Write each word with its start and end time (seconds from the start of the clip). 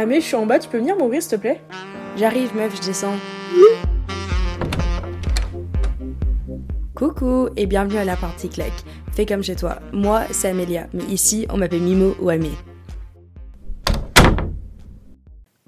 Ah 0.00 0.06
mais 0.06 0.20
je 0.20 0.26
suis 0.26 0.36
en 0.36 0.46
bas, 0.46 0.60
tu 0.60 0.68
peux 0.68 0.78
venir 0.78 0.96
m'ouvrir 0.96 1.20
s'il 1.20 1.32
te 1.32 1.36
plaît? 1.40 1.60
J'arrive 2.16 2.54
meuf, 2.54 2.72
je 2.76 2.86
descends. 2.86 3.16
Coucou 6.94 7.48
et 7.56 7.66
bienvenue 7.66 7.96
à 7.96 8.04
la 8.04 8.14
partie 8.14 8.48
claque. 8.48 8.84
Fais 9.10 9.26
comme 9.26 9.42
chez 9.42 9.56
toi. 9.56 9.80
Moi, 9.92 10.22
c'est 10.30 10.50
Amélia, 10.50 10.86
mais 10.92 11.02
ici, 11.06 11.48
on 11.50 11.56
m'appelle 11.56 11.82
Mimo 11.82 12.14
ou 12.20 12.28
Amé. 12.28 12.52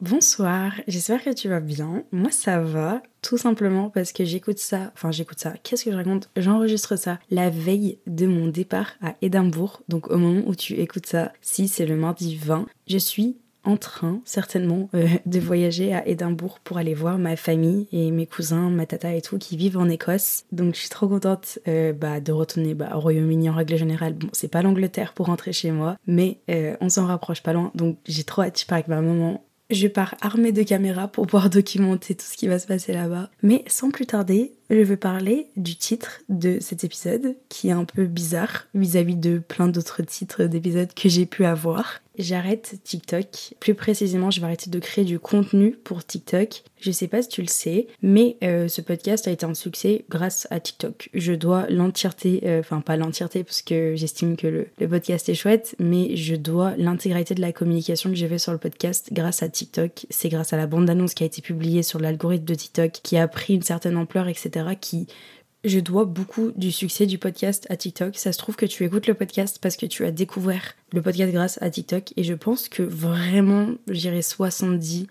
Bonsoir, 0.00 0.74
j'espère 0.86 1.24
que 1.24 1.34
tu 1.34 1.48
vas 1.48 1.58
bien. 1.58 2.04
Moi 2.12 2.30
ça 2.30 2.60
va, 2.60 3.02
tout 3.22 3.36
simplement 3.36 3.90
parce 3.90 4.12
que 4.12 4.24
j'écoute 4.24 4.58
ça, 4.58 4.92
enfin 4.94 5.10
j'écoute 5.10 5.40
ça, 5.40 5.54
qu'est-ce 5.64 5.84
que 5.84 5.90
je 5.90 5.96
raconte? 5.96 6.30
J'enregistre 6.36 6.94
ça 6.94 7.18
la 7.30 7.50
veille 7.50 7.98
de 8.06 8.28
mon 8.28 8.46
départ 8.46 8.92
à 9.02 9.16
Édimbourg, 9.22 9.82
donc 9.88 10.08
au 10.08 10.18
moment 10.18 10.42
où 10.46 10.54
tu 10.54 10.74
écoutes 10.74 11.06
ça, 11.06 11.32
si 11.42 11.66
c'est 11.66 11.84
le 11.84 11.96
mardi 11.96 12.36
20, 12.36 12.66
je 12.86 12.96
suis 12.96 13.36
en 13.64 13.76
train 13.76 14.20
certainement 14.24 14.88
euh, 14.94 15.06
de 15.26 15.40
voyager 15.40 15.94
à 15.94 16.06
Édimbourg 16.06 16.60
pour 16.60 16.78
aller 16.78 16.94
voir 16.94 17.18
ma 17.18 17.36
famille 17.36 17.86
et 17.92 18.10
mes 18.10 18.26
cousins, 18.26 18.70
ma 18.70 18.86
tata 18.86 19.14
et 19.14 19.20
tout 19.20 19.38
qui 19.38 19.56
vivent 19.56 19.78
en 19.78 19.88
Écosse. 19.88 20.44
Donc 20.52 20.74
je 20.74 20.80
suis 20.80 20.88
trop 20.88 21.08
contente 21.08 21.58
euh, 21.68 21.92
bah, 21.92 22.20
de 22.20 22.32
retourner 22.32 22.74
bah, 22.74 22.90
au 22.94 23.00
Royaume-Uni 23.00 23.50
en 23.50 23.54
règle 23.54 23.76
générale. 23.76 24.14
Bon, 24.14 24.28
c'est 24.32 24.48
pas 24.48 24.62
l'Angleterre 24.62 25.12
pour 25.12 25.26
rentrer 25.26 25.52
chez 25.52 25.70
moi, 25.70 25.96
mais 26.06 26.38
euh, 26.50 26.76
on 26.80 26.88
s'en 26.88 27.06
rapproche 27.06 27.42
pas 27.42 27.52
loin. 27.52 27.70
Donc 27.74 27.98
j'ai 28.06 28.24
trop 28.24 28.42
hâte, 28.42 28.60
je 28.60 28.66
pars 28.66 28.76
avec 28.76 28.88
ma 28.88 29.00
maman 29.00 29.42
je 29.70 29.86
pars 29.86 30.16
armée 30.20 30.52
de 30.52 30.62
caméras 30.62 31.08
pour 31.08 31.26
pouvoir 31.26 31.48
documenter 31.50 32.14
tout 32.14 32.26
ce 32.26 32.36
qui 32.36 32.48
va 32.48 32.58
se 32.58 32.66
passer 32.66 32.92
là-bas. 32.92 33.30
Mais 33.42 33.64
sans 33.66 33.90
plus 33.90 34.06
tarder, 34.06 34.52
je 34.68 34.82
veux 34.82 34.96
parler 34.96 35.46
du 35.56 35.76
titre 35.76 36.20
de 36.28 36.58
cet 36.60 36.84
épisode, 36.84 37.36
qui 37.48 37.68
est 37.68 37.72
un 37.72 37.84
peu 37.84 38.06
bizarre 38.06 38.66
vis-à-vis 38.74 39.16
de 39.16 39.38
plein 39.38 39.68
d'autres 39.68 40.02
titres 40.02 40.44
d'épisodes 40.44 40.92
que 40.94 41.08
j'ai 41.08 41.26
pu 41.26 41.44
avoir. 41.44 42.00
J'arrête 42.18 42.74
TikTok. 42.84 43.54
Plus 43.60 43.74
précisément, 43.74 44.30
je 44.30 44.40
vais 44.40 44.46
arrêter 44.46 44.68
de 44.68 44.78
créer 44.78 45.04
du 45.04 45.18
contenu 45.18 45.72
pour 45.72 46.04
TikTok. 46.04 46.62
Je 46.80 46.90
sais 46.90 47.08
pas 47.08 47.22
si 47.22 47.28
tu 47.28 47.40
le 47.40 47.46
sais, 47.46 47.86
mais 48.02 48.36
euh, 48.42 48.68
ce 48.68 48.80
podcast 48.80 49.28
a 49.28 49.30
été 49.30 49.46
un 49.46 49.54
succès 49.54 50.04
grâce 50.10 50.46
à 50.50 50.60
TikTok. 50.60 51.08
Je 51.14 51.32
dois 51.32 51.66
l'entièreté, 51.68 52.40
euh, 52.44 52.60
enfin 52.60 52.80
pas 52.80 52.96
l'entièreté 52.96 53.44
parce 53.44 53.62
que 53.62 53.94
j'estime 53.96 54.36
que 54.36 54.46
le, 54.46 54.88
podcast 54.88 55.28
est 55.28 55.34
chouette, 55.34 55.76
mais 55.78 56.16
je 56.16 56.34
dois 56.34 56.74
l'intégralité 56.76 57.34
de 57.34 57.40
la 57.40 57.52
communication 57.52 58.10
que 58.10 58.16
j'ai 58.16 58.28
fait 58.28 58.38
sur 58.38 58.52
le 58.52 58.58
podcast 58.58 59.10
grâce 59.12 59.42
à 59.42 59.48
TikTok. 59.48 60.06
C'est 60.10 60.28
grâce 60.28 60.52
à 60.52 60.56
la 60.56 60.66
bande-annonce 60.66 61.14
qui 61.14 61.22
a 61.22 61.26
été 61.26 61.42
publiée 61.42 61.82
sur 61.82 62.00
l'algorithme 62.00 62.44
de 62.44 62.54
TikTok 62.54 62.92
qui 63.02 63.16
a 63.18 63.28
pris 63.28 63.54
une 63.54 63.62
certaine 63.62 63.96
ampleur, 63.96 64.28
etc 64.28 64.70
qui 64.80 65.06
je 65.64 65.78
dois 65.78 66.04
beaucoup 66.04 66.52
du 66.56 66.72
succès 66.72 67.06
du 67.06 67.18
podcast 67.18 67.66
à 67.70 67.76
TikTok. 67.76 68.16
Ça 68.16 68.32
se 68.32 68.38
trouve 68.38 68.56
que 68.56 68.66
tu 68.66 68.84
écoutes 68.84 69.06
le 69.06 69.14
podcast 69.14 69.58
parce 69.60 69.76
que 69.76 69.86
tu 69.86 70.04
as 70.04 70.10
découvert 70.10 70.74
le 70.92 71.02
podcast 71.02 71.32
grâce 71.32 71.58
à 71.62 71.70
TikTok. 71.70 72.12
Et 72.16 72.24
je 72.24 72.34
pense 72.34 72.68
que 72.68 72.82
vraiment, 72.82 73.68
je 73.88 74.00
dirais 74.00 74.20
70% 74.20 75.06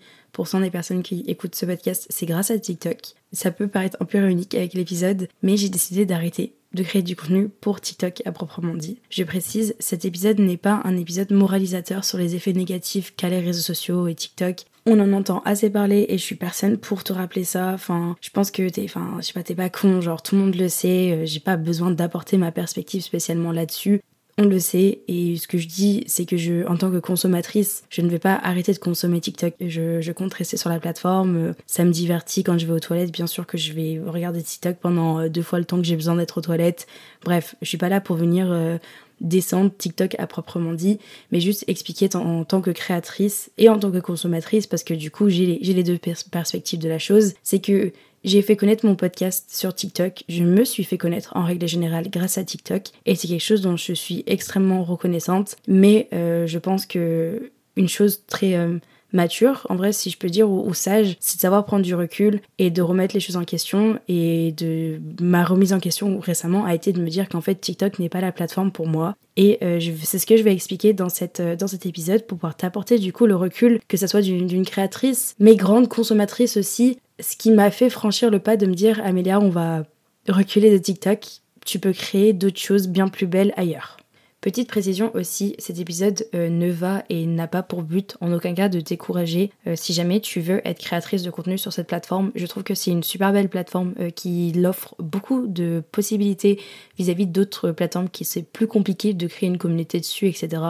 des 0.60 0.70
personnes 0.70 1.02
qui 1.02 1.24
écoutent 1.26 1.54
ce 1.54 1.66
podcast, 1.66 2.06
c'est 2.10 2.26
grâce 2.26 2.50
à 2.50 2.58
TikTok. 2.58 2.98
Ça 3.32 3.50
peut 3.50 3.68
paraître 3.68 3.96
un 4.00 4.04
peu 4.04 4.18
unique 4.28 4.54
avec 4.54 4.74
l'épisode, 4.74 5.28
mais 5.42 5.56
j'ai 5.56 5.68
décidé 5.68 6.06
d'arrêter 6.06 6.54
de 6.72 6.82
créer 6.82 7.02
du 7.02 7.16
contenu 7.16 7.48
pour 7.48 7.80
TikTok 7.80 8.22
à 8.24 8.32
proprement 8.32 8.74
dit. 8.74 8.98
Je 9.10 9.24
précise, 9.24 9.74
cet 9.80 10.04
épisode 10.04 10.38
n'est 10.38 10.56
pas 10.56 10.80
un 10.84 10.96
épisode 10.96 11.32
moralisateur 11.32 12.04
sur 12.04 12.18
les 12.18 12.36
effets 12.36 12.52
négatifs 12.52 13.14
qu'a 13.16 13.28
les 13.28 13.40
réseaux 13.40 13.60
sociaux 13.60 14.06
et 14.06 14.14
TikTok 14.14 14.66
on 14.86 14.98
en 15.00 15.12
entend 15.12 15.42
assez 15.44 15.70
parler 15.70 16.06
et 16.08 16.18
je 16.18 16.22
suis 16.22 16.34
personne 16.36 16.78
pour 16.78 17.04
te 17.04 17.12
rappeler 17.12 17.44
ça. 17.44 17.72
Enfin, 17.72 18.16
je 18.20 18.30
pense 18.30 18.50
que 18.50 18.68
t'es, 18.68 18.84
enfin, 18.84 19.16
je 19.18 19.26
sais 19.26 19.32
pas, 19.32 19.42
t'es 19.42 19.54
pas 19.54 19.70
con, 19.70 20.00
genre 20.00 20.22
tout 20.22 20.34
le 20.36 20.42
monde 20.42 20.54
le 20.54 20.68
sait. 20.68 21.12
Euh, 21.12 21.26
j'ai 21.26 21.40
pas 21.40 21.56
besoin 21.56 21.90
d'apporter 21.90 22.36
ma 22.36 22.52
perspective 22.52 23.02
spécialement 23.02 23.52
là-dessus. 23.52 24.00
On 24.42 24.46
le 24.46 24.58
sait 24.58 25.00
et 25.06 25.36
ce 25.36 25.46
que 25.46 25.58
je 25.58 25.68
dis, 25.68 26.02
c'est 26.06 26.24
que 26.24 26.38
je, 26.38 26.66
en 26.66 26.78
tant 26.78 26.90
que 26.90 26.96
consommatrice, 26.96 27.84
je 27.90 28.00
ne 28.00 28.08
vais 28.08 28.18
pas 28.18 28.40
arrêter 28.42 28.72
de 28.72 28.78
consommer 28.78 29.20
TikTok. 29.20 29.52
Je, 29.60 30.00
je 30.00 30.12
compte 30.12 30.32
rester 30.32 30.56
sur 30.56 30.70
la 30.70 30.80
plateforme. 30.80 31.52
Ça 31.66 31.84
me 31.84 31.90
divertit 31.90 32.42
quand 32.42 32.56
je 32.56 32.64
vais 32.64 32.72
aux 32.72 32.80
toilettes. 32.80 33.12
Bien 33.12 33.26
sûr 33.26 33.46
que 33.46 33.58
je 33.58 33.74
vais 33.74 34.00
regarder 34.02 34.42
TikTok 34.42 34.78
pendant 34.78 35.20
euh, 35.20 35.28
deux 35.28 35.42
fois 35.42 35.58
le 35.58 35.66
temps 35.66 35.76
que 35.76 35.84
j'ai 35.84 35.94
besoin 35.94 36.16
d'être 36.16 36.38
aux 36.38 36.40
toilettes. 36.40 36.86
Bref, 37.22 37.54
je 37.60 37.68
suis 37.68 37.76
pas 37.76 37.90
là 37.90 38.00
pour 38.00 38.16
venir 38.16 38.50
euh, 38.50 38.78
descendre 39.20 39.70
TikTok 39.76 40.16
à 40.18 40.26
proprement 40.26 40.72
dit, 40.72 40.98
mais 41.32 41.40
juste 41.40 41.64
expliquer 41.66 42.08
en, 42.16 42.44
tant 42.44 42.62
que 42.62 42.70
créatrice 42.70 43.50
et 43.58 43.68
en 43.68 43.78
tant 43.78 43.90
que 43.90 43.98
consommatrice, 43.98 44.66
parce 44.66 44.84
que 44.84 44.94
du 44.94 45.10
coup 45.10 45.28
j'ai 45.28 45.44
les, 45.44 45.74
les, 45.74 45.82
deux 45.82 45.98
perspectives 45.98 46.78
de 46.78 46.88
la 46.88 46.98
chose, 46.98 47.34
c'est 47.42 47.60
que 47.60 47.92
j'ai 48.24 48.42
fait 48.42 48.56
connaître 48.56 48.86
mon 48.86 48.96
podcast 48.96 49.50
sur 49.50 49.74
TikTok, 49.74 50.24
je 50.28 50.44
me 50.44 50.64
suis 50.64 50.84
fait 50.84 50.98
connaître 50.98 51.36
en 51.36 51.44
règle 51.44 51.66
générale 51.66 52.10
grâce 52.10 52.38
à 52.38 52.44
TikTok, 52.44 52.88
et 53.06 53.14
c'est 53.14 53.28
quelque 53.28 53.42
chose 53.42 53.62
dont 53.62 53.76
je 53.76 53.92
suis 53.92 54.24
extrêmement 54.26 54.84
reconnaissante, 54.84 55.56
mais 55.66 56.08
euh, 56.12 56.46
je 56.46 56.58
pense 56.58 56.86
que 56.86 57.50
une 57.76 57.88
chose 57.88 58.24
très... 58.26 58.54
Euh, 58.54 58.78
mature, 59.12 59.66
en 59.68 59.76
vrai, 59.76 59.92
si 59.92 60.10
je 60.10 60.18
peux 60.18 60.28
dire, 60.28 60.50
ou, 60.50 60.72
sage, 60.74 61.16
c'est 61.20 61.36
de 61.36 61.40
savoir 61.40 61.64
prendre 61.64 61.84
du 61.84 61.94
recul 61.94 62.40
et 62.58 62.70
de 62.70 62.82
remettre 62.82 63.14
les 63.14 63.20
choses 63.20 63.36
en 63.36 63.44
question. 63.44 63.98
Et 64.08 64.52
de 64.52 65.00
ma 65.20 65.44
remise 65.44 65.72
en 65.72 65.80
question 65.80 66.18
récemment 66.18 66.64
a 66.64 66.74
été 66.74 66.92
de 66.92 67.00
me 67.00 67.08
dire 67.08 67.28
qu'en 67.28 67.40
fait, 67.40 67.60
TikTok 67.60 67.98
n'est 67.98 68.08
pas 68.08 68.20
la 68.20 68.32
plateforme 68.32 68.70
pour 68.70 68.86
moi. 68.86 69.16
Et 69.36 69.58
euh, 69.62 69.80
c'est 70.02 70.18
ce 70.18 70.26
que 70.26 70.36
je 70.36 70.42
vais 70.42 70.52
expliquer 70.52 70.92
dans, 70.92 71.08
cette, 71.08 71.40
euh, 71.40 71.56
dans 71.56 71.66
cet 71.66 71.86
épisode 71.86 72.26
pour 72.26 72.38
pouvoir 72.38 72.56
t'apporter 72.56 72.98
du 72.98 73.12
coup 73.12 73.26
le 73.26 73.36
recul, 73.36 73.80
que 73.88 73.96
ce 73.96 74.06
soit 74.06 74.22
d'une 74.22 74.64
créatrice, 74.64 75.34
mais 75.38 75.56
grande 75.56 75.88
consommatrice 75.88 76.56
aussi, 76.56 76.98
ce 77.20 77.36
qui 77.36 77.50
m'a 77.50 77.70
fait 77.70 77.90
franchir 77.90 78.30
le 78.30 78.38
pas 78.38 78.56
de 78.56 78.66
me 78.66 78.74
dire, 78.74 79.00
Amélia, 79.04 79.40
on 79.40 79.50
va 79.50 79.84
reculer 80.28 80.70
de 80.70 80.78
TikTok, 80.78 81.26
tu 81.64 81.78
peux 81.78 81.92
créer 81.92 82.32
d'autres 82.32 82.60
choses 82.60 82.88
bien 82.88 83.08
plus 83.08 83.26
belles 83.26 83.52
ailleurs. 83.56 83.99
Petite 84.40 84.68
précision 84.68 85.10
aussi, 85.12 85.54
cet 85.58 85.80
épisode 85.80 86.26
euh, 86.34 86.48
ne 86.48 86.70
va 86.70 87.04
et 87.10 87.26
n'a 87.26 87.46
pas 87.46 87.62
pour 87.62 87.82
but 87.82 88.16
en 88.22 88.32
aucun 88.32 88.54
cas 88.54 88.70
de 88.70 88.80
décourager 88.80 89.52
euh, 89.66 89.74
si 89.76 89.92
jamais 89.92 90.18
tu 90.20 90.40
veux 90.40 90.66
être 90.66 90.78
créatrice 90.78 91.22
de 91.22 91.30
contenu 91.30 91.58
sur 91.58 91.74
cette 91.74 91.88
plateforme. 91.88 92.32
Je 92.34 92.46
trouve 92.46 92.62
que 92.62 92.74
c'est 92.74 92.90
une 92.90 93.02
super 93.02 93.34
belle 93.34 93.50
plateforme 93.50 93.92
euh, 94.00 94.08
qui 94.08 94.52
l'offre 94.52 94.94
beaucoup 94.98 95.46
de 95.46 95.82
possibilités 95.92 96.58
vis-à-vis 96.98 97.26
d'autres 97.26 97.70
plateformes 97.72 98.08
qui 98.08 98.24
c'est 98.24 98.42
plus 98.42 98.66
compliqué 98.66 99.12
de 99.12 99.26
créer 99.26 99.46
une 99.46 99.58
communauté 99.58 100.00
dessus, 100.00 100.26
etc. 100.26 100.62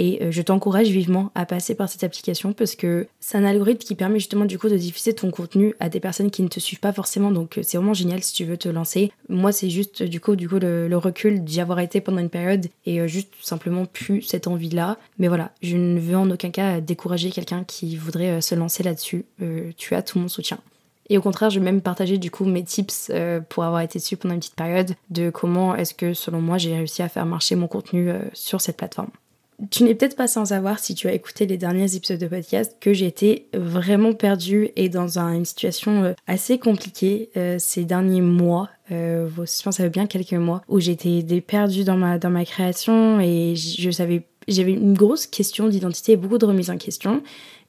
Et 0.00 0.22
euh, 0.22 0.30
je 0.30 0.40
t'encourage 0.40 0.88
vivement 0.88 1.30
à 1.34 1.44
passer 1.44 1.74
par 1.74 1.88
cette 1.90 2.04
application 2.04 2.54
parce 2.54 2.74
que 2.74 3.06
c'est 3.20 3.36
un 3.36 3.44
algorithme 3.44 3.84
qui 3.84 3.94
permet 3.94 4.18
justement 4.18 4.46
du 4.46 4.58
coup 4.58 4.70
de 4.70 4.76
diffuser 4.78 5.12
ton 5.12 5.30
contenu 5.30 5.74
à 5.78 5.90
des 5.90 6.00
personnes 6.00 6.30
qui 6.30 6.42
ne 6.42 6.48
te 6.48 6.58
suivent 6.58 6.80
pas 6.80 6.94
forcément. 6.94 7.30
Donc 7.30 7.58
euh, 7.58 7.62
c'est 7.62 7.76
vraiment 7.76 7.92
génial 7.92 8.22
si 8.22 8.32
tu 8.32 8.46
veux 8.46 8.56
te 8.56 8.70
lancer. 8.70 9.12
Moi 9.28 9.52
c'est 9.52 9.68
juste 9.68 10.02
du 10.02 10.18
coup 10.18 10.36
du 10.36 10.48
coup 10.48 10.58
le, 10.58 10.88
recul 10.96 11.44
d'y 11.44 11.60
avoir 11.60 11.80
été 11.80 12.00
pendant 12.00 12.18
une 12.18 12.30
période 12.30 12.66
et 12.86 13.00
euh, 13.00 13.06
juste 13.06 13.34
simplement 13.42 13.84
plus 13.84 14.22
cette 14.22 14.46
envie 14.46 14.70
là. 14.70 14.96
Mais 15.18 15.28
voilà, 15.28 15.52
je 15.62 15.76
ne 15.76 16.00
veux 16.00 16.16
en 16.16 16.30
aucun 16.30 16.50
cas 16.50 16.80
décourager 16.80 17.30
quelqu'un 17.30 17.64
qui 17.64 17.96
voudrait 17.96 18.40
se 18.40 18.54
lancer 18.54 18.82
là-dessus. 18.82 19.26
tu 19.76 19.94
as 19.94 20.02
tout 20.02 20.18
mon 20.18 20.28
soutien. 20.28 20.58
Et 21.10 21.18
au 21.18 21.22
contraire, 21.22 21.50
je 21.50 21.58
vais 21.58 21.64
même 21.64 21.80
partager 21.82 22.16
du 22.16 22.30
coup 22.30 22.44
mes 22.44 22.64
tips 22.64 23.10
pour 23.48 23.64
avoir 23.64 23.80
été 23.82 23.98
dessus 23.98 24.16
pendant 24.16 24.34
une 24.34 24.40
petite 24.40 24.54
période 24.54 24.94
de 25.10 25.30
comment 25.30 25.74
est-ce 25.74 25.92
que 25.92 26.14
selon 26.14 26.40
moi 26.40 26.56
j'ai 26.56 26.74
réussi 26.74 27.02
à 27.02 27.08
faire 27.08 27.26
marcher 27.26 27.56
mon 27.56 27.66
contenu 27.66 28.10
sur 28.32 28.60
cette 28.60 28.76
plateforme. 28.76 29.10
Tu 29.70 29.84
n'es 29.84 29.94
peut-être 29.94 30.16
pas 30.16 30.26
sans 30.26 30.46
savoir 30.46 30.78
si 30.78 30.94
tu 30.94 31.08
as 31.08 31.12
écouté 31.12 31.46
les 31.46 31.58
derniers 31.58 31.94
épisodes 31.94 32.20
de 32.20 32.28
podcast 32.28 32.76
que 32.80 32.90
été 33.04 33.48
vraiment 33.52 34.12
perdue 34.12 34.70
et 34.76 34.88
dans 34.88 35.18
une 35.18 35.44
situation 35.44 36.04
euh, 36.04 36.12
assez 36.26 36.58
compliquée 36.58 37.30
euh, 37.36 37.56
ces 37.58 37.84
derniers 37.84 38.20
mois. 38.20 38.70
Euh, 38.90 39.28
je 39.28 39.62
pense 39.62 39.76
ça 39.76 39.84
fait 39.84 39.90
bien 39.90 40.06
quelques 40.06 40.32
mois 40.32 40.62
où 40.68 40.80
j'étais 40.80 41.22
perdue 41.40 41.84
dans 41.84 41.96
ma, 41.96 42.18
dans 42.18 42.30
ma 42.30 42.44
création 42.44 43.20
et 43.20 43.54
je 43.56 43.90
savais, 43.90 44.24
j'avais 44.48 44.72
une 44.72 44.94
grosse 44.94 45.26
question 45.26 45.68
d'identité 45.68 46.12
et 46.12 46.16
beaucoup 46.16 46.38
de 46.38 46.46
remise 46.46 46.70
en 46.70 46.78
question. 46.78 47.22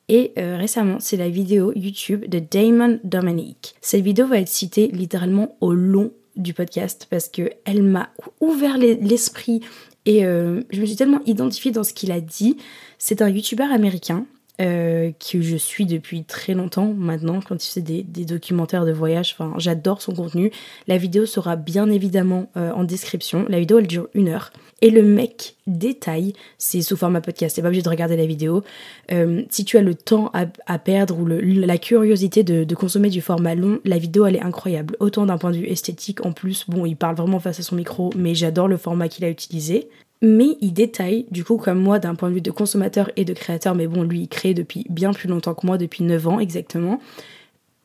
Et 0.09 0.33
récemment, 0.35 0.97
c'est 0.99 1.15
la 1.15 1.29
vidéo 1.29 1.71
YouTube 1.73 2.27
de 2.27 2.39
Damon 2.39 2.99
Dominique. 3.05 3.75
Cette 3.79 4.01
vidéo 4.01 4.27
va 4.27 4.39
être 4.39 4.49
citée 4.49 4.89
littéralement 4.89 5.55
au 5.61 5.71
long 5.71 6.11
du 6.35 6.53
podcast 6.53 7.07
parce 7.09 7.29
que 7.29 7.51
elle 7.63 7.83
m'a 7.83 8.09
ouvert 8.41 8.77
l'esprit 8.77 9.61
et 10.05 10.25
euh, 10.25 10.61
je 10.71 10.81
me 10.81 10.85
suis 10.85 10.95
tellement 10.95 11.21
identifiée 11.25 11.71
dans 11.71 11.83
ce 11.83 11.93
qu'il 11.93 12.11
a 12.11 12.21
dit. 12.21 12.57
C'est 12.97 13.21
un 13.21 13.29
youtubeur 13.29 13.71
américain 13.71 14.25
euh, 14.61 15.11
que 15.11 15.41
je 15.41 15.57
suis 15.57 15.87
depuis 15.87 16.23
très 16.23 16.53
longtemps 16.53 16.93
maintenant 16.95 17.39
quand 17.41 17.65
il 17.65 17.71
fait 17.71 17.81
des, 17.81 18.25
documentaires 18.25 18.85
de 18.85 18.91
voyage. 18.91 19.35
Enfin, 19.37 19.55
j'adore 19.57 20.01
son 20.01 20.13
contenu. 20.13 20.51
La 20.87 20.97
vidéo 20.97 21.25
sera 21.25 21.55
bien 21.55 21.89
évidemment 21.89 22.47
euh, 22.57 22.71
en 22.71 22.83
description. 22.83 23.45
La 23.49 23.59
vidéo 23.59 23.79
elle 23.79 23.87
dure 23.87 24.07
une 24.13 24.29
heure. 24.29 24.51
Et 24.81 24.91
le 24.91 25.01
mec 25.01 25.55
détaille, 25.65 26.33
c'est 26.59 26.81
sous 26.81 26.95
format 26.95 27.21
podcast, 27.21 27.55
t'es 27.55 27.61
pas 27.61 27.69
obligé 27.69 27.81
de 27.81 27.89
regarder 27.89 28.17
la 28.17 28.25
vidéo. 28.25 28.63
Euh, 29.11 29.43
si 29.49 29.65
tu 29.65 29.77
as 29.77 29.81
le 29.81 29.95
temps 29.95 30.31
à, 30.33 30.79
perdre 30.79 31.17
ou 31.17 31.25
la 31.25 31.77
curiosité 31.77 32.43
de, 32.43 32.63
de, 32.63 32.75
consommer 32.75 33.09
du 33.09 33.21
format 33.21 33.55
long, 33.55 33.79
la 33.83 33.97
vidéo 33.97 34.25
elle 34.25 34.35
est 34.35 34.43
incroyable. 34.43 34.95
Autant 34.99 35.25
d'un 35.25 35.37
point 35.37 35.51
de 35.51 35.57
vue 35.57 35.67
esthétique 35.67 36.25
en 36.25 36.33
plus, 36.33 36.65
bon 36.67 36.85
il 36.85 36.95
parle 36.95 37.15
vraiment 37.15 37.39
face 37.39 37.59
à 37.59 37.63
son 37.63 37.75
micro, 37.75 38.11
mais 38.15 38.35
j'adore 38.35 38.67
le 38.67 38.77
format 38.77 39.07
qu'il 39.07 39.25
a 39.25 39.29
utilisé 39.29 39.89
mais 40.21 40.57
il 40.61 40.73
détaille, 40.73 41.25
du 41.31 41.43
coup, 41.43 41.57
comme 41.57 41.79
moi, 41.79 41.99
d'un 41.99 42.15
point 42.15 42.29
de 42.29 42.35
vue 42.35 42.41
de 42.41 42.51
consommateur 42.51 43.09
et 43.15 43.25
de 43.25 43.33
créateur, 43.33 43.75
mais 43.75 43.87
bon, 43.87 44.03
lui, 44.03 44.21
il 44.21 44.27
crée 44.27 44.53
depuis 44.53 44.85
bien 44.89 45.13
plus 45.13 45.27
longtemps 45.27 45.55
que 45.55 45.65
moi, 45.65 45.77
depuis 45.77 46.03
9 46.03 46.27
ans 46.27 46.39
exactement, 46.39 46.99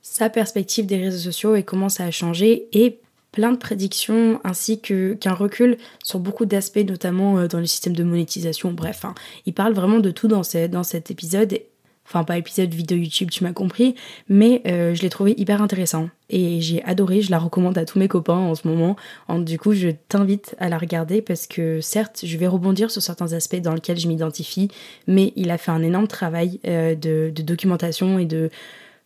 sa 0.02 0.28
perspective 0.28 0.86
des 0.86 0.98
réseaux 0.98 1.30
sociaux 1.30 1.54
et 1.56 1.62
comment 1.62 1.88
ça 1.88 2.04
a 2.04 2.10
changé, 2.10 2.68
et 2.72 3.00
plein 3.32 3.52
de 3.52 3.58
prédictions, 3.58 4.40
ainsi 4.44 4.80
qu'un 4.80 5.34
recul 5.34 5.76
sur 6.02 6.20
beaucoup 6.20 6.46
d'aspects, 6.46 6.84
notamment 6.86 7.38
euh, 7.38 7.48
dans 7.48 7.58
le 7.58 7.66
système 7.66 7.94
de 7.94 8.04
monétisation, 8.04 8.72
bref, 8.72 9.04
hein. 9.04 9.14
il 9.44 9.52
parle 9.52 9.74
vraiment 9.74 9.98
de 9.98 10.10
tout 10.10 10.28
dans 10.28 10.42
cet 10.42 11.10
épisode, 11.10 11.58
Enfin, 12.06 12.22
pas 12.22 12.38
épisode 12.38 12.72
vidéo 12.72 12.98
YouTube, 12.98 13.30
tu 13.30 13.42
m'as 13.42 13.52
compris, 13.52 13.96
mais 14.28 14.62
euh, 14.66 14.94
je 14.94 15.02
l'ai 15.02 15.10
trouvé 15.10 15.34
hyper 15.36 15.60
intéressant. 15.60 16.08
Et 16.30 16.60
j'ai 16.60 16.82
adoré, 16.84 17.20
je 17.20 17.32
la 17.32 17.38
recommande 17.38 17.76
à 17.78 17.84
tous 17.84 17.98
mes 17.98 18.06
copains 18.06 18.34
en 18.34 18.54
ce 18.54 18.68
moment. 18.68 18.96
du 19.38 19.58
coup, 19.58 19.72
je 19.72 19.88
t'invite 20.08 20.54
à 20.58 20.68
la 20.68 20.78
regarder 20.78 21.20
parce 21.20 21.46
que 21.46 21.80
certes, 21.80 22.20
je 22.24 22.36
vais 22.36 22.46
rebondir 22.46 22.90
sur 22.90 23.02
certains 23.02 23.32
aspects 23.32 23.60
dans 23.60 23.74
lesquels 23.74 23.98
je 23.98 24.06
m'identifie, 24.06 24.68
mais 25.08 25.32
il 25.34 25.50
a 25.50 25.58
fait 25.58 25.72
un 25.72 25.82
énorme 25.82 26.06
travail 26.06 26.60
euh, 26.66 26.94
de, 26.94 27.32
documentation 27.42 28.18
et 28.18 28.24
de 28.24 28.50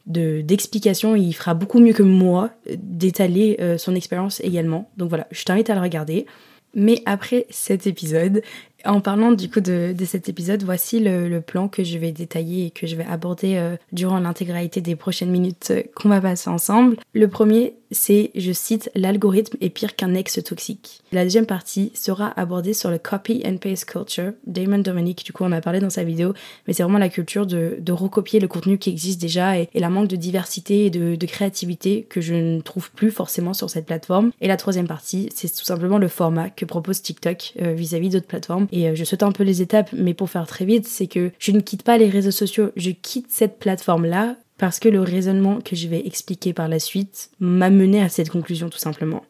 d'explication, 0.07 1.15
il 1.15 1.33
fera 1.33 1.55
beaucoup 1.55 1.79
mieux 1.79 1.93
que 1.93 2.03
moi 2.03 2.51
d'étaler 2.75 3.59
euh, 3.61 3.79
son 3.79 3.95
expérience 3.95 4.41
également. 4.41 4.91
Donc 4.97 5.09
voilà, 5.09 5.29
je 5.31 5.45
t'invite 5.45 5.71
à 5.71 5.75
le 5.75 5.81
regarder. 5.81 6.27
Mais 6.75 7.03
après 7.07 7.47
cet 7.51 7.87
épisode, 7.87 8.43
en 8.85 9.01
parlant 9.01 9.33
du 9.33 9.51
coup 9.51 9.61
de, 9.61 9.95
cet 10.05 10.29
épisode, 10.29 10.63
voici 10.63 11.01
le, 11.01 11.41
plan 11.41 11.69
que 11.69 11.85
je 11.85 11.99
vais 11.99 12.13
détailler 12.13 12.67
et 12.67 12.71
que 12.71 12.87
je 12.87 12.97
vais 12.97 13.05
aborder 13.05 13.57
euh, 13.57 13.77
durant 13.93 14.21
l'intégralité 14.21 14.81
des 14.81 14.95
prochaines 14.95 15.31
minutes 15.31 15.71
euh, 15.71 15.83
qu'on 15.95 16.09
va 16.09 16.21
passer 16.21 16.51
ensemble. 16.51 16.97
Le 17.13 17.29
premier, 17.29 17.75
c'est, 17.91 18.31
je 18.35 18.53
cite, 18.53 18.91
l'algorithme 18.95 19.57
est 19.61 19.71
pire 19.71 19.97
qu'un 19.97 20.15
ex 20.15 20.43
toxique. 20.45 21.01
La 21.13 21.25
deuxième 21.25 21.47
partie 21.47 21.93
sera 21.95 22.33
abordée 22.39 22.75
sur 22.75 22.91
le 22.91 22.99
copy 22.99 23.43
and 23.45 23.57
paste 23.57 23.85
culture. 23.87 24.33
Damon 24.47 24.79
Dominic, 24.79 25.25
du 25.25 25.33
coup, 25.33 25.45
on 25.45 25.53
a 25.53 25.61
parlé 25.61 25.81
dans 25.81 25.91
sa 25.91 26.05
vidéo, 26.05 26.35
mais 26.67 26.73
c'est 26.73 26.83
vraiment 26.83 26.99
la 26.99 27.09
culture 27.09 27.47
de, 27.47 27.81
recopier 27.91 28.39
le 28.39 28.49
contenu 28.49 28.79
qui 28.79 28.91
existe 28.91 29.21
déjà 29.21 29.59
et, 29.59 29.69
la 29.75 29.91
manque 29.91 30.09
de 30.09 30.17
diversité 30.17 30.87
et 30.87 30.91
de, 30.91 31.27
créativité 31.27 32.07
que 32.09 32.21
je 32.21 32.35
ne 32.35 32.61
trouve 32.61 32.91
plus 32.91 33.11
forcément 33.11 33.55
sur 33.55 33.71
cette 33.71 33.87
plateforme. 33.87 34.33
Et 34.41 34.49
la 34.49 34.57
troisième 34.57 34.89
partie, 34.89 35.29
c'est 35.35 35.49
tout 35.49 35.65
simplement 35.65 35.99
le 35.99 36.09
format 36.09 36.51
que 36.51 36.65
propose 36.65 37.03
TikTok 37.03 37.53
euh, 37.61 37.73
vis-à-vis 37.73 38.11
d'autres 38.11 38.27
plateformes 38.27 38.67
et 38.73 38.89
euh, 38.89 38.95
je 38.95 39.05
saute 39.05 39.23
un 39.23 39.33
peu 39.33 39.45
les 39.45 39.63
étapes, 39.63 39.91
mais 39.93 40.15
pour 40.15 40.31
faire 40.31 40.47
très 40.47 40.65
vite, 40.65 40.87
c'est 40.87 41.07
que 41.07 41.31
je 41.39 41.53
ne 41.53 41.61
quitte 41.61 41.83
pas 41.83 41.99
les 41.99 42.09
réseaux 42.09 42.31
sociaux, 42.31 42.71
je 42.77 42.91
quitte 42.91 43.27
cette 43.31 43.59
plateforme-là 43.59 44.37
parce 44.61 44.79
que 44.79 44.91
le 44.91 45.01
raisonnement 45.01 45.59
que 45.63 45.75
je 45.75 45.89
vais 45.89 46.07
expliquer 46.07 46.53
par 46.53 46.69
la 46.69 46.79
suite 46.79 47.31
m'a 47.41 47.71
mené 47.71 48.03
à 48.03 48.11
cette 48.11 48.29
conclusion 48.29 48.69
tout 48.69 48.79
simplement. 48.79 49.25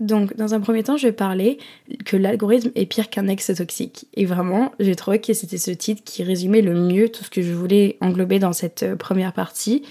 Donc, 0.00 0.36
dans 0.36 0.52
un 0.52 0.60
premier 0.60 0.82
temps, 0.82 0.96
je 0.96 1.06
vais 1.06 1.12
parler 1.12 1.58
que 2.04 2.16
l'algorithme 2.16 2.72
est 2.74 2.86
pire 2.86 3.08
qu'un 3.08 3.28
ex 3.28 3.52
toxique. 3.54 4.08
Et 4.14 4.24
vraiment, 4.24 4.72
j'ai 4.80 4.96
trouvé 4.96 5.20
que 5.20 5.32
c'était 5.32 5.58
ce 5.58 5.70
titre 5.70 6.02
qui 6.04 6.24
résumait 6.24 6.60
le 6.60 6.74
mieux 6.74 7.08
tout 7.08 7.22
ce 7.22 7.30
que 7.30 7.40
je 7.40 7.52
voulais 7.52 7.96
englober 8.00 8.40
dans 8.40 8.52
cette 8.52 8.82
euh, 8.82 8.96
première 8.96 9.32
partie. 9.32 9.84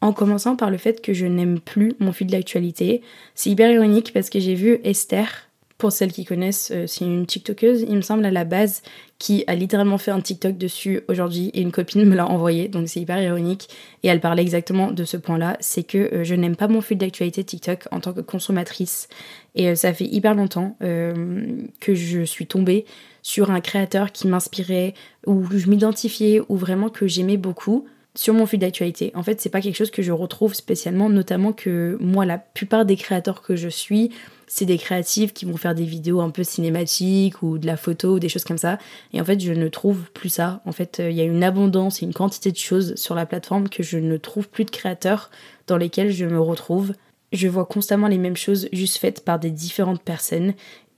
En 0.00 0.14
commençant 0.14 0.56
par 0.56 0.70
le 0.70 0.78
fait 0.78 1.02
que 1.02 1.12
je 1.12 1.26
n'aime 1.26 1.60
plus 1.60 1.92
mon 1.98 2.12
fil 2.12 2.28
d'actualité. 2.28 3.02
C'est 3.34 3.50
hyper 3.50 3.70
ironique 3.70 4.14
parce 4.14 4.30
que 4.30 4.40
j'ai 4.40 4.54
vu 4.54 4.80
Esther, 4.84 5.43
pour 5.78 5.90
celles 5.90 6.12
qui 6.12 6.24
connaissent, 6.24 6.70
euh, 6.72 6.86
c'est 6.86 7.04
une 7.04 7.26
TikTokeuse, 7.26 7.84
il 7.88 7.96
me 7.96 8.00
semble, 8.00 8.24
à 8.24 8.30
la 8.30 8.44
base, 8.44 8.82
qui 9.18 9.44
a 9.46 9.54
littéralement 9.54 9.98
fait 9.98 10.12
un 10.12 10.20
TikTok 10.20 10.56
dessus 10.56 11.02
aujourd'hui 11.08 11.50
et 11.52 11.60
une 11.60 11.72
copine 11.72 12.04
me 12.04 12.14
l'a 12.14 12.28
envoyé, 12.28 12.68
donc 12.68 12.88
c'est 12.88 13.00
hyper 13.00 13.20
ironique. 13.20 13.68
Et 14.02 14.08
elle 14.08 14.20
parlait 14.20 14.42
exactement 14.42 14.92
de 14.92 15.04
ce 15.04 15.16
point-là, 15.16 15.56
c'est 15.60 15.82
que 15.82 15.98
euh, 15.98 16.24
je 16.24 16.34
n'aime 16.34 16.56
pas 16.56 16.68
mon 16.68 16.80
fil 16.80 16.98
d'actualité 16.98 17.42
TikTok 17.42 17.88
en 17.90 18.00
tant 18.00 18.12
que 18.12 18.20
consommatrice. 18.20 19.08
Et 19.56 19.68
euh, 19.68 19.74
ça 19.74 19.92
fait 19.92 20.06
hyper 20.06 20.34
longtemps 20.34 20.76
que 20.80 21.94
je 21.94 22.24
suis 22.24 22.46
tombée 22.46 22.84
sur 23.22 23.50
un 23.50 23.60
créateur 23.60 24.12
qui 24.12 24.28
m'inspirait, 24.28 24.94
ou 25.26 25.44
je 25.50 25.68
m'identifiais, 25.68 26.40
ou 26.48 26.56
vraiment 26.56 26.88
que 26.88 27.06
j'aimais 27.06 27.36
beaucoup 27.36 27.86
sur 28.14 28.34
mon 28.34 28.46
fil 28.46 28.60
d'actualité. 28.60 29.10
En 29.14 29.22
fait, 29.22 29.40
c'est 29.40 29.48
pas 29.48 29.60
quelque 29.60 29.76
chose 29.76 29.90
que 29.90 30.02
je 30.02 30.12
retrouve 30.12 30.54
spécialement, 30.54 31.08
notamment 31.08 31.52
que 31.52 31.96
moi, 32.00 32.24
la 32.24 32.38
plupart 32.38 32.84
des 32.84 32.96
créateurs 32.96 33.42
que 33.42 33.56
je 33.56 33.68
suis, 33.68 34.10
c'est 34.46 34.64
des 34.64 34.78
créatifs 34.78 35.32
qui 35.32 35.44
vont 35.44 35.56
faire 35.56 35.74
des 35.74 35.84
vidéos 35.84 36.20
un 36.20 36.30
peu 36.30 36.44
cinématiques 36.44 37.42
ou 37.42 37.58
de 37.58 37.66
la 37.66 37.76
photo 37.76 38.14
ou 38.14 38.18
des 38.18 38.28
choses 38.28 38.44
comme 38.44 38.58
ça. 38.58 38.78
Et 39.12 39.20
en 39.20 39.24
fait, 39.24 39.40
je 39.40 39.52
ne 39.52 39.68
trouve 39.68 40.10
plus 40.12 40.28
ça. 40.28 40.60
En 40.64 40.72
fait, 40.72 41.00
euh, 41.00 41.10
il 41.10 41.16
y 41.16 41.20
a 41.20 41.24
une 41.24 41.44
abondance 41.44 42.02
et 42.02 42.06
une 42.06 42.14
quantité 42.14 42.50
de 42.50 42.56
choses 42.56 42.94
sur 42.96 43.14
la 43.14 43.26
plateforme 43.26 43.68
que 43.68 43.82
je 43.82 43.98
ne 43.98 44.16
trouve 44.16 44.48
plus 44.48 44.64
de 44.64 44.70
créateurs 44.70 45.30
dans 45.66 45.76
lesquels 45.76 46.12
je 46.12 46.26
me 46.26 46.40
retrouve. 46.40 46.92
Je 47.32 47.48
vois 47.48 47.64
constamment 47.64 48.06
les 48.06 48.18
mêmes 48.18 48.36
choses 48.36 48.68
juste 48.72 48.98
faites 48.98 49.24
par 49.24 49.40
des 49.40 49.50
différentes 49.50 50.02
personnes 50.02 50.54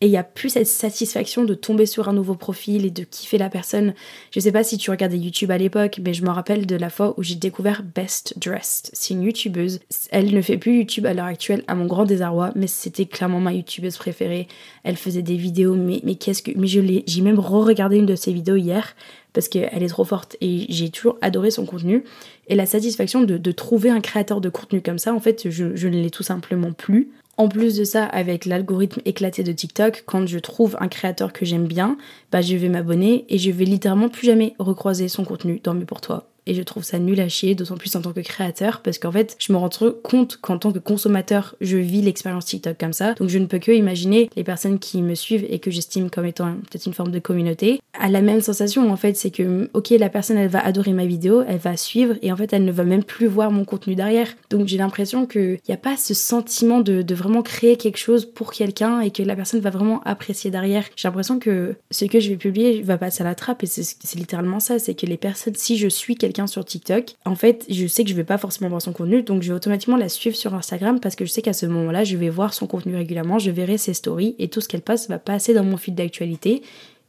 et 0.07 0.09
il 0.09 0.13
n'y 0.13 0.19
a 0.19 0.23
plus 0.23 0.51
cette 0.51 0.69
satisfaction 0.69 1.43
de 1.43 1.55
tomber 1.55 1.85
sur 1.85 2.09
un 2.09 2.13
nouveau 2.13 2.37
profil 2.37 2.87
et 2.87 2.93
de 2.93 3.03
kiffer 3.03 3.39
la 3.39 3.51
personne. 3.51 3.93
Je 4.31 4.39
sais 4.39 4.53
pas 4.53 4.63
si 4.63 4.79
tu 4.79 4.93
regardais 4.93 5.19
YouTube 5.19 5.51
à 5.51 5.59
l'époque, 5.59 5.99
mais 6.01 6.15
je 6.15 6.23
me 6.23 6.31
rappelle 6.31 6.65
de 6.65 6.77
la 6.77 6.91
fois 6.91 7.15
où 7.17 7.25
j'ai 7.25 7.35
découvert 7.35 7.83
Best 7.83 8.39
Dressed. 8.39 8.91
C'est 8.93 9.15
une 9.15 9.25
youtubeuse. 9.25 9.81
Elle 10.13 10.33
ne 10.33 10.41
fait 10.43 10.59
plus 10.59 10.79
YouTube 10.79 11.07
à 11.07 11.13
l'heure 11.13 11.25
actuelle, 11.25 11.65
à 11.67 11.75
mon 11.75 11.87
grand 11.87 12.05
désarroi, 12.05 12.53
mais 12.55 12.69
c'était 12.69 13.07
clairement 13.07 13.41
ma 13.41 13.53
youtubeuse 13.53 13.97
préférée. 13.97 14.47
Elle 14.85 14.97
faisait 14.97 15.23
des 15.23 15.35
vidéos, 15.35 15.75
mais, 15.75 16.01
mais 16.05 16.15
qu'est-ce 16.15 16.45
que. 16.45 16.53
Mais 16.55 16.69
j'ai 16.69 17.21
même 17.23 17.41
re-regardé 17.41 17.97
une 17.97 18.07
de 18.07 18.15
ses 18.15 18.33
vidéos 18.33 18.55
hier 18.55 18.95
parce 19.37 19.49
qu'elle 19.49 19.83
est 19.83 19.89
trop 19.89 20.05
forte 20.05 20.35
et 20.41 20.65
j'ai 20.71 20.89
toujours 20.89 21.19
adoré 21.21 21.51
son 21.51 21.67
contenu. 21.67 22.05
Et 22.49 22.55
la 22.55 22.65
satisfaction 22.65 23.21
de, 23.21 23.53
trouver 23.53 23.91
un 23.91 24.01
créateur 24.01 24.41
de 24.41 24.49
contenu 24.49 24.81
comme 24.81 24.99
ça, 24.99 25.13
en 25.13 25.21
fait, 25.21 25.51
je, 25.51 25.67
ne 25.67 26.03
l'ai 26.03 26.09
tout 26.09 26.23
simplement 26.23 26.73
plus. 26.73 27.11
En 27.37 27.51
plus 27.51 27.77
de 27.77 27.85
ça, 27.85 28.07
avec 28.07 28.47
l'algorithme 28.47 29.03
éclaté 29.05 29.43
de 29.43 29.53
TikTok, 29.53 30.05
quand 30.07 30.27
je 30.27 30.39
trouve 30.39 30.79
un 30.81 30.89
créateur 30.89 31.35
que 31.35 31.45
j'aime 31.45 31.67
bien, 31.67 31.99
bah 32.33 32.41
je 32.41 32.57
vais 32.57 32.71
m'abonner 32.71 33.27
et 33.29 33.37
je 33.37 33.51
vais 33.51 33.67
littéralement 33.67 34.09
plus 34.09 34.25
jamais 34.25 34.55
recroiser 34.59 35.09
son 35.09 35.27
contenu 35.27 35.61
dans 35.63 35.75
mes 35.75 35.85
pour 35.85 36.01
toi 36.01 36.31
et 36.47 36.55
je 36.55 36.63
trouve 36.63 36.85
ça 36.85 36.99
nul 36.99 37.21
à 37.21 37.29
chier, 37.29 37.55
d'autant 37.55 37.77
plus 37.77 37.95
en 37.97 38.03
tant 38.03 38.13
que 38.13 38.21
créateur, 38.21 38.81
parce 38.81 38.99
qu'en 38.99 39.13
fait, 39.13 39.37
je 39.39 39.53
me 39.53 39.59
rends 39.59 39.71
compte 40.03 40.39
qu'en 40.41 40.59
tant 40.59 40.73
que 40.73 40.79
consommateur, 40.79 41.55
je 41.61 41.77
vis 41.77 42.03
l'expérience 42.03 42.47
TikTok 42.47 42.79
comme 42.79 42.93
ça. 42.93 43.15
Donc 43.15 43.29
je 43.29 43.39
ne 43.39 43.47
peux 43.47 43.59
que 43.59 43.73
imaginer 43.73 44.31
les 44.37 44.45
personnes 44.45 44.79
qui 44.79 45.03
me 45.03 45.15
suivent 45.15 45.47
et 45.49 45.59
que 45.59 45.71
j'estime 45.71 46.11
comme 46.11 46.27
étant 46.27 46.55
peut-être 46.55 46.87
une 46.87 46.95
forme 46.95 47.11
de 47.11 47.19
communauté, 47.19 47.81
à 47.99 48.09
la 48.09 48.21
même 48.21 48.41
sensation 48.41 48.91
en 48.91 48.97
fait, 48.97 49.17
c'est 49.17 49.31
que 49.31 49.69
ok, 49.75 49.91
la 49.91 50.09
personne 50.09 50.37
elle 50.37 50.49
va 50.49 50.65
adorer 50.65 50.93
ma 50.93 51.07
vidéo, 51.07 51.43
elle 51.47 51.59
va 51.59 51.77
suivre 51.77 52.15
et 52.23 52.33
en 52.33 52.37
fait 52.37 52.53
elle 52.53 52.65
ne 52.65 52.73
va 52.73 52.85
même 52.85 53.05
plus 53.05 53.27
voir 53.27 53.51
mon 53.51 53.65
contenu 53.65 53.95
derrière. 53.95 54.29
Donc 54.51 54.69
j'ai 54.69 54.79
l'impression 54.79 55.27
qu'il 55.27 55.59
n'y 55.69 55.75
a 55.75 55.79
pas 55.79 55.97
ce 55.97 56.15
sentiment 56.15 56.81
de, 56.81 57.03
de 57.03 57.15
vraiment 57.15 57.43
créer 57.43 57.77
quelque 57.77 57.99
chose 57.99 58.27
pour 58.27 58.53
quelqu'un 58.53 59.01
et 59.01 59.11
que 59.11 59.23
la 59.23 59.37
personne 59.37 59.61
va 59.61 59.71
vraiment 59.71 60.01
apprécier 60.05 60.51
derrière. 60.51 60.85
J'ai 60.97 61.09
l'impression 61.09 61.39
que 61.39 61.75
ce 61.91 62.05
que 62.05 62.21
je 62.21 62.31
vais 62.31 62.37
publier 62.37 62.83
va 62.83 62.99
passer 62.99 63.23
à 63.23 63.25
la 63.25 63.35
trappe 63.35 63.63
et 63.63 63.67
c'est 63.67 64.15
littéralement 64.15 64.61
ça, 64.61 64.79
c'est 64.79 64.95
que 64.95 65.07
les 65.07 65.17
personnes, 65.17 65.55
si 65.57 65.77
je 65.77 65.89
suis 65.89 66.17
quelqu'un 66.17 66.36
sur 66.47 66.63
TikTok, 66.63 67.15
en 67.25 67.35
fait, 67.35 67.65
je 67.71 67.87
sais 67.87 68.05
que 68.05 68.11
je 68.11 68.15
vais 68.15 68.25
pas 68.25 68.37
forcément 68.37 68.69
voir 68.69 68.83
son 68.83 68.93
contenu, 68.93 69.23
donc 69.23 69.43
je 69.43 69.49
vais 69.49 69.57
automatiquement 69.57 69.97
la 69.97 70.11
suivre 70.11 70.37
sur 70.37 70.55
Instagram 70.55 71.01
parce 71.01 71.17
que 71.17 71.25
je 71.25 71.31
sais 71.31 71.41
qu'à 71.41 71.55
ce 71.55 71.65
moment-là, 71.65 72.05
je 72.05 72.19
vais 72.19 72.29
voir 72.29 72.53
son 72.53 72.67
contenu 72.67 72.95
régulièrement, 72.95 73.39
je 73.39 73.51
verrai 73.51 73.79
ses 73.79 73.95
stories 73.95 74.37
et 74.39 74.49
tout 74.49 74.61
ce 74.61 74.69
qu'elle 74.69 74.83
passe 74.83 75.09
va 75.09 75.19
passer 75.19 75.55
dans 75.55 75.65
mon 75.65 75.79
fil 75.79 75.95
d'actualité 75.95 76.63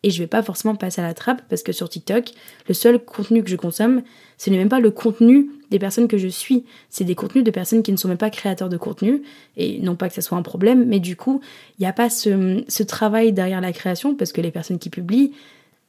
et 0.03 0.11
je 0.11 0.19
vais 0.19 0.27
pas 0.27 0.43
forcément 0.43 0.75
passer 0.75 1.01
à 1.01 1.03
la 1.03 1.13
trappe 1.13 1.41
parce 1.49 1.63
que 1.63 1.71
sur 1.71 1.89
TikTok, 1.89 2.29
le 2.67 2.73
seul 2.73 2.99
contenu 2.99 3.43
que 3.43 3.49
je 3.49 3.55
consomme, 3.55 4.03
ce 4.37 4.49
n'est 4.49 4.57
même 4.57 4.69
pas 4.69 4.79
le 4.79 4.91
contenu 4.91 5.49
des 5.69 5.79
personnes 5.79 6.07
que 6.07 6.17
je 6.17 6.27
suis, 6.27 6.63
c'est 6.89 7.03
des 7.03 7.15
contenus 7.15 7.43
de 7.43 7.51
personnes 7.51 7.83
qui 7.83 7.91
ne 7.91 7.97
sont 7.97 8.07
même 8.07 8.17
pas 8.17 8.29
créateurs 8.29 8.69
de 8.69 8.77
contenu 8.77 9.23
et 9.57 9.79
non 9.79 9.95
pas 9.95 10.07
que 10.07 10.15
ça 10.15 10.21
soit 10.21 10.37
un 10.37 10.43
problème, 10.43 10.85
mais 10.85 10.99
du 10.99 11.15
coup, 11.15 11.41
il 11.77 11.81
n'y 11.81 11.87
a 11.87 11.93
pas 11.93 12.09
ce, 12.09 12.63
ce 12.67 12.83
travail 12.83 13.33
derrière 13.33 13.59
la 13.59 13.73
création 13.73 14.15
parce 14.15 14.31
que 14.31 14.39
les 14.39 14.51
personnes 14.51 14.79
qui 14.79 14.89
publient, 14.89 15.33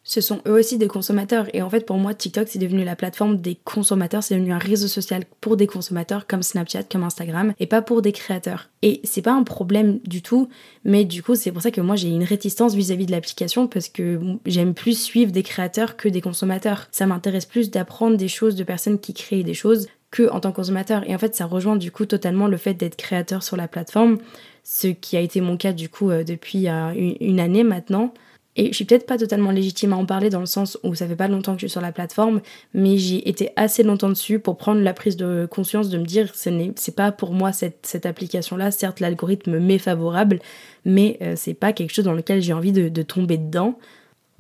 ce 0.09 0.23
sont 0.23 0.41
eux 0.47 0.59
aussi 0.59 0.79
des 0.79 0.89
consommateurs. 0.89 1.49
Et 1.53 1.61
en 1.61 1.69
fait, 1.69 1.85
pour 1.85 1.99
moi, 1.99 2.15
TikTok, 2.15 2.49
c'est 2.49 2.59
devenu 2.59 2.83
la 2.83 2.97
plateforme 2.97 3.37
des 3.37 3.57
consommateurs. 3.63 4.23
C'est 4.23 4.37
devenu 4.37 4.55
un 4.55 4.59
réseau 4.59 4.89
social 4.89 5.25
pour 5.43 5.59
des 5.59 5.67
consommateurs 5.67 6.27
comme 6.27 6.43
Snapchat, 6.43 6.85
comme 6.85 7.05
Instagram, 7.05 7.53
et 7.61 7.67
pas 7.67 7.83
pour 7.83 8.01
des 8.01 8.13
créateurs. 8.13 8.71
Et 8.81 9.03
c'est 9.05 9.21
pas 9.21 9.35
un 9.35 9.43
problème 9.43 9.99
du 10.07 10.23
tout, 10.23 10.49
mais 10.83 11.05
du 11.05 11.23
coup, 11.23 11.35
c'est 11.35 11.53
pour 11.53 11.61
ça 11.61 11.71
que 11.71 11.83
moi, 11.83 11.95
j'ai 11.95 12.09
une 12.09 12.25
réticence 12.25 12.75
vis-à-vis 12.75 13.05
de 13.05 13.11
l'application 13.11 13.67
parce 13.67 13.91
que 13.91 14.19
j'aime 14.47 14.73
plus 14.73 14.99
suivre 14.99 15.31
des 15.31 15.43
créateurs 15.43 15.99
que 15.99 16.09
des 16.09 16.23
consommateurs. 16.23 16.89
Ça 16.91 17.05
m'intéresse 17.05 17.45
plus 17.45 17.71
d'apprendre 17.71 18.17
des 18.17 18.29
choses 18.29 18.57
de 18.57 18.65
personnes 18.65 18.99
qui 18.99 19.13
créent 19.13 19.45
des 19.45 19.53
choses 19.53 19.89
que 20.11 20.31
en 20.31 20.41
tant 20.41 20.53
que 20.53 20.57
consommateur. 20.57 21.07
Et 21.07 21.15
en 21.15 21.19
fait, 21.19 21.35
ça 21.35 21.45
rejoint 21.45 21.77
du 21.77 21.91
coup 21.91 22.07
totalement 22.07 22.47
le 22.47 22.57
fait 22.57 22.73
d'être 22.73 22.97
créateur 22.97 23.43
sur 23.43 23.59
la 23.59 23.69
plateforme, 23.69 24.17
ce 24.65 24.87
qui 24.87 25.19
a 25.19 25.21
été 25.21 25.43
mon 25.43 25.59
cas 25.59 25.75
du 25.75 25.91
coup 25.91 26.11
euh, 26.11 26.25
depuis 26.25 26.67
euh, 26.71 26.95
une 27.21 27.41
année 27.41 27.63
maintenant. 27.63 28.15
Et 28.59 28.67
je 28.67 28.73
suis 28.73 28.85
peut-être 28.85 29.07
pas 29.07 29.17
totalement 29.17 29.53
légitime 29.53 29.93
à 29.93 29.97
en 29.97 30.05
parler 30.05 30.31
dans 30.31 30.41
le 30.41 30.47
sens 30.47 30.79
où 30.83 30.93
ça 30.97 31.07
fait 31.07 31.15
pas 31.15 31.29
longtemps 31.29 31.55
que 31.55 31.61
je 31.61 31.67
suis 31.67 31.73
sur 31.73 31.81
la 31.81 31.93
plateforme, 31.93 32.41
mais 32.75 32.99
j'ai 32.99 33.29
été 33.29 33.51
assez 33.55 33.85
longtemps 33.85 34.09
dessus 34.09 34.41
pour 34.41 34.57
prendre 34.57 34.81
la 34.81 34.93
prise 34.93 35.17
de 35.17 35.47
conscience 35.49 35.91
de 35.91 35.97
me 35.97 36.05
dire 36.05 36.33
c'est 36.35 36.97
pas 36.97 37.13
pour 37.13 37.33
moi 37.33 37.53
cette, 37.53 37.87
cette 37.87 38.05
application-là. 38.05 38.73
Certes, 38.73 38.99
l'algorithme 38.99 39.61
m'est 39.61 39.79
favorable, 39.79 40.41
mais 40.85 41.19
euh, 41.23 41.35
c'est 41.37 41.55
pas 41.55 41.73
quelque 41.73 41.95
chose 41.95 42.05
dans 42.05 42.15
lequel 42.15 42.43
j'ai 42.43 42.53
envie 42.53 42.73
de, 42.73 42.89
de 42.89 43.03
tomber 43.03 43.39
dedans. 43.39 43.79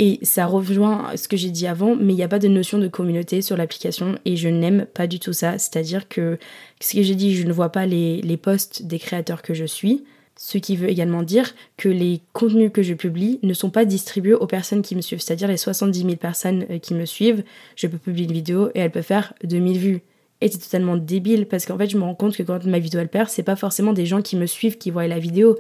Et 0.00 0.18
ça 0.22 0.46
rejoint 0.46 1.16
ce 1.16 1.28
que 1.28 1.36
j'ai 1.36 1.50
dit 1.50 1.68
avant, 1.68 1.94
mais 1.94 2.12
il 2.12 2.16
n'y 2.16 2.22
a 2.24 2.28
pas 2.28 2.38
de 2.40 2.48
notion 2.48 2.78
de 2.78 2.88
communauté 2.88 3.40
sur 3.40 3.56
l'application 3.56 4.16
et 4.24 4.36
je 4.36 4.48
n'aime 4.48 4.86
pas 4.94 5.06
du 5.06 5.20
tout 5.20 5.32
ça. 5.32 5.58
C'est-à-dire 5.58 6.08
que 6.08 6.38
ce 6.80 6.94
que 6.96 7.02
j'ai 7.02 7.14
dit, 7.14 7.36
je 7.36 7.46
ne 7.46 7.52
vois 7.52 7.70
pas 7.70 7.86
les, 7.86 8.20
les 8.22 8.36
posts 8.36 8.82
des 8.84 8.98
créateurs 8.98 9.42
que 9.42 9.54
je 9.54 9.64
suis. 9.64 10.04
Ce 10.40 10.56
qui 10.56 10.76
veut 10.76 10.88
également 10.88 11.24
dire 11.24 11.52
que 11.76 11.88
les 11.88 12.20
contenus 12.32 12.70
que 12.72 12.80
je 12.80 12.94
publie 12.94 13.40
ne 13.42 13.52
sont 13.52 13.70
pas 13.70 13.84
distribués 13.84 14.34
aux 14.34 14.46
personnes 14.46 14.82
qui 14.82 14.94
me 14.94 15.00
suivent. 15.00 15.20
C'est-à-dire 15.20 15.48
les 15.48 15.56
70 15.56 15.98
000 16.00 16.14
personnes 16.14 16.64
euh, 16.70 16.78
qui 16.78 16.94
me 16.94 17.06
suivent, 17.06 17.42
je 17.74 17.88
peux 17.88 17.98
publier 17.98 18.28
une 18.28 18.32
vidéo 18.32 18.68
et 18.76 18.78
elle 18.78 18.92
peut 18.92 19.02
faire 19.02 19.34
2000 19.42 19.78
vues. 19.78 20.02
Et 20.40 20.48
c'est 20.48 20.58
totalement 20.58 20.96
débile 20.96 21.46
parce 21.46 21.66
qu'en 21.66 21.76
fait, 21.76 21.88
je 21.88 21.98
me 21.98 22.04
rends 22.04 22.14
compte 22.14 22.36
que 22.36 22.44
quand 22.44 22.64
ma 22.66 22.78
vidéo 22.78 23.00
elle 23.00 23.08
perd, 23.08 23.28
c'est 23.28 23.42
pas 23.42 23.56
forcément 23.56 23.92
des 23.92 24.06
gens 24.06 24.22
qui 24.22 24.36
me 24.36 24.46
suivent 24.46 24.78
qui 24.78 24.92
voient 24.92 25.08
la 25.08 25.18
vidéo. 25.18 25.58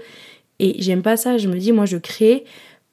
Et 0.60 0.80
j'aime 0.80 1.02
pas 1.02 1.16
ça. 1.16 1.38
Je 1.38 1.48
me 1.48 1.58
dis, 1.58 1.72
moi, 1.72 1.84
je 1.84 1.96
crée 1.96 2.44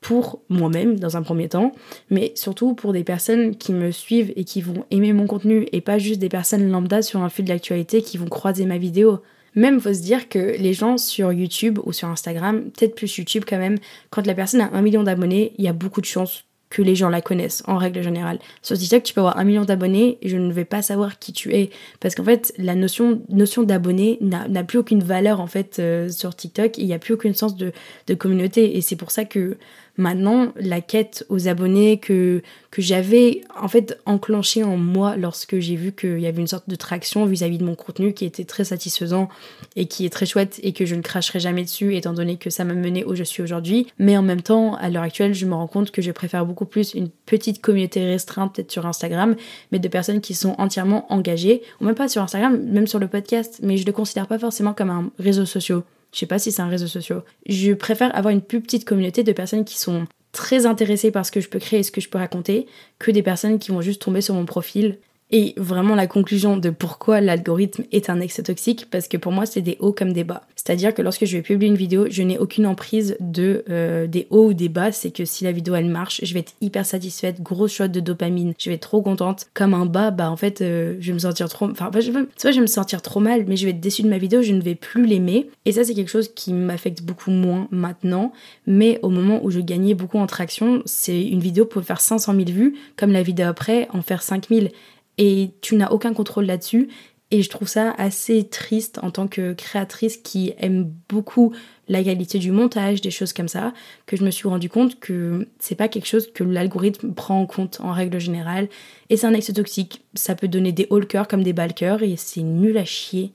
pour 0.02 0.40
moi-même 0.50 1.00
dans 1.00 1.18
un 1.18 1.22
premier 1.22 1.50
temps, 1.50 1.72
mais 2.10 2.32
surtout 2.34 2.74
pour 2.74 2.94
des 2.94 3.04
personnes 3.04 3.56
qui 3.56 3.74
me 3.74 3.92
suivent 3.92 4.34
et 4.36 4.44
qui 4.44 4.62
vont 4.62 4.86
aimer 4.90 5.14
mon 5.14 5.28
contenu 5.28 5.68
et 5.72 5.82
pas 5.82 6.00
juste 6.00 6.20
des 6.20 6.30
personnes 6.30 6.68
lambda 6.72 7.04
sur 7.04 7.22
un 7.22 7.30
fil 7.30 7.46
de 7.46 7.50
l'actualité 7.50 8.02
qui 8.02 8.18
vont 8.18 8.28
croiser 8.28 8.66
ma 8.66 8.80
vidéo. 8.80 9.22
Même 9.56 9.80
faut 9.80 9.94
se 9.94 10.02
dire 10.02 10.30
que 10.30 10.58
les 10.58 10.74
gens 10.74 10.98
sur 10.98 11.32
YouTube 11.32 11.80
ou 11.84 11.94
sur 11.94 12.10
Instagram, 12.10 12.70
peut-être 12.72 12.96
plus 12.96 13.18
YouTube 13.18 13.44
quand 13.48 13.58
même, 13.58 13.78
quand 14.10 14.28
la 14.28 14.34
personne 14.34 14.62
a 14.62 14.70
un 14.74 14.82
million 14.82 15.04
d'abonnés, 15.04 15.54
il 15.58 15.66
y 15.66 15.68
a 15.68 15.74
beaucoup 15.74 16.02
de 16.02 16.06
chances 16.06 16.46
que 16.70 16.82
les 16.82 16.96
gens 16.96 17.10
la 17.10 17.22
connaissent 17.22 17.64
en 17.68 17.78
règle 17.78 18.02
générale. 18.02 18.40
Sur 18.62 18.78
TikTok, 18.78 19.04
tu 19.04 19.14
peux 19.14 19.22
avoir 19.22 19.38
un 19.38 19.46
million 19.46 19.64
d'abonnés 19.64 20.18
et 20.22 20.30
je 20.30 20.36
ne 20.36 20.52
vais 20.52 20.66
pas 20.66 20.82
savoir 20.82 21.20
qui 21.20 21.32
tu 21.32 21.54
es. 21.56 21.70
Parce 22.02 22.16
qu'en 22.16 22.24
fait, 22.24 22.54
la 22.58 22.76
notion, 22.76 23.22
notion 23.30 23.64
d'abonné 23.64 24.18
n'a 24.22 24.64
plus 24.64 24.80
aucune 24.80 25.02
valeur 25.02 25.40
en 25.40 25.48
fait 25.48 25.78
euh, 25.80 26.10
sur 26.10 26.36
TikTok. 26.36 26.78
Il 26.78 26.88
n'y 26.88 26.94
a 26.94 27.00
plus 27.00 27.14
aucun 27.14 27.34
sens 27.34 27.56
de, 27.56 27.72
de 28.08 28.14
communauté. 28.14 28.78
Et 28.78 28.82
c'est 28.82 28.98
pour 28.98 29.12
ça 29.12 29.24
que 29.24 29.58
Maintenant, 29.98 30.52
la 30.58 30.82
quête 30.82 31.26
aux 31.30 31.48
abonnés 31.48 32.00
que, 32.00 32.42
que 32.70 32.82
j'avais 32.82 33.42
en 33.60 33.68
fait 33.68 33.98
enclenchée 34.06 34.64
en 34.64 34.76
moi 34.76 35.16
lorsque 35.16 35.60
j'ai 35.60 35.76
vu 35.76 35.94
qu'il 35.94 36.20
y 36.20 36.28
avait 36.28 36.42
une 36.42 36.48
sorte 36.48 36.68
de 36.68 36.76
traction 36.76 37.26
vis-à-vis 37.26 37.58
de 37.58 37.64
mon 37.64 37.76
contenu 37.76 38.14
qui 38.14 38.26
était 38.26 38.44
très 38.44 38.66
satisfaisant 38.66 39.30
et 39.76 39.86
qui 39.86 40.06
est 40.06 40.10
très 40.10 40.26
chouette 40.26 40.60
et 40.64 40.74
que 40.74 40.86
je 40.86 40.96
ne 40.96 41.02
cracherai 41.02 41.40
jamais 41.40 41.64
dessus 41.64 41.96
étant 41.96 42.14
donné 42.14 42.36
que 42.36 42.50
ça 42.50 42.66
m'a 42.66 42.74
mené 42.74 43.06
où 43.06 43.16
je 43.16 43.24
suis 43.24 43.42
aujourd'hui. 43.42 43.88
Mais 43.98 44.18
en 44.18 44.22
même 44.22 44.42
temps, 44.42 44.76
à 44.76 44.90
l'heure 44.90 45.04
actuelle, 45.04 45.34
je 45.34 45.46
me 45.46 45.54
rends 45.54 45.68
compte 45.68 45.92
que 45.92 46.02
je 46.02 46.12
préfère 46.12 46.46
beaucoup 46.46 46.66
plus 46.66 46.94
une 46.94 47.10
petite 47.26 47.62
communauté 47.62 48.04
restreinte 48.06 48.54
peut-être 48.54 48.72
sur 48.72 48.86
Instagram, 48.86 49.36
mais 49.72 49.80
de 49.80 49.88
personnes 49.88 50.22
qui 50.22 50.34
sont 50.34 50.56
entièrement 50.58 51.12
engagées, 51.12 51.62
ou 51.80 51.86
même 51.86 51.96
pas 51.96 52.10
sur 52.10 52.22
Instagram, 52.22 52.62
même 52.64 52.88
sur 52.88 53.00
le 53.00 53.08
podcast, 53.08 53.60
mais 53.64 53.78
je 53.78 53.86
le 53.86 53.92
considère 53.92 54.28
pas 54.28 54.40
forcément 54.40 54.74
comme 54.74 54.90
un 54.90 55.10
réseau 55.20 55.46
social. 55.46 55.82
Je 56.16 56.22
sais 56.22 56.26
pas 56.28 56.40
si 56.40 56.54
c'est 56.54 56.62
un 56.62 56.70
réseau 56.70 56.88
social. 56.88 57.24
Je 57.46 57.74
préfère 57.74 58.16
avoir 58.16 58.34
une 58.34 58.42
plus 58.42 58.62
petite 58.62 58.86
communauté 58.86 59.24
de 59.24 59.34
personnes 59.34 59.66
qui 59.66 59.78
sont 59.78 60.08
très 60.32 60.66
intéressées 60.66 61.12
par 61.12 61.26
ce 61.26 61.32
que 61.32 61.42
je 61.42 61.50
peux 61.50 61.60
créer 61.60 61.80
et 61.80 61.84
ce 61.84 61.92
que 61.92 62.00
je 62.00 62.08
peux 62.08 62.18
raconter 62.18 62.68
que 63.00 63.12
des 63.12 63.22
personnes 63.22 63.60
qui 63.60 63.72
vont 63.72 63.82
juste 63.82 64.02
tomber 64.02 64.22
sur 64.22 64.34
mon 64.34 64.46
profil 64.46 64.98
et 65.32 65.54
vraiment 65.58 65.96
la 65.96 66.08
conclusion 66.08 66.56
de 66.58 66.70
pourquoi 66.70 67.20
l'algorithme 67.20 67.84
est 67.92 68.10
un 68.10 68.20
ex 68.20 68.42
toxique, 68.44 68.88
parce 68.92 69.08
que 69.08 69.18
pour 69.18 69.32
moi 69.32 69.46
c'est 69.46 69.62
des 69.62 69.78
hauts 69.80 69.92
comme 69.92 70.14
des 70.14 70.24
bas. 70.24 70.44
C'est-à-dire 70.56 70.94
que 70.94 71.02
lorsque 71.02 71.26
je 71.26 71.38
vais 71.38 71.42
publier 71.42 71.70
une 71.70 71.78
vidéo, 71.78 72.06
je 72.10 72.22
n'ai 72.22 72.38
aucune 72.38 72.68
emprise 72.68 73.18
de 73.20 73.64
euh, 73.70 74.06
des 74.08 74.28
hauts 74.30 74.50
ou 74.50 74.54
des 74.54 74.70
bas, 74.70 74.92
c'est 74.92 75.12
que 75.12 75.26
si 75.26 75.44
la 75.44 75.52
vidéo 75.52 75.76
elle 75.76 75.90
marche, 75.90 76.22
je 76.24 76.34
vais 76.34 76.42
être 76.42 76.54
hyper 76.62 76.86
satisfaite, 76.86 77.42
grosse 77.42 77.74
shot 77.74 77.88
de 77.88 78.00
dopamine, 78.00 78.54
je 78.60 78.70
vais 78.70 78.76
être 78.76 78.84
trop 78.84 79.02
contente. 79.02 79.48
Comme 79.54 79.74
un 79.74 79.86
bas, 79.86 80.12
bah 80.12 80.30
en 80.30 80.38
fait 80.38 80.62
euh, 80.62 80.96
je 81.00 81.08
vais 81.08 81.14
me 81.14 81.20
sentir 81.20 81.50
trop, 81.50 81.70
enfin 81.70 81.90
je 81.94 82.12
vais... 82.12 82.20
je 82.40 82.50
vais 82.50 82.62
me 82.62 82.68
sentir 82.68 83.02
trop 83.02 83.20
mal, 83.20 83.46
mais 83.48 83.58
je 83.58 83.66
vais 83.66 83.72
être 83.72 83.80
déçue 83.80 84.04
de 84.04 84.10
ma 84.10 84.20
vidéo, 84.20 84.44
je 84.44 84.54
ne 84.54 84.62
vais 84.62 84.76
plus 84.76 85.06
l'aimer. 85.08 85.50
Et 85.66 85.72
ça 85.72 85.84
c'est 85.84 85.96
quelque 85.96 86.12
chose 86.12 86.32
qui 86.34 86.54
m'affecte 86.54 87.02
beaucoup 87.02 87.32
moins 87.32 87.68
maintenant, 87.72 88.32
mais 88.68 89.00
au 89.02 89.10
moment 89.10 89.40
où 89.44 89.50
je 89.50 89.60
gagnais 89.60 89.96
beaucoup 89.96 90.20
en 90.20 90.28
traction, 90.28 90.84
c'est 90.86 91.22
une 91.22 91.40
vidéo 91.40 91.66
pour 91.66 91.84
faire 91.84 92.00
500 92.00 92.34
000 92.34 92.46
vues, 92.52 92.76
comme 92.96 93.12
la 93.12 93.24
vidéo 93.24 93.48
après 93.48 93.88
en 93.92 94.02
faire 94.02 94.22
5000 94.22 94.70
et 95.18 95.52
tu 95.62 95.76
n'as 95.76 95.90
aucun 95.90 96.14
contrôle 96.14 96.46
là-dessus. 96.46 96.90
Et 97.32 97.42
je 97.42 97.50
trouve 97.50 97.68
ça 97.68 97.92
assez 97.98 98.48
triste 98.48 99.00
en 99.02 99.10
tant 99.10 99.28
que 99.28 99.54
créatrice 99.54 100.18
qui 100.18 100.54
aime 100.60 100.92
beaucoup 101.10 101.54
la 101.88 102.04
qualité 102.04 102.38
du 102.38 102.52
montage, 102.52 103.02
des 103.02 103.12
choses 103.12 103.34
comme 103.34 103.48
ça, 103.48 103.74
que 104.06 104.16
je 104.16 104.24
me 104.24 104.30
suis 104.30 104.48
rendu 104.48 104.70
compte 104.70 105.00
que 105.00 105.48
c'est 105.60 105.76
pas 105.76 105.88
quelque 105.88 106.08
chose 106.08 106.32
que 106.32 106.44
l'algorithme 106.44 107.14
prend 107.14 107.42
en 107.42 107.46
compte 107.48 107.80
en 107.82 107.92
règle 107.92 108.20
générale. 108.20 108.70
Et 109.10 109.18
c'est 109.18 109.26
un 109.26 109.34
ex 109.34 109.52
toxique. 109.54 110.04
Ça 110.14 110.36
peut 110.36 110.48
donner 110.48 110.72
des 110.72 110.88
haut 110.92 111.02
comme 111.28 111.44
des 111.44 111.54
bas 111.54 111.68
et 112.02 112.16
c'est 112.16 112.42
nul 112.42 112.78
à 112.78 112.86
chier. 112.86 113.34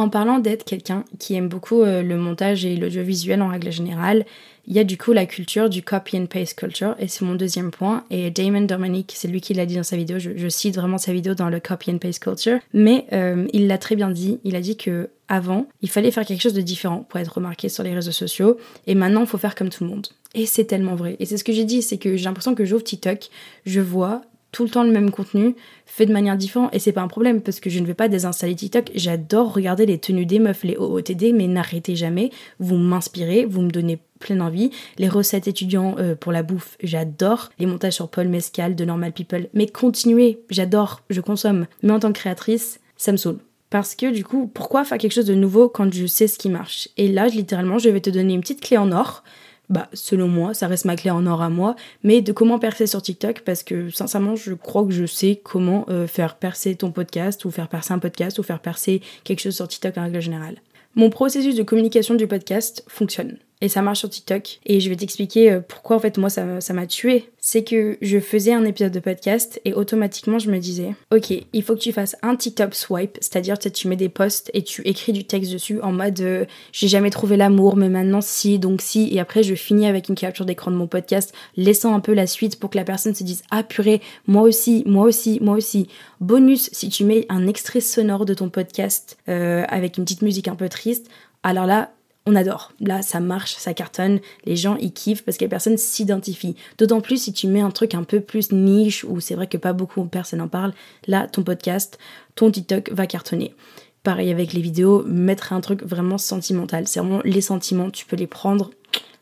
En 0.00 0.08
parlant 0.08 0.38
d'être 0.38 0.64
quelqu'un 0.64 1.04
qui 1.18 1.34
aime 1.34 1.48
beaucoup 1.50 1.82
euh, 1.82 2.02
le 2.02 2.16
montage 2.16 2.64
et 2.64 2.74
l'audiovisuel 2.74 3.42
en 3.42 3.48
règle 3.48 3.70
générale, 3.70 4.24
il 4.66 4.72
y 4.74 4.78
a 4.78 4.84
du 4.84 4.96
coup 4.96 5.12
la 5.12 5.26
culture 5.26 5.68
du 5.68 5.82
copy 5.82 6.16
and 6.16 6.24
paste 6.24 6.58
culture, 6.58 6.94
et 6.98 7.06
c'est 7.06 7.22
mon 7.22 7.34
deuxième 7.34 7.70
point. 7.70 8.04
Et 8.08 8.30
Damon 8.30 8.62
Dominic, 8.62 9.12
c'est 9.14 9.28
lui 9.28 9.42
qui 9.42 9.52
l'a 9.52 9.66
dit 9.66 9.76
dans 9.76 9.82
sa 9.82 9.98
vidéo, 9.98 10.18
je, 10.18 10.48
cite 10.48 10.76
vraiment 10.76 10.96
sa 10.96 11.12
vidéo 11.12 11.34
dans 11.34 11.50
le 11.50 11.60
copy 11.60 11.90
and 11.90 11.98
paste 11.98 12.22
culture, 12.22 12.60
mais 12.72 13.04
euh, 13.12 13.46
il 13.52 13.66
l'a 13.66 13.76
très 13.76 13.94
bien 13.94 14.10
dit, 14.10 14.40
il 14.42 14.56
a 14.56 14.62
dit 14.62 14.78
que 14.78 15.10
avant, 15.28 15.66
il 15.82 15.90
fallait 15.90 16.10
faire 16.10 16.24
quelque 16.24 16.40
chose 16.40 16.54
de 16.54 16.62
différent 16.62 17.06
pour 17.06 17.20
être 17.20 17.34
remarqué 17.34 17.68
sur 17.68 17.84
les 17.84 17.92
réseaux 17.92 18.10
sociaux, 18.10 18.56
et 18.86 18.94
maintenant, 18.94 19.20
il 19.20 19.26
faut 19.26 19.36
faire 19.36 19.54
comme 19.54 19.68
tout 19.68 19.84
le 19.84 19.90
monde. 19.90 20.06
Et 20.34 20.46
c'est 20.46 20.64
tellement 20.64 20.94
vrai. 20.94 21.16
Et 21.18 21.26
c'est 21.26 21.36
ce 21.36 21.44
que 21.44 21.52
j'ai 21.52 21.64
dit, 21.64 21.82
c'est 21.82 21.98
que 21.98 22.16
j'ai 22.16 22.24
l'impression 22.24 22.54
que 22.54 22.64
j'ouvre 22.64 22.84
TikTok, 22.84 23.28
je 23.66 23.80
vois 23.80 24.22
tout 24.52 24.64
le 24.64 24.70
temps 24.70 24.82
le 24.82 24.90
même 24.90 25.10
contenu, 25.10 25.54
fait 25.86 26.06
de 26.06 26.12
manière 26.12 26.36
différente. 26.36 26.74
Et 26.74 26.78
c'est 26.78 26.92
pas 26.92 27.02
un 27.02 27.08
problème 27.08 27.40
parce 27.40 27.60
que 27.60 27.70
je 27.70 27.78
ne 27.78 27.86
vais 27.86 27.94
pas 27.94 28.08
désinstaller 28.08 28.54
TikTok. 28.54 28.90
J'adore 28.94 29.54
regarder 29.54 29.86
les 29.86 29.98
tenues 29.98 30.26
des 30.26 30.38
meufs, 30.38 30.64
les 30.64 30.76
OOTD, 30.76 31.32
mais 31.34 31.46
n'arrêtez 31.46 31.96
jamais. 31.96 32.30
Vous 32.58 32.76
m'inspirez, 32.76 33.44
vous 33.44 33.62
me 33.62 33.70
donnez 33.70 33.98
plein 34.18 34.40
envie. 34.40 34.70
Les 34.98 35.08
recettes 35.08 35.48
étudiants 35.48 35.96
euh, 35.98 36.14
pour 36.14 36.32
la 36.32 36.42
bouffe, 36.42 36.76
j'adore. 36.82 37.50
Les 37.58 37.66
montages 37.66 37.94
sur 37.94 38.08
Paul 38.08 38.28
Mescal 38.28 38.74
de 38.74 38.84
Normal 38.84 39.12
People. 39.12 39.48
Mais 39.54 39.66
continuez, 39.66 40.40
j'adore, 40.50 41.02
je 41.10 41.20
consomme. 41.20 41.66
Mais 41.82 41.92
en 41.92 42.00
tant 42.00 42.12
que 42.12 42.18
créatrice, 42.18 42.80
ça 42.96 43.12
me 43.12 43.16
saoule. 43.16 43.38
Parce 43.70 43.94
que 43.94 44.10
du 44.10 44.24
coup, 44.24 44.50
pourquoi 44.52 44.84
faire 44.84 44.98
quelque 44.98 45.12
chose 45.12 45.26
de 45.26 45.34
nouveau 45.34 45.68
quand 45.68 45.92
je 45.92 46.06
sais 46.06 46.26
ce 46.26 46.38
qui 46.38 46.50
marche? 46.50 46.88
Et 46.96 47.06
là, 47.06 47.28
littéralement, 47.28 47.78
je 47.78 47.88
vais 47.88 48.00
te 48.00 48.10
donner 48.10 48.34
une 48.34 48.40
petite 48.40 48.60
clé 48.60 48.76
en 48.76 48.90
or 48.90 49.22
bah, 49.70 49.88
selon 49.94 50.28
moi, 50.28 50.52
ça 50.52 50.66
reste 50.66 50.84
ma 50.84 50.96
clé 50.96 51.10
en 51.10 51.26
or 51.26 51.42
à 51.42 51.48
moi, 51.48 51.76
mais 52.02 52.20
de 52.20 52.32
comment 52.32 52.58
percer 52.58 52.86
sur 52.86 53.00
TikTok, 53.00 53.40
parce 53.40 53.62
que 53.62 53.88
sincèrement, 53.90 54.36
je 54.36 54.52
crois 54.52 54.84
que 54.84 54.90
je 54.90 55.06
sais 55.06 55.40
comment 55.42 55.86
euh, 55.88 56.06
faire 56.06 56.36
percer 56.36 56.74
ton 56.74 56.90
podcast, 56.90 57.44
ou 57.44 57.50
faire 57.50 57.68
percer 57.68 57.94
un 57.94 57.98
podcast, 57.98 58.38
ou 58.38 58.42
faire 58.42 58.60
percer 58.60 59.00
quelque 59.24 59.40
chose 59.40 59.54
sur 59.54 59.68
TikTok 59.68 59.96
en 59.96 60.02
règle 60.02 60.20
générale. 60.20 60.56
Mon 60.96 61.08
processus 61.08 61.54
de 61.54 61.62
communication 61.62 62.14
du 62.14 62.26
podcast 62.26 62.84
fonctionne 62.88 63.38
et 63.60 63.68
ça 63.68 63.82
marche 63.82 64.00
sur 64.00 64.10
TikTok. 64.10 64.60
Et 64.66 64.80
je 64.80 64.88
vais 64.88 64.96
t'expliquer 64.96 65.52
euh, 65.52 65.60
pourquoi 65.60 65.96
en 65.96 66.00
fait 66.00 66.18
moi 66.18 66.30
ça, 66.30 66.44
m'a 66.72 66.86
tué. 66.86 67.30
C'est 67.38 67.64
que 67.64 67.98
je 68.00 68.18
faisais 68.18 68.52
un 68.52 68.64
épisode 68.64 68.92
de 68.92 69.00
podcast 69.00 69.60
et 69.64 69.72
automatiquement 69.72 70.38
je 70.38 70.50
me 70.50 70.58
disais, 70.58 70.94
ok, 71.12 71.32
il 71.52 71.62
faut 71.62 71.74
que 71.74 71.80
tu 71.80 71.92
fasses 71.92 72.16
un 72.22 72.36
TikTok 72.36 72.74
swipe, 72.74 73.18
c'est-à-dire 73.20 73.58
tu 73.58 73.88
mets 73.88 73.96
des 73.96 74.08
posts 74.08 74.50
et 74.54 74.62
tu 74.62 74.82
écris 74.86 75.12
du 75.12 75.24
texte 75.24 75.52
dessus 75.52 75.80
en 75.80 75.92
mode 75.92 76.20
euh, 76.20 76.44
j'ai 76.72 76.88
jamais 76.88 77.10
trouvé 77.10 77.36
l'amour, 77.36 77.76
mais 77.76 77.88
maintenant 77.88 78.20
si, 78.20 78.58
donc 78.58 78.80
si. 78.80 79.08
Et 79.12 79.20
après 79.20 79.42
je 79.42 79.54
finis 79.54 79.86
avec 79.86 80.08
une 80.08 80.14
capture 80.14 80.44
d'écran 80.44 80.70
de 80.70 80.76
mon 80.76 80.86
podcast, 80.86 81.34
laissant 81.56 81.94
un 81.94 82.00
peu 82.00 82.14
la 82.14 82.26
suite 82.26 82.58
pour 82.58 82.70
que 82.70 82.78
la 82.78 82.84
personne 82.84 83.14
se 83.14 83.24
dise 83.24 83.42
ah 83.50 83.62
purée, 83.62 84.00
moi 84.26 84.42
aussi, 84.42 84.82
moi 84.86 85.04
aussi, 85.04 85.38
moi 85.42 85.56
aussi. 85.56 85.88
Bonus, 86.20 86.68
si 86.72 86.88
tu 86.88 87.04
mets 87.04 87.26
un 87.28 87.46
extrait 87.46 87.80
sonore 87.80 88.26
de 88.26 88.34
ton 88.34 88.50
podcast 88.50 89.16
euh, 89.28 89.64
avec 89.68 89.96
une 89.96 90.04
petite 90.04 90.22
musique 90.22 90.48
un 90.48 90.54
peu 90.54 90.68
triste, 90.68 91.08
alors 91.42 91.66
là, 91.66 91.90
on 92.26 92.36
adore. 92.36 92.72
Là, 92.80 93.02
ça 93.02 93.20
marche, 93.20 93.54
ça 93.54 93.74
cartonne, 93.74 94.20
les 94.44 94.56
gens 94.56 94.76
y 94.76 94.92
kiffent 94.92 95.24
parce 95.24 95.36
que 95.36 95.44
les 95.44 95.48
personnes 95.48 95.78
s'identifient. 95.78 96.56
D'autant 96.78 97.00
plus 97.00 97.22
si 97.22 97.32
tu 97.32 97.46
mets 97.46 97.60
un 97.60 97.70
truc 97.70 97.94
un 97.94 98.04
peu 98.04 98.20
plus 98.20 98.52
niche 98.52 99.04
où 99.04 99.20
c'est 99.20 99.34
vrai 99.34 99.46
que 99.46 99.56
pas 99.56 99.72
beaucoup 99.72 100.02
de 100.02 100.08
personnes 100.08 100.40
en 100.40 100.48
parlent, 100.48 100.74
là, 101.06 101.26
ton 101.26 101.42
podcast, 101.42 101.98
ton 102.34 102.50
TikTok 102.50 102.90
va 102.92 103.06
cartonner. 103.06 103.54
Pareil 104.02 104.30
avec 104.30 104.52
les 104.52 104.62
vidéos, 104.62 105.04
mettre 105.04 105.52
un 105.52 105.60
truc 105.60 105.82
vraiment 105.82 106.18
sentimental. 106.18 106.86
C'est 106.86 107.00
vraiment 107.00 107.20
les 107.24 107.40
sentiments, 107.40 107.90
tu 107.90 108.06
peux 108.06 108.16
les 108.16 108.26
prendre, 108.26 108.70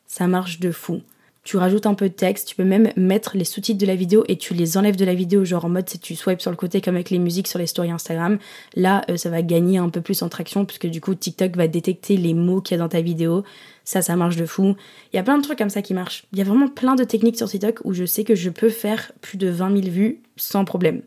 ça 0.07 0.26
marche 0.26 0.61
de 0.61 0.71
fou 0.71 1.02
tu 1.49 1.57
rajoutes 1.57 1.87
un 1.87 1.95
peu 1.95 2.11
de 2.11 2.14
texte, 2.14 2.47
tu 2.47 2.55
peux 2.55 2.62
même 2.62 2.93
mettre 2.95 3.38
les 3.38 3.45
sous-titres 3.45 3.81
de 3.81 3.87
la 3.87 3.97
vidéo 3.97 4.23
et 4.28 4.37
tu 4.37 4.52
les 4.52 4.76
enlèves 4.76 4.97
de 4.97 5.07
la 5.07 5.14
vidéo, 5.14 5.47
genre 5.47 5.64
en 5.64 5.71
mode 5.71 5.88
si 5.88 5.99
tu 5.99 6.14
swipes 6.14 6.43
sur 6.43 6.50
le 6.50 6.59
côté 6.59 6.83
comme 6.83 6.95
avec 6.95 7.09
les 7.09 7.19
musiques 7.19 7.49
sur 7.49 7.59
les 7.59 7.67
stories 7.67 7.90
Instagram. 7.90 8.37
Là, 8.76 9.00
euh, 9.09 9.17
ça 9.17 9.31
va 9.31 9.40
gagner 9.40 9.78
un 9.78 9.88
peu 9.88 10.02
plus 10.02 10.21
en 10.21 10.28
traction 10.28 10.67
puisque 10.67 10.88
du 10.88 11.00
coup 11.00 11.14
TikTok 11.14 11.57
va 11.57 11.67
détecter 11.67 12.19
les 12.19 12.35
mots 12.35 12.61
qu'il 12.61 12.76
y 12.76 12.78
a 12.78 12.83
dans 12.83 12.90
ta 12.90 13.00
vidéo. 13.00 13.45
Ça, 13.83 14.02
ça 14.02 14.14
marche 14.14 14.37
de 14.37 14.45
fou. 14.45 14.76
Il 15.14 15.17
y 15.17 15.19
a 15.19 15.23
plein 15.23 15.38
de 15.38 15.43
trucs 15.43 15.57
comme 15.57 15.71
ça 15.71 15.81
qui 15.81 15.95
marchent. 15.95 16.26
Il 16.35 16.38
y 16.38 16.43
a 16.43 16.45
vraiment 16.45 16.69
plein 16.69 16.97
de 16.97 17.05
techniques 17.05 17.38
sur 17.38 17.49
TikTok 17.49 17.81
où 17.85 17.95
je 17.95 18.05
sais 18.05 18.25
que 18.25 18.35
je 18.35 18.50
peux 18.50 18.69
faire 18.69 19.12
plus 19.23 19.38
de 19.38 19.49
20 19.49 19.75
000 19.85 19.90
vues 19.90 20.21
sans 20.37 20.67
problème. 20.67 21.00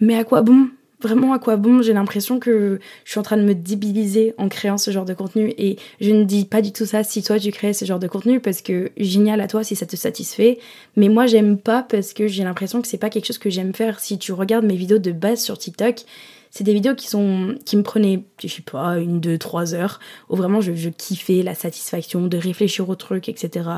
Mais 0.00 0.16
à 0.16 0.24
quoi 0.24 0.40
bon? 0.40 0.70
Vraiment 1.02 1.32
à 1.32 1.38
quoi 1.38 1.56
bon. 1.56 1.82
J'ai 1.82 1.92
l'impression 1.92 2.38
que 2.38 2.80
je 3.04 3.10
suis 3.10 3.20
en 3.20 3.22
train 3.22 3.36
de 3.36 3.42
me 3.42 3.54
débiliser 3.54 4.34
en 4.38 4.48
créant 4.48 4.78
ce 4.78 4.90
genre 4.90 5.04
de 5.04 5.14
contenu. 5.14 5.52
Et 5.58 5.76
je 6.00 6.10
ne 6.10 6.24
dis 6.24 6.44
pas 6.44 6.62
du 6.62 6.72
tout 6.72 6.86
ça 6.86 7.04
si 7.04 7.22
toi 7.22 7.38
tu 7.38 7.50
crées 7.50 7.72
ce 7.72 7.84
genre 7.84 7.98
de 7.98 8.08
contenu 8.08 8.40
parce 8.40 8.62
que 8.62 8.90
génial 8.96 9.40
à 9.40 9.48
toi 9.48 9.64
si 9.64 9.76
ça 9.76 9.86
te 9.86 9.96
satisfait, 9.96 10.58
mais 10.96 11.08
moi 11.08 11.26
j'aime 11.26 11.58
pas 11.58 11.82
parce 11.82 12.12
que 12.12 12.26
j'ai 12.28 12.44
l'impression 12.44 12.80
que 12.80 12.88
c'est 12.88 12.98
pas 12.98 13.10
quelque 13.10 13.26
chose 13.26 13.38
que 13.38 13.50
j'aime 13.50 13.74
faire. 13.74 14.00
Si 14.00 14.18
tu 14.18 14.32
regardes 14.32 14.64
mes 14.64 14.76
vidéos 14.76 14.98
de 14.98 15.12
base 15.12 15.42
sur 15.42 15.58
TikTok, 15.58 16.04
c'est 16.50 16.64
des 16.64 16.74
vidéos 16.74 16.94
qui 16.94 17.08
sont 17.08 17.56
qui 17.64 17.76
me 17.76 17.82
prenaient 17.82 18.24
je 18.40 18.46
sais 18.46 18.62
pas 18.62 18.98
une 18.98 19.20
deux 19.20 19.38
trois 19.38 19.74
heures 19.74 20.00
où 20.28 20.36
vraiment 20.36 20.60
je, 20.60 20.88
kiffais 20.90 21.42
la 21.42 21.54
satisfaction 21.54 22.26
de 22.26 22.36
réfléchir 22.36 22.88
au 22.90 22.94
truc 22.94 23.30
etc 23.30 23.70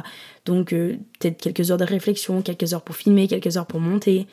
donc 0.45 0.73
euh, 0.73 0.97
peut-être 1.21 1.40
quelques 1.40 1.71
heures 1.71 1.78
de 1.78 1.85
réflexion 1.85 2.43
quelques 2.43 2.75
heures 2.75 2.83
pour 2.83 2.97
filmer 2.97 3.28
quelques 3.28 3.57
heures 3.57 3.66
pour 3.66 3.81
monter. 3.81 4.26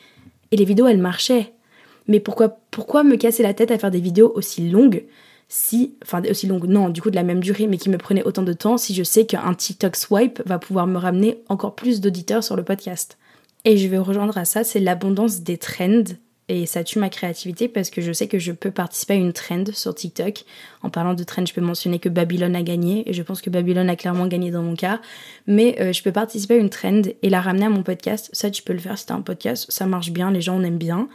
Et 0.50 0.56
les 0.56 0.64
vidéos 0.64 0.88
elles 0.88 0.98
marchaient 0.98 1.52
mais 2.08 2.20
pourquoi, 2.20 2.58
pourquoi 2.70 3.04
me 3.04 3.16
casser 3.16 3.42
la 3.42 3.54
tête 3.54 3.70
à 3.70 3.78
faire 3.78 3.90
des 3.90 4.00
vidéos 4.00 4.32
aussi 4.34 4.68
longues 4.68 5.04
si, 5.54 5.96
enfin 6.02 6.22
aussi 6.30 6.46
longues, 6.46 6.64
non, 6.64 6.88
du 6.88 7.02
coup 7.02 7.10
de 7.10 7.14
la 7.14 7.22
même 7.22 7.40
durée, 7.40 7.66
mais 7.66 7.76
qui 7.76 7.90
me 7.90 7.98
prenaient 7.98 8.24
autant 8.24 8.42
de 8.42 8.54
temps 8.54 8.78
si 8.78 8.94
je 8.94 9.02
sais 9.02 9.26
qu'un 9.26 9.52
TikTok 9.52 9.96
swipe 9.96 10.40
va 10.46 10.58
pouvoir 10.58 10.86
me 10.86 10.96
ramener 10.96 11.42
encore 11.50 11.74
plus 11.74 12.00
d'auditeurs 12.00 12.42
sur 12.42 12.56
le 12.56 12.64
podcast. 12.64 13.18
Et 13.66 13.76
je 13.76 13.86
vais 13.86 13.98
rejoindre 13.98 14.38
à 14.38 14.46
ça, 14.46 14.64
c'est 14.64 14.80
l'abondance 14.80 15.40
des 15.40 15.58
trends 15.58 16.04
et 16.48 16.66
ça 16.66 16.82
tue 16.84 16.98
ma 16.98 17.08
créativité 17.08 17.68
parce 17.68 17.90
que 17.90 18.00
je 18.00 18.12
sais 18.12 18.28
que 18.28 18.38
je 18.38 18.50
peux 18.50 18.70
participer 18.70 19.14
à 19.14 19.16
une 19.16 19.32
trend 19.32 19.64
sur 19.72 19.94
TikTok. 19.94 20.44
En 20.82 20.90
parlant 20.90 21.14
de 21.14 21.22
trend, 21.22 21.46
je 21.46 21.54
peux 21.54 21.60
mentionner 21.60 21.98
que 21.98 22.08
Babylone 22.08 22.56
a 22.56 22.62
gagné 22.62 23.08
et 23.08 23.12
je 23.12 23.22
pense 23.22 23.40
que 23.40 23.50
Babylone 23.50 23.88
a 23.88 23.96
clairement 23.96 24.26
gagné 24.26 24.50
dans 24.50 24.62
mon 24.62 24.74
cas. 24.74 25.00
Mais 25.46 25.76
euh, 25.80 25.92
je 25.92 26.02
peux 26.02 26.12
participer 26.12 26.54
à 26.54 26.58
une 26.58 26.70
trend 26.70 27.02
et 27.22 27.30
la 27.30 27.40
ramener 27.40 27.66
à 27.66 27.70
mon 27.70 27.82
podcast. 27.82 28.28
Ça, 28.32 28.50
tu 28.50 28.62
peux 28.62 28.72
le 28.72 28.80
faire 28.80 28.98
si 28.98 29.06
t'as 29.06 29.14
un 29.14 29.20
podcast. 29.20 29.66
Ça 29.70 29.86
marche 29.86 30.10
bien, 30.10 30.30
les 30.30 30.40
gens 30.40 30.56
en 30.56 30.64
aiment 30.64 30.78
bien. 30.78 31.08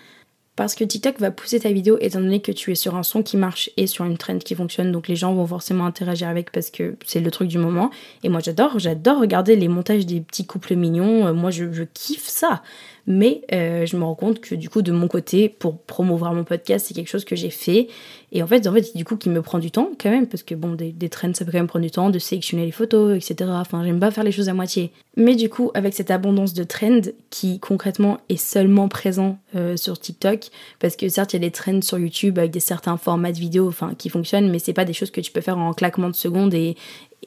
Parce 0.57 0.73
que 0.73 0.83
TikTok 0.83 1.19
va 1.19 1.29
pousser 1.29 1.59
ta 1.59 1.71
vidéo 1.71 1.99
étant 2.01 2.19
donné 2.19 2.41
que 2.41 2.51
tu 2.51 2.71
es 2.71 2.75
sur 2.75 2.95
un 2.95 3.03
son 3.03 3.21
qui 3.21 3.37
marche 3.37 3.69
et 3.77 3.85
sur 3.85 4.05
une 4.05 4.17
trend 4.17 4.39
qui 4.39 4.55
fonctionne. 4.55 4.91
Donc 4.91 5.07
les 5.07 5.15
gens 5.15 5.33
vont 5.35 5.45
forcément 5.45 5.85
interagir 5.85 6.27
avec 6.27 6.51
parce 6.51 6.71
que 6.71 6.95
c'est 7.05 7.19
le 7.19 7.29
truc 7.29 7.47
du 7.47 7.59
moment. 7.59 7.91
Et 8.23 8.29
moi 8.29 8.41
j'adore, 8.43 8.79
j'adore 8.79 9.21
regarder 9.21 9.55
les 9.55 9.67
montages 9.67 10.07
des 10.07 10.19
petits 10.19 10.47
couples 10.47 10.75
mignons. 10.75 11.27
Euh, 11.27 11.33
moi 11.33 11.51
je, 11.51 11.71
je 11.71 11.83
kiffe 11.83 12.27
ça. 12.27 12.63
Mais 13.07 13.41
euh, 13.53 13.85
je 13.85 13.95
me 13.95 14.03
rends 14.03 14.15
compte 14.15 14.41
que 14.41 14.53
du 14.53 14.69
coup, 14.69 14.81
de 14.81 14.91
mon 14.91 15.07
côté, 15.07 15.47
pour 15.47 15.77
promouvoir 15.77 16.33
mon 16.33 16.43
podcast, 16.43 16.85
c'est 16.87 16.93
quelque 16.93 17.09
chose 17.09 17.23
que 17.23 17.37
j'ai 17.37 17.49
fait. 17.49 17.87
Et 18.33 18.43
en 18.43 18.47
fait, 18.47 18.67
en 18.67 18.73
fait, 18.73 18.95
du 18.95 19.05
coup, 19.05 19.15
qui 19.15 19.29
me 19.29 19.41
prend 19.41 19.59
du 19.59 19.71
temps 19.71 19.89
quand 19.97 20.09
même, 20.09 20.27
parce 20.27 20.43
que 20.43 20.53
bon, 20.53 20.73
des, 20.73 20.91
des 20.91 21.07
trends, 21.07 21.33
ça 21.33 21.45
peut 21.45 21.51
quand 21.51 21.57
même 21.57 21.67
prendre 21.67 21.85
du 21.85 21.91
temps, 21.91 22.09
de 22.09 22.19
sélectionner 22.19 22.65
les 22.65 22.71
photos, 22.71 23.15
etc. 23.15 23.49
Enfin, 23.53 23.83
j'aime 23.85 24.01
pas 24.01 24.11
faire 24.11 24.25
les 24.25 24.33
choses 24.33 24.49
à 24.49 24.53
moitié. 24.53 24.91
Mais 25.15 25.35
du 25.35 25.47
coup, 25.49 25.71
avec 25.73 25.93
cette 25.93 26.11
abondance 26.11 26.53
de 26.53 26.63
trends 26.63 27.01
qui 27.29 27.59
concrètement 27.59 28.19
est 28.27 28.37
seulement 28.37 28.89
présent 28.89 29.39
euh, 29.55 29.77
sur 29.77 29.97
TikTok, 29.97 30.49
parce 30.79 30.97
que 30.97 31.07
certes, 31.07 31.33
il 31.33 31.37
y 31.37 31.45
a 31.45 31.47
des 31.47 31.51
trends 31.51 31.81
sur 31.81 31.97
YouTube 31.97 32.37
avec 32.37 32.51
des 32.51 32.59
certains 32.59 32.97
formats 32.97 33.31
de 33.31 33.39
vidéos, 33.39 33.71
qui 33.97 34.09
fonctionnent, 34.09 34.51
mais 34.51 34.59
c'est 34.59 34.73
pas 34.73 34.85
des 34.85 34.93
choses 34.93 35.11
que 35.11 35.21
tu 35.21 35.31
peux 35.31 35.41
faire 35.41 35.57
en 35.57 35.73
claquement 35.73 36.09
de 36.09 36.15
secondes 36.15 36.53
et, 36.53 36.75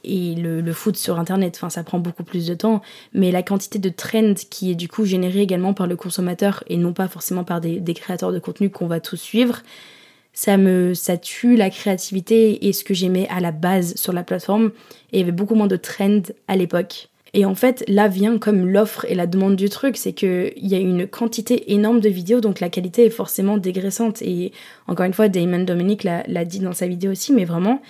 et 0.04 0.34
le, 0.34 0.60
le, 0.60 0.72
foot 0.72 0.96
sur 0.96 1.18
internet, 1.18 1.54
enfin 1.56 1.70
ça 1.70 1.82
prend 1.82 1.98
beaucoup 1.98 2.24
plus 2.24 2.46
de 2.46 2.54
temps, 2.54 2.80
mais 3.12 3.30
la 3.30 3.42
quantité 3.42 3.78
de 3.78 3.88
trends 3.88 4.34
qui 4.48 4.70
est 4.70 4.74
du 4.74 4.88
coup 4.88 5.04
générée 5.04 5.40
également 5.40 5.74
par 5.74 5.86
le 5.86 5.96
consommateur 5.96 6.64
et 6.68 6.76
non 6.76 6.92
pas 6.92 7.08
forcément 7.08 7.44
par 7.44 7.60
des, 7.60 7.80
des 7.80 7.94
créateurs 7.94 8.32
de 8.32 8.38
contenu 8.38 8.70
qu'on 8.70 8.86
va 8.86 9.00
tous 9.00 9.16
suivre, 9.16 9.62
ça 10.32 10.56
me 10.56 10.94
ça 10.94 11.16
tue 11.16 11.56
la 11.56 11.70
créativité 11.70 12.66
et 12.66 12.72
ce 12.72 12.84
que 12.84 12.94
j'aimais 12.94 13.28
à 13.30 13.40
la 13.40 13.52
base 13.52 13.94
sur 13.96 14.12
la 14.12 14.22
plateforme 14.22 14.70
et 15.12 15.18
il 15.18 15.20
y 15.20 15.22
avait 15.22 15.32
beaucoup 15.32 15.54
moins 15.54 15.66
de 15.66 15.76
trends 15.76 16.22
à 16.48 16.56
l'époque. 16.56 17.08
Et 17.32 17.44
en 17.44 17.54
fait, 17.54 17.84
là 17.86 18.08
vient 18.08 18.38
comme 18.38 18.66
l'offre 18.66 19.04
et 19.08 19.14
la 19.14 19.26
demande 19.26 19.54
du 19.54 19.68
truc, 19.68 19.96
c'est 19.96 20.12
qu'il 20.12 20.52
y 20.56 20.74
a 20.74 20.78
une 20.78 21.06
quantité 21.06 21.72
énorme 21.72 22.00
de 22.00 22.08
vidéos, 22.08 22.40
donc 22.40 22.58
la 22.58 22.68
qualité 22.68 23.06
est 23.06 23.10
forcément 23.10 23.56
dégraissante. 23.56 24.20
Et 24.22 24.52
encore 24.88 25.06
une 25.06 25.12
fois, 25.12 25.28
Damon 25.28 25.62
Dominic 25.62 26.02
l'a 26.02 26.44
dit 26.44 26.58
dans 26.58 26.72
sa 26.72 26.88
vidéo 26.88 27.12
aussi, 27.12 27.32
mais 27.32 27.44
vraiment, 27.44 27.82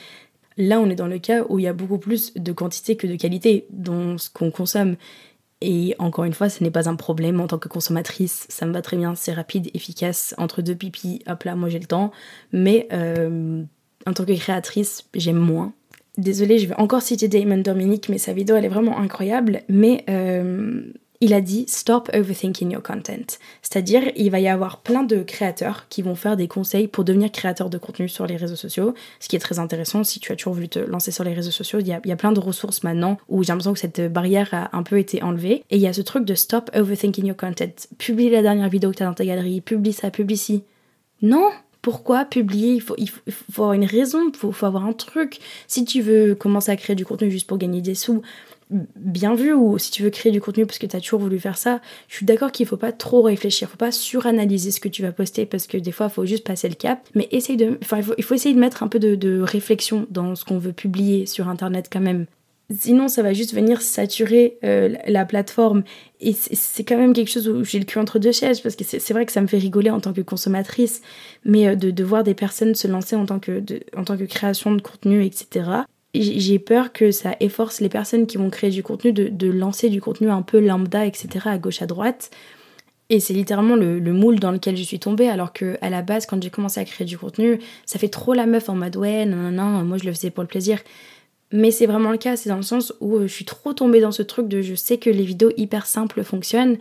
Là, 0.61 0.79
on 0.79 0.91
est 0.91 0.95
dans 0.95 1.07
le 1.07 1.19
cas 1.19 1.45
où 1.49 1.59
il 1.59 1.63
y 1.63 1.69
a 1.69 1.73
beaucoup 1.73 1.97
plus 1.97 2.35
de 2.35 2.53
quantité 2.53 2.95
que 2.95 3.07
de 3.07 3.17
qualité 3.17 3.67
dans 3.71 4.19
ce 4.19 4.29
qu'on 4.29 4.51
consomme. 4.51 4.97
Et 5.63 5.95
encore 5.99 6.25
une 6.25 6.35
fois, 6.35 6.51
ce 6.51 6.63
n'est 6.63 6.71
pas 6.71 6.87
un 6.87 6.97
problème 6.97 7.41
en 7.41 7.47
tant 7.47 7.59
que 7.59 7.69
consommatrice. 7.69 8.45
Ça 8.51 8.67
me 8.67 8.73
va 8.73 8.83
très 8.83 8.99
bien, 8.99 9.15
c'est 9.15 9.33
rapide, 9.33 9.71
efficace. 9.73 10.35
Entre 10.37 10.61
deux 10.61 10.75
pipis, 10.75 11.23
hop 11.27 11.45
là, 11.45 11.57
moi 11.57 11.71
j'ai 11.71 11.79
le 11.79 11.87
temps. 11.87 12.13
Mais 12.53 12.89
euh, 12.93 13.63
en 14.05 14.13
tant 14.13 14.27
que 14.27 14.33
créatrice, 14.33 15.07
j'aime 15.15 15.39
moins. 15.39 15.73
Désolée, 16.19 16.59
je 16.59 16.67
vais 16.67 16.77
encore 16.77 17.01
citer 17.01 17.29
Damon 17.29 17.59
Dominic, 17.59 18.11
mais 18.11 18.19
sa 18.19 18.35
vidéo 18.35 18.57
elle 18.57 18.67
est 18.67 18.69
vraiment 18.69 18.99
incroyable. 18.99 19.63
Mais 19.71 20.05
euh, 20.11 20.83
il 21.21 21.35
a 21.35 21.41
dit 21.41 21.65
Stop 21.69 22.11
overthinking 22.15 22.71
your 22.71 22.83
content. 22.83 23.39
C'est-à-dire, 23.63 24.03
il 24.17 24.31
va 24.31 24.41
y 24.41 24.49
avoir 24.49 24.79
plein 24.79 25.03
de 25.03 25.23
créateurs 25.23 25.87
qui 25.89 26.03
vont 26.03 26.15
faire 26.15 26.37
des 26.37 26.49
conseils 26.49 26.89
pour 26.89 27.05
devenir 27.05 27.31
créateur 27.31 27.71
de 27.71 27.79
contenu 27.79 28.09
sur 28.09 28.27
les 28.27 28.37
réseaux 28.37 28.57
sociaux, 28.57 28.95
ce 29.21 29.29
qui 29.29 29.37
est 29.37 29.41
très 29.41 29.59
intéressant 29.59 30.03
si 30.03 30.21
tu 30.21 30.33
as 30.33 30.37
toujours 30.37 30.55
voulu 30.55 30.69
te 30.69 30.79
lancer 30.79 31.11
sur 31.11 31.25
les 31.25 31.35
réseaux 31.35 31.51
sociaux. 31.51 31.79
Il 31.81 31.89
y 31.89 31.93
a, 31.93 32.01
il 32.05 32.17
plein 32.17 32.33
de 32.33 32.41
ressources 32.41 32.83
maintenant 32.83 33.19
où 33.29 33.43
j'ai 33.43 33.49
l'impression 33.49 33.73
que 33.73 33.79
cette 33.79 34.13
barrière 34.13 34.49
a 34.53 34.77
un 34.77 34.83
peu 34.83 34.99
été 34.99 35.23
enlevée. 35.23 35.65
Et 35.71 35.77
il 35.77 35.83
y 35.83 35.87
a 35.87 35.93
ce 35.93 36.03
truc 36.03 36.25
de 36.25 36.35
Stop 36.35 36.71
overthinking 36.75 37.27
your 37.27 37.37
content. 37.37 37.73
Publie 37.99 38.31
la 38.31 38.43
dernière 38.43 38.69
vidéo 38.69 38.91
que 38.91 38.97
tu 38.97 39.03
as 39.03 39.07
dans 39.07 39.15
ta 39.15 39.25
galerie, 39.25 39.61
publie 39.61 39.93
ça, 39.93 40.11
publie 40.11 40.37
ci. 40.37 40.65
Non, 41.23 41.51
pourquoi 41.83 42.25
publier? 42.25 42.83
Il 42.99 43.09
faut, 43.11 43.63
avoir 43.63 43.73
une 43.75 43.85
raison, 43.85 44.31
il 44.33 44.37
faut, 44.37 44.67
avoir 44.67 44.85
un 44.85 44.93
truc. 44.93 45.39
Si 45.67 45.85
tu 45.85 46.01
veux 46.01 46.35
commencer 46.35 46.71
à 46.71 46.77
créer 46.77 46.97
du 46.97 47.05
contenu 47.05 47.31
juste 47.31 47.47
pour 47.47 47.59
gagner 47.59 47.81
des 47.81 47.95
sous, 47.95 48.23
bien 48.97 49.35
vu 49.35 49.53
ou 49.53 49.79
si 49.79 49.91
tu 49.91 50.03
veux 50.03 50.11
créer 50.11 50.33
du 50.33 50.41
contenu 50.41 50.67
parce 50.67 50.79
que 50.79 50.87
tu 50.87 50.97
as 50.97 51.01
toujours 51.01 51.21
voulu 51.21 51.39
faire 51.39 51.59
ça, 51.59 51.81
je 52.09 52.17
suis 52.17 52.27
d'accord 52.27 52.53
qu'il 52.53 52.67
faut 52.67 52.77
pas 52.77 52.93
trop 52.93 53.23
réfléchir, 53.23 53.69
faut 53.69 53.77
pas 53.77 53.93
suranalyser 53.93 54.71
ce 54.71 54.81
que 54.81 54.89
tu 54.89 55.03
vas 55.03 55.13
poster 55.13 55.47
parce 55.47 55.67
que 55.67 55.77
des 55.77 55.93
fois 55.93 56.07
il 56.07 56.13
faut 56.13 56.27
juste 56.27 56.47
passer 56.47 56.69
le 56.69 56.75
cap, 56.75 57.09
mais 57.15 57.29
essaye 57.33 57.57
de 57.57 57.79
enfin 57.83 58.01
il 58.17 58.25
faut, 58.25 58.35
essayer 58.35 58.55
de 58.55 58.61
mettre 58.61 58.83
un 58.83 58.89
peu 58.89 58.99
de, 58.99 59.41
réflexion 59.41 60.07
dans 60.11 60.35
ce 60.35 60.45
qu'on 60.45 60.59
veut 60.59 60.73
publier 60.73 61.27
sur 61.27 61.49
internet 61.49 61.89
quand 61.91 62.01
même. 62.01 62.27
Sinon, 62.79 63.09
ça 63.09 63.23
va 63.23 63.33
juste 63.33 63.53
venir 63.53 63.83
saturer 63.83 64.57
euh, 64.63 64.95
la 65.09 65.25
plateforme. 65.25 65.83
Et 66.21 66.33
c'est 66.33 66.85
quand 66.85 66.97
même 66.97 67.13
quelque 67.15 67.31
chose 67.31 67.49
où 67.49 67.65
j'ai 67.65 67.81
le 67.81 67.85
cul 67.85 67.99
entre 67.99 68.21
deux 68.21 68.31
chaises, 68.31 68.61
parce 68.61 68.77
que 68.77 68.85
c'est 68.85 69.13
vrai 69.13 69.27
que 69.27 69.33
ça 69.33 69.41
me 69.41 69.49
fait 69.49 69.59
rigoler 69.59 69.91
en 69.91 69.99
tant 69.99 70.13
que 70.13 70.21
consommatrice, 70.21 71.03
mais 71.45 71.67
euh, 71.67 71.75
de, 71.75 71.91
de 71.91 72.05
voir 72.05 72.23
des 72.23 72.35
personnes 72.35 72.77
se 72.77 72.87
lancer 72.87 73.17
en 73.17 73.27
tant 73.27 73.41
que, 73.41 73.59
de, 73.59 73.81
en 73.97 74.05
tant 74.05 74.17
que 74.17 74.23
création 74.23 74.73
de 74.73 74.83
contenu, 74.83 75.25
etc 75.25 75.83
j'ai 76.15 76.59
peur 76.59 76.93
que 76.93 77.11
ça 77.11 77.37
efforce 77.41 77.81
les 77.81 77.89
personnes 77.89 78.27
qui 78.27 78.37
vont 78.37 78.51
créer 78.51 78.71
du 78.71 78.83
contenu 78.83 79.13
de, 79.13 79.29
de, 79.29 79.49
lancer 79.49 79.89
du 79.89 80.01
contenu 80.01 80.31
un 80.31 80.43
peu 80.43 80.59
lambda, 80.61 81.07
etc., 81.07 81.29
à 81.47 81.59
gauche, 81.59 81.83
à 81.83 81.87
droite. 81.87 82.31
Et 83.11 83.21
c'est 83.21 83.33
littéralement 83.33 83.77
le, 83.77 83.99
le, 83.99 84.13
moule 84.13 84.39
dans 84.39 84.53
lequel 84.53 84.77
je 84.77 84.83
suis 84.83 84.99
tombée, 84.99 85.29
alors 85.29 85.53
que 85.53 85.77
à 85.81 85.91
la 85.91 86.03
base, 86.03 86.27
quand 86.27 86.43
j'ai 86.43 86.51
commencé 86.51 86.81
à 86.81 86.85
créer 86.85 87.07
du 87.07 87.19
contenu, 87.19 87.61
ça 87.87 87.99
fait 87.99 88.09
trop 88.09 88.35
la 88.35 88.47
meuf 88.47 88.69
en 88.69 88.75
mode 88.75 88.97
ouais, 88.97 89.27
non, 89.27 89.51
non, 89.51 89.85
moi 89.85 89.99
je 89.99 90.05
le 90.05 90.13
faisais 90.13 90.31
pour 90.31 90.43
le 90.43 90.49
plaisir. 90.49 90.79
Mais 91.53 91.73
c'est 91.73 91.87
vraiment 91.87 92.13
le 92.13 92.19
cas, 92.19 92.37
c'est 92.37 92.49
dans 92.49 92.57
le 92.57 92.63
sens 92.63 92.93
où 93.01 93.21
je 93.23 93.27
suis 93.27 93.45
trop 93.45 93.73
tombée 93.73 94.01
dans 94.01 94.13
ce 94.13 94.23
truc 94.23 94.47
de 94.47 94.63
je 94.63 94.77
sais 94.77 94.99
que 94.99 95.11
les 95.11 95.25
vidéos 95.25 95.51
hyper 95.57 95.87
simples 95.87 96.23
fonctionnent, 96.23 96.79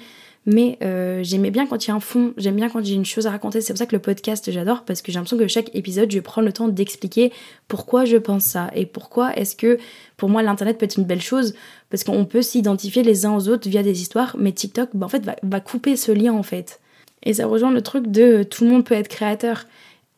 mais 0.52 0.80
euh, 0.82 1.20
j'aimais 1.22 1.52
bien 1.52 1.68
quand 1.68 1.86
il 1.86 1.90
y 1.90 1.92
a 1.92 1.96
un 1.96 2.00
fond, 2.00 2.34
j'aime 2.36 2.56
bien 2.56 2.70
quand 2.70 2.84
j'ai 2.84 2.96
une 2.96 3.06
chose 3.06 3.28
à 3.28 3.30
raconter. 3.30 3.62
C'est 3.62 3.72
pour 3.72 3.78
ça 3.78 3.86
que 3.86 3.96
le 3.96 4.02
podcast, 4.02 4.50
j'adore, 4.52 4.84
parce 4.84 5.04
que 5.04 5.12
j'ai 5.12 5.20
l'impression 5.20 5.38
que 5.38 5.48
chaque 5.48 5.70
épisode, 5.76 6.10
je 6.10 6.20
prends 6.20 6.42
le 6.42 6.52
temps 6.52 6.68
d'expliquer 6.68 7.32
pourquoi 7.68 8.06
je 8.06 8.18
pense 8.18 8.46
ça 8.46 8.72
et 8.74 8.88
pourquoi 8.88 9.36
est-ce 9.36 9.56
que 9.56 9.78
pour 10.18 10.28
moi 10.28 10.42
l'internet 10.42 10.80
peut 10.80 10.86
être 10.86 10.98
une 10.98 11.04
belle 11.04 11.22
chose, 11.22 11.54
parce 11.92 12.04
qu'on 12.04 12.26
peut 12.26 12.42
s'identifier 12.42 13.04
les 13.04 13.28
uns 13.28 13.36
aux 13.36 13.48
autres 13.48 13.70
via 13.70 13.84
des 13.84 14.02
histoires, 14.02 14.36
mais 14.40 14.52
TikTok, 14.52 14.90
bah, 14.96 15.06
en 15.06 15.10
fait, 15.10 15.24
va, 15.44 15.60
couper 15.60 15.96
ce 15.96 16.12
lien 16.12 16.34
en 16.34 16.44
fait. 16.44 16.80
Et 17.22 17.36
ça 17.36 17.46
rejoint 17.46 17.72
le 17.72 17.82
truc 17.82 18.08
de 18.08 18.42
tout 18.42 18.64
le 18.64 18.72
monde 18.72 18.86
peut 18.86 18.96
être 18.96 19.08
créateur. 19.08 19.68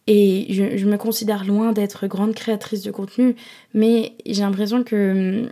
Et 0.07 0.47
je, 0.49 0.77
je 0.77 0.85
me 0.85 0.97
considère 0.97 1.43
loin 1.43 1.73
d'être 1.73 2.07
grande 2.07 2.35
créatrice 2.35 2.83
de 2.83 2.91
contenu, 2.91 3.35
mais 3.73 4.13
j'ai 4.25 4.43
l'impression 4.43 4.83
que 4.83 5.41
hum, 5.41 5.49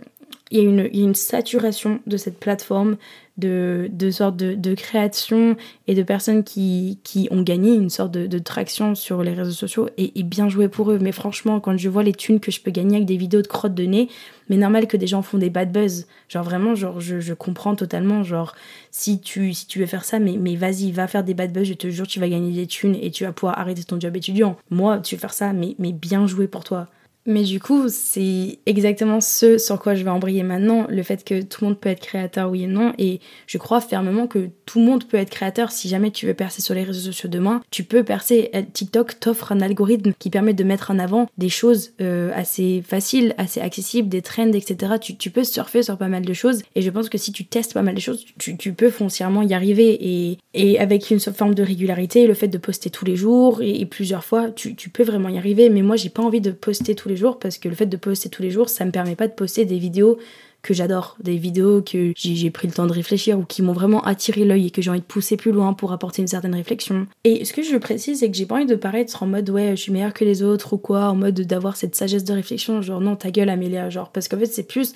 il 0.50 0.58
y, 0.58 0.66
a 0.66 1.04
une, 1.04 1.14
saturation 1.14 2.00
de 2.06 2.16
cette 2.16 2.40
plateforme, 2.40 2.96
de, 3.38 3.88
de 3.92 4.10
sorte 4.10 4.36
de, 4.36 4.54
de, 4.54 4.74
création 4.74 5.56
et 5.86 5.94
de 5.94 6.02
personnes 6.02 6.42
qui, 6.42 6.98
qui 7.04 7.28
ont 7.30 7.42
gagné 7.42 7.74
une 7.74 7.88
sorte 7.88 8.10
de, 8.10 8.38
traction 8.38 8.96
sur 8.96 9.22
les 9.22 9.32
réseaux 9.32 9.52
sociaux 9.52 9.88
et, 9.96 10.22
bien 10.24 10.48
joué 10.48 10.68
pour 10.68 10.90
eux. 10.90 10.98
Mais 11.00 11.12
franchement, 11.12 11.60
quand 11.60 11.76
je 11.76 11.88
vois 11.88 12.02
les 12.02 12.12
thunes 12.12 12.40
que 12.40 12.50
je 12.50 12.60
peux 12.60 12.72
gagner 12.72 12.96
avec 12.96 13.06
des 13.06 13.16
vidéos 13.16 13.42
de 13.42 13.46
crottes 13.46 13.74
de 13.74 13.84
nez, 13.84 14.08
mais 14.48 14.56
normal 14.56 14.88
que 14.88 14.96
des 14.96 15.06
gens 15.06 15.22
font 15.22 15.38
des 15.38 15.50
bad 15.50 15.70
buzz. 15.70 16.06
Genre 16.28 16.44
vraiment, 16.44 16.74
genre 16.74 17.00
je, 17.00 17.20
je 17.20 17.32
comprends 17.32 17.76
totalement. 17.76 18.24
Genre 18.24 18.54
si 18.90 19.20
tu, 19.20 19.54
si 19.54 19.68
tu 19.68 19.78
veux 19.78 19.86
faire 19.86 20.04
ça, 20.04 20.18
mais, 20.18 20.36
mais 20.36 20.56
vas-y, 20.56 20.90
va 20.90 21.06
faire 21.06 21.22
des 21.22 21.34
bad 21.34 21.52
buzz, 21.52 21.68
je 21.68 21.74
te 21.74 21.88
jure, 21.90 22.08
tu 22.08 22.18
vas 22.18 22.28
gagner 22.28 22.52
des 22.52 22.66
thunes 22.66 22.96
et 23.00 23.12
tu 23.12 23.24
vas 23.24 23.32
pouvoir 23.32 23.58
arrêter 23.58 23.84
ton 23.84 24.00
job 24.00 24.16
étudiant. 24.16 24.56
Moi, 24.70 24.98
tu 24.98 25.14
veux 25.14 25.20
faire 25.20 25.32
ça, 25.32 25.52
mais, 25.52 25.76
mais 25.78 25.92
bien 25.92 26.26
joué 26.26 26.48
pour 26.48 26.64
toi. 26.64 26.88
Mais 27.26 27.42
du 27.42 27.60
coup, 27.60 27.88
c'est 27.88 28.60
exactement 28.64 29.20
ce 29.20 29.58
sur 29.58 29.78
quoi 29.78 29.94
je 29.94 30.04
vais 30.04 30.10
embrayer 30.10 30.42
maintenant, 30.42 30.86
le 30.88 31.02
fait 31.02 31.22
que 31.22 31.42
tout 31.42 31.64
le 31.64 31.68
monde 31.68 31.80
peut 31.80 31.90
être 31.90 32.00
créateur, 32.00 32.50
oui 32.50 32.64
et 32.64 32.66
non. 32.66 32.94
Et 32.96 33.20
je 33.46 33.58
crois 33.58 33.82
fermement 33.82 34.26
que 34.26 34.48
tout 34.64 34.78
le 34.78 34.86
monde 34.86 35.04
peut 35.04 35.18
être 35.18 35.28
créateur 35.28 35.70
si 35.70 35.88
jamais 35.88 36.10
tu 36.10 36.26
veux 36.26 36.32
percer 36.32 36.62
sur 36.62 36.74
les 36.74 36.82
réseaux 36.82 37.12
sociaux 37.12 37.28
demain. 37.28 37.60
Tu 37.70 37.84
peux 37.84 38.04
percer. 38.04 38.50
Euh, 38.54 38.62
TikTok 38.72 39.20
t'offre 39.20 39.52
un 39.52 39.60
algorithme 39.60 40.12
qui 40.18 40.30
permet 40.30 40.54
de 40.54 40.64
mettre 40.64 40.90
en 40.90 40.98
avant 40.98 41.28
des 41.36 41.50
choses 41.50 41.92
euh, 42.00 42.30
assez 42.34 42.82
faciles, 42.86 43.34
assez 43.36 43.60
accessibles, 43.60 44.08
des 44.08 44.22
trends, 44.22 44.52
etc. 44.52 44.94
Tu, 45.00 45.30
peux 45.30 45.44
surfer 45.44 45.82
sur 45.82 45.98
pas 45.98 46.08
mal 46.08 46.24
de 46.24 46.32
choses. 46.32 46.62
Et 46.74 46.80
je 46.80 46.90
pense 46.90 47.10
que 47.10 47.18
si 47.18 47.32
tu 47.32 47.44
testes 47.44 47.74
pas 47.74 47.82
mal 47.82 47.94
de 47.94 48.00
choses, 48.00 48.24
tu, 48.38 48.72
peux 48.72 48.90
foncièrement 48.90 49.42
y 49.42 49.52
arriver. 49.52 50.38
Et, 50.54 50.78
avec 50.78 51.10
une 51.10 51.20
forme 51.20 51.54
de 51.54 51.62
régularité, 51.62 52.26
le 52.26 52.34
fait 52.34 52.48
de 52.48 52.58
poster 52.58 52.88
tous 52.88 53.04
les 53.04 53.14
jours 53.14 53.60
et, 53.60 53.80
et 53.80 53.86
plusieurs 53.86 54.24
fois, 54.24 54.50
tu, 54.50 54.74
tu 54.74 54.88
peux 54.88 55.02
vraiment 55.02 55.28
y 55.28 55.36
arriver. 55.36 55.68
Mais 55.68 55.82
moi, 55.82 55.96
j'ai 55.96 56.08
pas 56.08 56.22
envie 56.22 56.40
de 56.40 56.50
poster 56.50 56.94
tous 56.94 57.09
les 57.10 57.16
jours 57.16 57.38
parce 57.38 57.58
que 57.58 57.68
le 57.68 57.74
fait 57.74 57.86
de 57.86 57.96
poster 57.96 58.28
tous 58.28 58.42
les 58.42 58.50
jours, 58.50 58.68
ça 58.68 58.84
me 58.84 58.90
permet 58.90 59.16
pas 59.16 59.28
de 59.28 59.32
poster 59.32 59.64
des 59.64 59.78
vidéos 59.78 60.18
que 60.62 60.74
j'adore, 60.74 61.16
des 61.22 61.36
vidéos 61.36 61.82
que 61.82 62.12
j'ai 62.16 62.50
pris 62.50 62.68
le 62.68 62.74
temps 62.74 62.86
de 62.86 62.92
réfléchir 62.92 63.38
ou 63.38 63.44
qui 63.44 63.62
m'ont 63.62 63.72
vraiment 63.72 64.02
attiré 64.02 64.44
l'œil 64.44 64.66
et 64.66 64.70
que 64.70 64.82
j'ai 64.82 64.90
envie 64.90 65.00
de 65.00 65.04
pousser 65.04 65.36
plus 65.36 65.52
loin 65.52 65.72
pour 65.72 65.92
apporter 65.92 66.20
une 66.20 66.28
certaine 66.28 66.54
réflexion. 66.54 67.06
Et 67.24 67.44
ce 67.44 67.52
que 67.52 67.62
je 67.62 67.76
précise, 67.76 68.20
c'est 68.20 68.30
que 68.30 68.36
j'ai 68.36 68.46
pas 68.46 68.56
envie 68.56 68.66
de 68.66 68.74
paraître 68.74 69.22
en 69.22 69.26
mode 69.26 69.48
ouais, 69.50 69.70
je 69.70 69.82
suis 69.82 69.92
meilleure 69.92 70.12
que 70.12 70.24
les 70.24 70.42
autres 70.42 70.74
ou 70.74 70.78
quoi, 70.78 71.08
en 71.08 71.14
mode 71.14 71.40
d'avoir 71.40 71.76
cette 71.76 71.94
sagesse 71.94 72.24
de 72.24 72.34
réflexion, 72.34 72.82
genre 72.82 73.00
non, 73.00 73.16
ta 73.16 73.30
gueule 73.30 73.48
Amélia, 73.48 73.88
genre, 73.88 74.10
parce 74.10 74.28
qu'en 74.28 74.38
fait, 74.38 74.46
c'est 74.46 74.66
plus 74.66 74.92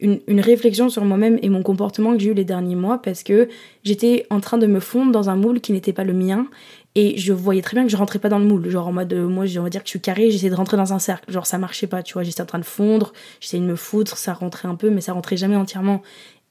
une, 0.00 0.18
une, 0.26 0.40
réflexion 0.40 0.88
sur 0.88 1.04
moi-même 1.04 1.38
et 1.42 1.48
mon 1.48 1.62
comportement 1.62 2.12
que 2.12 2.18
j'ai 2.18 2.30
eu 2.30 2.34
les 2.34 2.44
derniers 2.44 2.74
mois 2.74 3.00
parce 3.00 3.22
que 3.22 3.48
j'étais 3.84 4.26
en 4.30 4.40
train 4.40 4.58
de 4.58 4.66
me 4.66 4.80
fondre 4.80 5.12
dans 5.12 5.30
un 5.30 5.36
moule 5.36 5.60
qui 5.60 5.72
n'était 5.72 5.92
pas 5.92 6.02
le 6.02 6.12
mien 6.12 6.48
et 6.94 7.16
je 7.16 7.32
voyais 7.32 7.62
très 7.62 7.74
bien 7.74 7.84
que 7.84 7.90
je 7.90 7.96
rentrais 7.96 8.18
pas 8.18 8.28
dans 8.28 8.38
le 8.38 8.44
moule. 8.44 8.68
Genre 8.68 8.86
en 8.86 8.92
mode, 8.92 9.12
euh, 9.12 9.26
moi, 9.26 9.44
on 9.56 9.62
va 9.62 9.70
dire 9.70 9.82
que 9.82 9.86
je 9.86 9.92
suis 9.92 10.00
carré, 10.00 10.30
j'essayais 10.30 10.50
de 10.50 10.54
rentrer 10.54 10.76
dans 10.76 10.92
un 10.92 10.98
cercle. 10.98 11.30
Genre 11.30 11.46
ça 11.46 11.58
marchait 11.58 11.86
pas, 11.86 12.02
tu 12.02 12.14
vois. 12.14 12.22
J'étais 12.22 12.42
en 12.42 12.46
train 12.46 12.58
de 12.58 12.64
fondre, 12.64 13.12
j'essayais 13.40 13.62
de 13.62 13.68
me 13.68 13.76
foutre, 13.76 14.18
ça 14.18 14.34
rentrait 14.34 14.68
un 14.68 14.74
peu, 14.74 14.90
mais 14.90 15.00
ça 15.00 15.12
rentrait 15.12 15.36
jamais 15.36 15.56
entièrement. 15.56 16.02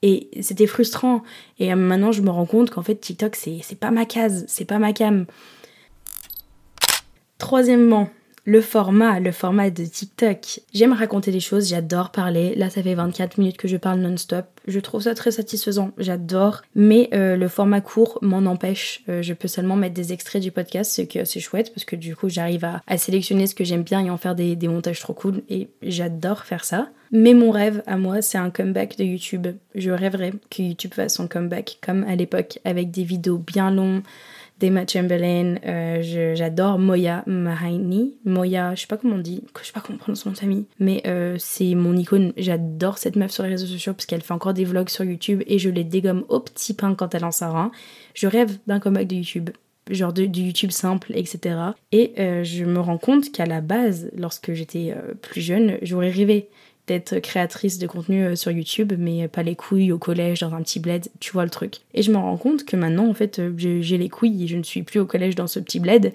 Et 0.02 0.28
c'était 0.40 0.66
frustrant. 0.66 1.22
Et 1.60 1.72
maintenant, 1.74 2.10
je 2.10 2.22
me 2.22 2.30
rends 2.30 2.46
compte 2.46 2.70
qu'en 2.70 2.82
fait, 2.82 2.96
TikTok, 2.96 3.36
c'est 3.36 3.78
pas 3.78 3.92
ma 3.92 4.04
case, 4.04 4.44
c'est 4.48 4.64
pas 4.64 4.78
ma 4.78 4.92
cam. 4.92 5.26
Troisièmement, 7.38 8.10
le 8.44 8.60
format, 8.60 9.20
le 9.20 9.30
format 9.30 9.70
de 9.70 9.84
TikTok. 9.84 10.60
J'aime 10.74 10.92
raconter 10.92 11.30
des 11.30 11.40
choses, 11.40 11.68
j'adore 11.68 12.10
parler. 12.10 12.54
Là, 12.56 12.70
ça 12.70 12.82
fait 12.82 12.94
24 12.94 13.38
minutes 13.38 13.56
que 13.56 13.68
je 13.68 13.76
parle 13.76 14.00
non-stop. 14.00 14.46
Je 14.66 14.80
trouve 14.80 15.02
ça 15.02 15.14
très 15.14 15.30
satisfaisant, 15.30 15.92
j'adore. 15.98 16.62
Mais 16.74 17.08
euh, 17.14 17.36
le 17.36 17.48
format 17.48 17.80
court 17.80 18.18
m'en 18.20 18.44
empêche. 18.50 19.02
Euh, 19.08 19.22
je 19.22 19.32
peux 19.32 19.48
seulement 19.48 19.76
mettre 19.76 19.94
des 19.94 20.12
extraits 20.12 20.42
du 20.42 20.50
podcast, 20.50 20.90
ce 20.90 21.02
qui 21.02 21.18
est 21.18 21.40
chouette 21.40 21.72
parce 21.72 21.84
que 21.84 21.94
du 21.94 22.16
coup, 22.16 22.28
j'arrive 22.28 22.64
à, 22.64 22.98
sélectionner 22.98 23.46
ce 23.46 23.54
que 23.54 23.64
j'aime 23.64 23.82
bien 23.82 24.04
et 24.04 24.10
en 24.10 24.18
faire 24.18 24.34
des, 24.34 24.56
des 24.56 24.68
montages 24.68 25.00
trop 25.00 25.14
cool. 25.14 25.42
Et 25.48 25.68
j'adore 25.82 26.44
faire 26.44 26.64
ça. 26.64 26.88
Mais 27.12 27.34
mon 27.34 27.50
rêve 27.50 27.82
à 27.86 27.96
moi, 27.96 28.22
c'est 28.22 28.38
un 28.38 28.50
comeback 28.50 28.96
de 28.98 29.04
YouTube. 29.04 29.46
Je 29.74 29.90
rêverais 29.90 30.32
que 30.50 30.62
YouTube 30.62 30.94
fasse 30.94 31.14
son 31.14 31.28
comeback 31.28 31.78
comme 31.80 32.04
à 32.04 32.16
l'époque 32.16 32.58
avec 32.64 32.90
des 32.90 33.04
vidéos 33.04 33.38
bien 33.38 33.70
longues 33.70 34.02
Emma 34.62 34.86
Chamberlain, 34.86 35.56
euh, 35.64 36.34
j'adore 36.34 36.78
Moya 36.78 37.24
Mahaini. 37.26 38.16
Moya, 38.24 38.74
je 38.74 38.82
sais 38.82 38.86
pas 38.86 38.96
comment 38.96 39.16
on 39.16 39.18
dit, 39.18 39.42
je 39.60 39.66
sais 39.66 39.72
pas 39.72 39.80
comment 39.80 39.96
on 39.96 39.98
prononce 39.98 40.20
son 40.20 40.30
nom 40.30 40.34
de 40.34 40.38
famille, 40.38 40.64
mais 40.78 41.02
euh, 41.06 41.36
c'est 41.38 41.74
mon 41.74 41.96
icône. 41.96 42.32
J'adore 42.36 42.98
cette 42.98 43.16
meuf 43.16 43.30
sur 43.30 43.42
les 43.44 43.50
réseaux 43.50 43.66
sociaux 43.66 43.92
parce 43.92 44.06
qu'elle 44.06 44.22
fait 44.22 44.32
encore 44.32 44.54
des 44.54 44.64
vlogs 44.64 44.88
sur 44.88 45.04
YouTube 45.04 45.42
et 45.46 45.58
je 45.58 45.70
les 45.70 45.84
dégomme 45.84 46.24
au 46.28 46.40
petit 46.40 46.74
pain 46.74 46.94
quand 46.94 47.14
elle 47.14 47.24
en 47.24 47.32
sort 47.32 47.56
un. 47.56 47.70
Je 48.14 48.26
rêve 48.26 48.58
d'un 48.66 48.80
comeback 48.80 49.06
de 49.06 49.16
YouTube 49.16 49.50
genre 49.90 50.12
du 50.12 50.26
YouTube 50.26 50.70
simple, 50.70 51.12
etc. 51.16 51.56
Et 51.90 52.12
euh, 52.18 52.44
je 52.44 52.64
me 52.64 52.78
rends 52.78 52.98
compte 52.98 53.32
qu'à 53.32 53.46
la 53.46 53.60
base, 53.60 54.10
lorsque 54.16 54.52
j'étais 54.52 54.94
plus 55.22 55.40
jeune, 55.40 55.78
j'aurais 55.82 56.10
rêvé 56.10 56.48
d'être 56.86 57.20
créatrice 57.20 57.78
de 57.78 57.86
contenu 57.86 58.24
euh, 58.24 58.36
sur 58.36 58.50
YouTube, 58.50 58.92
mais 58.98 59.28
pas 59.28 59.42
les 59.42 59.54
couilles 59.54 59.92
au 59.92 59.98
collège 59.98 60.40
dans 60.40 60.52
un 60.54 60.62
petit 60.62 60.80
bled, 60.80 61.08
tu 61.20 61.32
vois 61.32 61.44
le 61.44 61.50
truc. 61.50 61.76
Et 61.94 62.02
je 62.02 62.10
me 62.10 62.16
rends 62.16 62.36
compte 62.36 62.64
que 62.64 62.76
maintenant, 62.76 63.08
en 63.08 63.14
fait, 63.14 63.38
euh, 63.38 63.52
j'ai 63.56 63.98
les 63.98 64.08
couilles 64.08 64.44
et 64.44 64.46
je 64.48 64.56
ne 64.56 64.62
suis 64.62 64.82
plus 64.82 64.98
au 64.98 65.06
collège 65.06 65.36
dans 65.36 65.46
ce 65.46 65.60
petit 65.60 65.78
bled. 65.78 66.12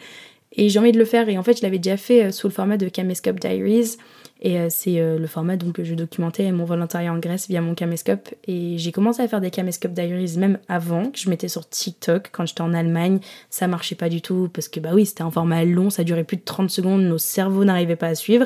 Et 0.53 0.69
j'ai 0.69 0.79
envie 0.79 0.91
de 0.91 0.97
le 0.97 1.05
faire. 1.05 1.29
Et 1.29 1.37
en 1.37 1.43
fait, 1.43 1.57
je 1.57 1.61
l'avais 1.61 1.77
déjà 1.77 1.97
fait 1.97 2.25
euh, 2.25 2.31
sous 2.31 2.47
le 2.47 2.53
format 2.53 2.77
de 2.77 2.89
Camescope 2.89 3.39
Diaries. 3.39 3.97
Et 4.39 4.69
c'est 4.69 4.99
le 4.99 5.25
format 5.25 5.57
donc, 5.57 5.73
que 5.73 5.83
je 5.83 5.95
documentais 5.95 6.51
mon 6.51 6.63
volontariat 6.63 7.11
en 7.11 7.17
Grèce 7.17 7.47
via 7.47 7.59
mon 7.59 7.73
Camescope. 7.73 8.29
Et 8.45 8.77
j'ai 8.77 8.91
commencé 8.91 9.23
à 9.23 9.27
faire 9.27 9.41
des 9.41 9.49
Camescope 9.49 9.93
Diaries 9.93 10.37
même 10.37 10.59
avant 10.67 11.09
que 11.09 11.17
je 11.17 11.27
mettais 11.31 11.47
sur 11.47 11.67
TikTok 11.67 12.29
quand 12.31 12.45
j'étais 12.45 12.61
en 12.61 12.75
Allemagne. 12.75 13.19
Ça 13.49 13.67
marchait 13.67 13.95
pas 13.95 14.09
du 14.09 14.21
tout 14.21 14.47
parce 14.53 14.67
que, 14.67 14.79
bah 14.79 14.91
oui, 14.93 15.07
c'était 15.07 15.23
un 15.23 15.31
format 15.31 15.65
long, 15.65 15.89
ça 15.89 16.03
durait 16.03 16.23
plus 16.23 16.37
de 16.37 16.43
30 16.43 16.69
secondes, 16.69 17.01
nos 17.01 17.17
cerveaux 17.17 17.65
n'arrivaient 17.65 17.95
pas 17.95 18.09
à 18.09 18.13
suivre. 18.15 18.45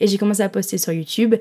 Et 0.00 0.06
j'ai 0.06 0.18
commencé 0.18 0.42
à 0.42 0.48
poster 0.48 0.78
sur 0.78 0.92
YouTube. 0.92 1.34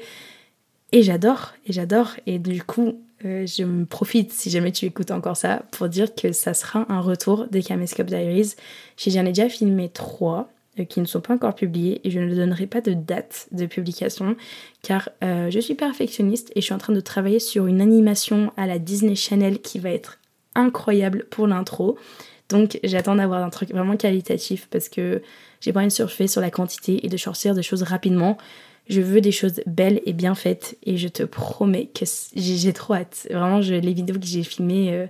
Et 0.92 1.02
j'adore, 1.02 1.54
et 1.66 1.74
j'adore. 1.74 2.12
Et 2.28 2.40
du 2.40 2.64
coup, 2.64 3.02
euh, 3.26 3.46
je 3.48 3.64
me 3.64 3.86
profite, 3.86 4.32
si 4.32 4.50
jamais 4.50 4.72
tu 4.72 4.86
écoutes 4.86 5.12
encore 5.12 5.38
ça, 5.38 5.64
pour 5.72 5.90
dire 5.90 6.14
que 6.14 6.32
ça 6.32 6.54
sera 6.54 6.86
un 6.90 7.00
retour 7.00 7.48
des 7.48 7.64
Camescope 7.64 8.08
Diaries. 8.08 8.56
J'en 8.98 9.26
ai 9.26 9.30
déjà 9.30 9.50
filmé 9.50 9.90
trois 9.90 10.50
euh, 10.80 10.86
qui 10.86 11.00
ne 11.00 11.06
sont 11.06 11.22
pas 11.22 11.34
encore 11.34 11.56
publiés 11.56 12.02
et 12.04 12.12
je 12.12 12.20
ne 12.20 12.34
donnerai 12.36 12.68
pas 12.68 12.82
de 12.82 12.94
date 12.94 13.48
de 13.52 13.66
publication 13.66 14.36
car 14.82 15.10
euh, 15.24 15.52
je 15.52 15.60
suis 15.60 15.76
perfectionniste 15.76 16.52
et 16.56 16.62
je 16.62 16.66
suis 16.66 16.74
en 16.74 16.80
train 16.80 16.94
de 16.94 17.00
travailler 17.00 17.40
sur 17.40 17.68
une 17.68 17.80
animation 17.80 18.52
à 18.58 18.66
la 18.66 18.80
Disney 18.80 19.16
Channel 19.16 19.60
qui 19.60 19.78
va 19.78 19.92
être 19.92 20.18
incroyable 20.56 21.26
pour 21.30 21.48
l'intro. 21.48 21.98
Donc 22.54 22.80
j'attends 22.84 23.16
d'avoir 23.16 23.44
un 23.44 23.50
truc 23.50 23.72
vraiment 23.72 23.98
qualitatif 23.98 24.68
parce 24.70 24.88
que 24.88 25.24
j'ai 25.60 25.74
pas 25.74 25.80
envie 25.80 25.88
de 25.88 25.92
surfer 25.92 26.28
sur 26.28 26.40
la 26.40 26.52
quantité 26.52 27.04
et 27.04 27.10
de 27.10 27.18
sortir 27.18 27.56
des 27.56 27.64
choses 27.64 27.82
rapidement. 27.82 28.38
Je 28.88 29.02
veux 29.02 29.22
des 29.22 29.32
choses 29.32 29.62
belles 29.66 30.02
et 30.06 30.14
bien 30.14 30.36
faites 30.36 30.78
et 30.86 30.98
je 30.98 31.08
te 31.08 31.24
promets 31.24 31.88
que 31.88 32.06
j'ai 32.36 32.74
trop 32.74 32.94
hâte. 32.94 33.28
Vraiment, 33.32 33.58
les 33.58 33.94
vidéos 33.94 34.20
que 34.20 34.26
j'ai 34.26 34.44
filmées, 34.44 34.94
euh, 34.94 35.08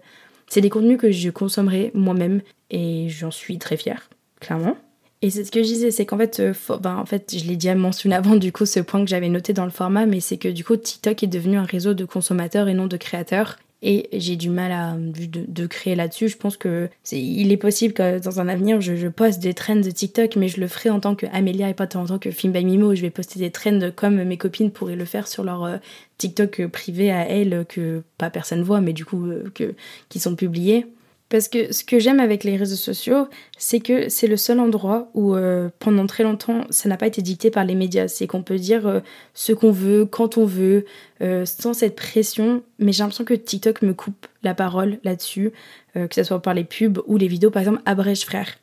c'est 0.47 0.61
des 0.61 0.69
contenus 0.69 0.97
que 0.97 1.11
je 1.11 1.29
consommerai 1.31 1.91
moi-même 1.93 2.41
et 2.69 3.09
j'en 3.09 3.31
suis 3.31 3.57
très 3.57 3.75
fière, 3.75 4.09
clairement. 4.39 4.77
Et 5.21 5.29
c'est 5.29 5.43
ce 5.43 5.51
que 5.51 5.63
je 5.63 5.67
disais, 5.67 5.91
c'est 5.91 6.05
qu'en 6.05 6.17
fait, 6.17 6.39
euh, 6.39 6.53
ben, 6.81 6.95
en 6.95 7.05
fait, 7.05 7.35
je 7.37 7.45
l'ai 7.45 7.55
déjà 7.55 7.75
mentionné 7.75 8.15
avant, 8.15 8.35
du 8.37 8.53
coup, 8.53 8.65
ce 8.65 8.79
point 8.79 9.03
que 9.03 9.09
j'avais 9.09 9.29
noté 9.29 9.51
dans 9.51 9.65
le 9.65 9.71
format, 9.71 10.05
mais 10.05 10.21
c'est 10.21 10.37
que 10.37 10.47
du 10.47 10.63
coup, 10.63 10.77
TikTok 10.77 11.23
est 11.23 11.27
devenu 11.27 11.57
un 11.57 11.65
réseau 11.65 11.93
de 11.93 12.05
consommateurs 12.05 12.69
et 12.69 12.73
non 12.73 12.87
de 12.87 12.95
créateurs 12.95 13.57
et 13.83 14.07
j'ai 14.13 14.37
du 14.37 14.49
mal 14.49 14.71
à 14.71 14.95
de, 14.97 15.67
créer 15.67 15.95
là-dessus. 15.95 16.29
Je 16.29 16.37
pense 16.37 16.55
que 16.55 16.89
c'est 17.03 17.21
il 17.21 17.51
est 17.51 17.57
possible 17.57 17.93
que 17.93 18.19
dans 18.19 18.39
un 18.39 18.47
avenir 18.47 18.79
je, 18.79 19.07
poste 19.09 19.41
des 19.41 19.53
trends 19.53 19.75
de 19.75 19.91
TikTok, 19.91 20.37
mais 20.37 20.47
je 20.47 20.61
le 20.61 20.67
ferai 20.67 20.89
en 20.89 21.01
tant 21.01 21.15
qu'Amélia 21.15 21.69
et 21.69 21.73
pas 21.73 21.83
en 21.95 22.05
tant 22.05 22.17
que 22.17 22.31
Film 22.31 22.53
by 22.53 22.63
Mimo. 22.63 22.95
je 22.95 23.01
vais 23.01 23.09
poster 23.09 23.39
des 23.39 23.51
trends 23.51 23.91
comme 23.95 24.23
mes 24.23 24.37
copines 24.37 24.71
pourraient 24.71 24.95
le 24.95 25.05
faire 25.05 25.27
sur 25.27 25.43
leur 25.43 25.65
euh, 25.65 25.77
TikTok 26.17 26.65
privé 26.67 27.11
à 27.11 27.27
elles 27.27 27.65
que 27.67 28.03
pas 28.17 28.29
personne 28.29 28.63
voit, 28.63 28.79
mais 28.79 28.93
du 28.93 29.03
coup 29.03 29.25
euh, 29.27 29.51
que 29.53 29.75
qui 30.07 30.19
sont 30.19 30.35
publiés. 30.35 30.87
Parce 31.33 31.47
que 31.47 31.73
ce 31.73 31.83
que 31.83 31.97
j'aime 31.97 32.19
avec 32.19 32.43
les 32.43 32.57
réseaux 32.57 32.75
sociaux, 32.75 33.27
c'est 33.57 33.79
que 33.79 34.07
c'est 34.07 34.27
le 34.27 34.37
seul 34.37 34.59
endroit 34.59 35.09
où 35.15 35.33
euh, 35.33 35.69
pendant 35.79 36.05
très 36.05 36.21
longtemps, 36.23 36.61
ça 36.69 36.87
n'a 36.87 36.95
pas 36.95 37.07
été 37.07 37.23
dicté 37.23 37.49
par 37.49 37.65
les 37.65 37.73
médias. 37.73 38.07
C'est 38.07 38.27
qu'on 38.27 38.43
peut 38.43 38.59
dire 38.59 38.85
euh, 38.85 38.99
ce 39.33 39.51
qu'on 39.51 39.71
veut, 39.71 40.05
quand 40.05 40.37
on 40.37 40.45
veut, 40.45 40.85
euh, 41.23 41.43
sans 41.47 41.73
cette 41.73 41.95
pression. 41.95 42.61
Mais 42.77 42.91
j'ai 42.91 43.01
l'impression 43.01 43.25
que 43.25 43.33
TikTok 43.33 43.81
me 43.81 43.95
coupe 43.95 44.27
la 44.43 44.53
parole 44.53 44.99
là-dessus, 45.03 45.53
que 45.95 46.13
ce 46.13 46.23
soit 46.23 46.39
par 46.39 46.53
les 46.53 46.65
pubs 46.65 47.01
ou 47.07 47.17
les 47.17 47.27
vidéos, 47.27 47.49
par 47.49 47.63
exemple, 47.63 47.81
Abrège 47.85 48.25
Frère. 48.25 48.59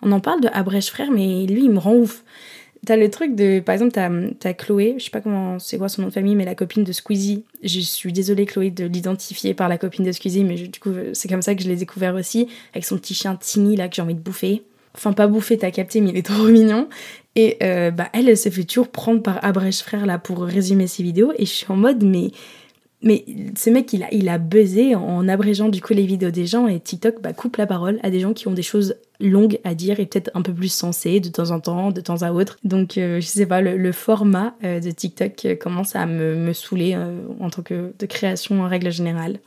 On 0.00 0.10
en 0.10 0.20
parle 0.20 0.40
de 0.40 0.48
Abrège 0.50 0.88
Frère, 0.88 1.10
mais 1.10 1.44
lui, 1.44 1.64
il 1.64 1.70
me 1.70 1.78
rend 1.78 1.94
ouf. 1.94 2.24
T'as 2.84 2.96
le 2.96 3.10
truc 3.10 3.34
de, 3.34 3.60
par 3.60 3.72
exemple, 3.74 3.92
t'as 3.92 4.48
as 4.48 4.54
Chloé, 4.54 4.94
je 4.98 5.04
sais 5.04 5.10
pas 5.10 5.20
comment 5.20 5.58
c'est 5.58 5.78
quoi 5.78 5.88
son 5.88 6.02
nom 6.02 6.08
de 6.08 6.12
famille, 6.12 6.34
mais 6.34 6.44
la 6.44 6.54
copine 6.54 6.84
de 6.84 6.92
Squeezie. 6.92 7.44
Je 7.62 7.80
suis 7.80 8.12
désolée, 8.12 8.46
Chloé, 8.46 8.70
de 8.70 8.84
l'identifier 8.84 9.54
par 9.54 9.68
la 9.68 9.78
copine 9.78 10.04
de 10.04 10.12
Squeezie, 10.12 10.44
mais 10.44 10.54
du 10.54 10.80
coup, 10.80 10.90
c'est 11.12 11.28
comme 11.28 11.42
ça 11.42 11.54
que 11.54 11.62
je 11.62 11.68
l'ai 11.68 11.76
découvert 11.76 12.14
aussi, 12.14 12.48
avec 12.72 12.84
son 12.84 12.98
petit 12.98 13.14
chien 13.14 13.36
Tini 13.36 13.76
là 13.76 13.88
que 13.88 13.96
j'ai 13.96 14.02
envie 14.02 14.14
de 14.14 14.20
bouffer. 14.20 14.62
Enfin, 14.94 15.12
pas 15.12 15.26
bouffer, 15.26 15.58
t'as 15.58 15.70
capté, 15.70 16.00
mais 16.00 16.10
il 16.10 16.16
est 16.16 16.26
trop 16.26 16.46
mignon. 16.46 16.88
Et 17.36 17.56
euh, 17.62 17.90
bah, 17.90 18.08
elle, 18.12 18.28
elle 18.28 18.38
se 18.38 18.48
fait 18.48 18.64
toujours 18.64 18.88
prendre 18.88 19.22
par 19.22 19.44
Abrèche 19.44 19.82
Frère 19.82 20.06
là 20.06 20.18
pour 20.18 20.42
résumer 20.42 20.86
ses 20.86 21.02
vidéos, 21.02 21.32
et 21.36 21.46
je 21.46 21.50
suis 21.50 21.66
en 21.68 21.76
mode, 21.76 22.04
mais 22.04 22.30
mais 23.04 23.26
ce 23.54 23.68
mec, 23.68 23.92
il 23.92 24.02
a, 24.02 24.12
il 24.12 24.30
a 24.30 24.38
buzzé 24.38 24.94
en 24.94 25.28
abrégeant 25.28 25.68
du 25.68 25.82
coup 25.82 25.92
les 25.92 26.06
vidéos 26.06 26.30
des 26.30 26.46
gens 26.46 26.66
et 26.66 26.80
TikTok 26.80 27.20
bah, 27.20 27.34
coupe 27.34 27.58
la 27.58 27.66
parole 27.66 28.00
à 28.02 28.08
des 28.08 28.18
gens 28.18 28.32
qui 28.32 28.48
ont 28.48 28.52
des 28.52 28.62
choses 28.62 28.96
longues 29.20 29.58
à 29.64 29.74
dire 29.74 30.00
et 30.00 30.06
peut-être 30.06 30.30
un 30.34 30.42
peu 30.42 30.52
plus 30.52 30.72
sensées 30.72 31.20
de 31.20 31.28
temps 31.28 31.50
en 31.50 31.60
temps, 31.60 31.90
de 31.90 32.00
temps 32.00 32.22
à 32.22 32.32
autre. 32.32 32.58
Donc 32.64 32.98
euh, 32.98 33.20
je 33.20 33.26
sais 33.26 33.46
pas, 33.46 33.60
le, 33.60 33.92
format 33.92 34.54
euh, 34.64 34.80
de 34.80 34.90
TikTok 34.90 35.44
euh, 35.44 35.54
commence 35.56 35.96
à 35.96 36.06
me, 36.06 36.34
me 36.34 36.52
saouler 36.52 36.96
en 37.40 37.50
tant 37.50 37.62
que 37.62 37.92
de 37.98 38.06
création 38.06 38.62
en 38.62 38.68
règle 38.68 38.90
générale. 38.90 39.38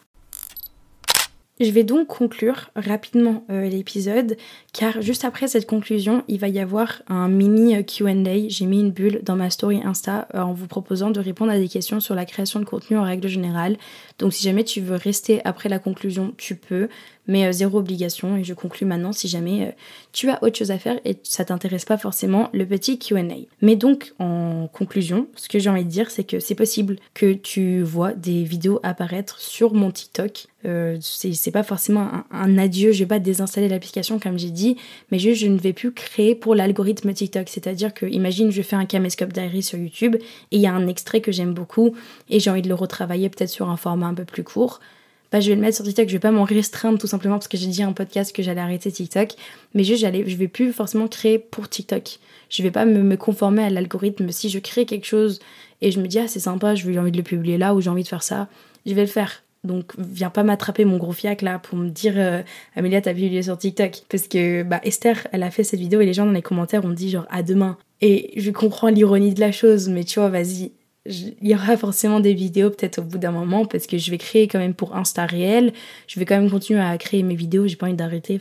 Je 1.60 1.72
vais 1.72 1.84
donc 1.84 2.06
conclure 2.06 2.70
rapidement 2.76 3.44
l'épisode 3.50 4.38
car 4.74 5.02
juste 5.02 5.26
après 5.26 5.48
cette 5.48 5.66
conclusion, 5.66 6.24
il 6.28 6.40
va 6.40 6.50
y 6.50 6.60
avoir 6.60 7.02
un 7.08 7.30
mini 7.30 7.84
Q&A. 7.84 8.48
J'ai 8.48 8.66
mis 8.68 8.82
une 8.82 8.92
bulle 8.92 9.22
dans 9.24 9.36
ma 9.36 9.50
story 9.50 9.82
Insta 9.84 10.28
en 10.36 10.54
vous 10.54 10.68
proposant 10.68 11.10
de 11.10 11.20
répondre 11.20 11.52
à 11.52 11.58
des 11.58 11.68
questions 11.68 12.00
sur 12.00 12.14
la 12.14 12.26
création 12.26 12.60
de 12.60 12.66
contenu 12.66 12.96
en 12.96 13.04
règle 13.04 13.28
générale. 13.28 13.78
Donc 14.20 14.34
si 14.34 14.44
jamais 14.44 14.64
tu 14.64 14.82
veux 14.82 14.98
rester 14.98 15.42
après 15.46 15.68
la 15.68 15.80
conclusion, 15.80 16.32
tu 16.38 16.56
peux 16.56 16.90
mais 17.28 17.46
euh, 17.46 17.52
zéro 17.52 17.80
obligation. 17.80 18.38
Et 18.38 18.44
je 18.44 18.54
conclus 18.54 18.86
maintenant 18.86 19.12
si 19.12 19.28
jamais 19.28 19.68
euh, 19.68 19.72
tu 20.14 20.30
as 20.30 20.42
autre 20.44 20.58
chose 20.58 20.72
à 20.72 20.80
faire 20.80 21.00
et 21.06 21.18
ça 21.24 21.46
t'intéresse 21.46 21.86
pas 21.86 21.98
forcément 21.98 22.50
le 22.54 22.66
petit 22.66 22.98
QA. 22.98 23.18
Mais 23.62 23.76
donc, 23.76 24.14
en 24.20 24.68
conclusion, 24.72 25.28
ce 25.36 25.50
que 25.50 25.60
j'ai 25.60 25.70
envie 25.70 25.84
de 25.84 25.90
dire, 25.90 26.12
c'est 26.12 26.24
que 26.24 26.40
c'est 26.40 26.56
possible 26.56 26.98
que 27.14 27.34
tu 27.34 27.82
vois 27.82 28.14
des 28.14 28.44
vidéos 28.44 28.80
apparaître 28.84 29.40
sur 29.40 29.74
mon 29.74 29.92
TikTok. 29.92 30.48
Euh, 30.66 30.98
c'est 31.02 31.52
pas 31.52 31.64
forcément 31.64 32.10
un, 32.32 32.58
adieu, 32.58 32.92
je 32.92 33.00
vais 33.00 33.06
pas 33.06 33.20
désinstaller 33.20 33.70
l'application 33.70 34.20
comme 34.20 34.38
j'ai 34.38 34.50
dit, 34.50 34.76
mais 35.12 35.20
juste 35.20 35.42
je 35.42 35.48
ne 35.48 35.58
vais 35.58 35.72
plus 35.72 35.94
créer 35.94 36.36
pour 36.36 36.56
l'algorithme 36.56 37.14
TikTok. 37.14 37.48
C'est-à-dire 37.50 37.94
que, 37.94 38.06
imagine, 38.06 38.52
je 38.52 38.62
fais 38.62 38.76
un 38.76 38.86
caméscope 38.86 39.32
diary 39.32 39.64
sur 39.64 39.78
YouTube 39.78 40.16
et 40.16 40.22
il 40.58 40.60
y 40.60 40.68
a 40.68 40.74
un 40.74 40.88
extrait 40.88 41.22
que 41.22 41.32
j'aime 41.32 41.54
beaucoup 41.54 41.96
et 42.30 42.40
j'ai 42.40 42.50
envie 42.50 42.62
de 42.62 42.70
le 42.70 42.76
retravailler 42.76 43.30
peut-être 43.30 43.50
sur 43.50 43.70
un 43.70 43.78
format 43.78 44.08
un 44.08 44.14
peu 44.14 44.26
plus 44.26 44.44
court 44.44 44.80
bah, 45.32 45.40
je 45.40 45.50
vais 45.50 45.56
le 45.56 45.62
mettre 45.62 45.76
sur 45.76 45.86
TikTok, 45.86 46.08
je 46.08 46.14
vais 46.14 46.20
pas 46.20 46.32
m'en 46.32 46.44
restreindre 46.44 46.98
tout 46.98 47.08
simplement 47.08 47.36
parce 47.36 47.48
que 47.48 47.58
j'ai 47.58 47.68
dit 47.68 47.84
un 47.84 47.94
podcast 47.94 48.34
que 48.36 48.42
j'allais 48.42 48.62
arrêter 48.62 48.92
TikTok, 48.92 49.34
mais 49.74 49.84
juste 49.84 50.06
je 50.06 50.36
vais 50.36 50.48
plus 50.48 50.72
forcément 50.72 51.08
créer 51.08 51.40
pour 51.40 51.70
TikTok. 51.70 52.20
Je 52.50 52.64
vais 52.64 52.72
pas 52.72 52.86
me, 52.86 53.18
conformer 53.18 53.64
à 53.64 53.70
l'algorithme. 53.70 54.32
Si 54.32 54.50
je 54.50 54.60
crée 54.60 54.86
quelque 54.86 55.06
chose 55.06 55.40
et 55.82 55.92
je 55.92 56.00
me 56.00 56.08
dis 56.08 56.20
ah 56.20 56.28
c'est 56.28 56.40
sympa, 56.40 56.76
j'ai 56.76 56.98
envie 56.98 57.12
de 57.12 57.18
le 57.18 57.24
publier 57.24 57.58
là 57.58 57.76
ou 57.76 57.82
j'ai 57.82 57.90
envie 57.90 58.04
de 58.04 58.08
faire 58.08 58.24
ça, 58.24 58.48
je 58.86 58.94
vais 58.94 59.02
le 59.02 59.08
faire. 59.08 59.44
Donc 59.64 59.94
viens 59.98 60.30
pas 60.30 60.44
m'attraper 60.44 60.86
mon 60.86 60.98
gros 60.98 61.12
fiac 61.12 61.42
là 61.42 61.60
pour 61.60 61.78
me 61.78 61.90
dire 61.90 62.14
euh, 62.16 62.42
Amélia 62.76 63.02
t'as 63.02 63.14
publié 63.14 63.44
sur 63.44 63.58
TikTok 63.58 64.04
parce 64.08 64.28
que 64.28 64.64
bah 64.64 64.80
Esther 64.84 65.28
elle 65.34 65.44
a 65.44 65.52
fait 65.52 65.64
cette 65.64 65.80
vidéo 65.80 66.00
et 66.00 66.06
les 66.06 66.14
gens 66.14 66.26
dans 66.26 66.32
les 66.32 66.44
commentaires 66.44 66.86
ont 66.86 66.92
dit 66.92 67.10
genre 67.10 67.26
à 67.30 67.44
demain 67.44 67.76
et 68.00 68.40
je 68.40 68.52
comprends 68.52 68.88
l'ironie 68.88 69.34
de 69.34 69.40
la 69.42 69.52
chose 69.52 69.90
mais 69.90 70.04
tu 70.04 70.20
vois 70.20 70.30
vas-y 70.30 70.72
il 71.08 71.48
y 71.48 71.54
aura 71.54 71.78
forcément 71.78 72.20
des 72.20 72.34
vidéos 72.34 72.70
peut-être 72.70 73.00
au 73.00 73.02
bout 73.04 73.18
d'un 73.18 73.32
moment 73.32 73.66
parce 73.66 73.88
que 73.88 73.98
je 73.98 74.12
vais 74.12 74.18
créer 74.18 74.48
quand 74.48 74.60
même 74.60 74.74
pour 74.74 74.96
Insta 74.96 75.26
réel. 75.26 75.74
Je 76.08 76.20
vais 76.20 76.26
quand 76.26 76.40
même 76.40 76.50
continuer 76.50 76.82
à 76.82 76.98
créer 76.98 77.24
mes 77.24 77.36
vidéos, 77.36 77.68
j'ai 77.68 77.76
pas 77.76 77.88
envie 77.88 77.96
d'arrêter. 77.96 78.40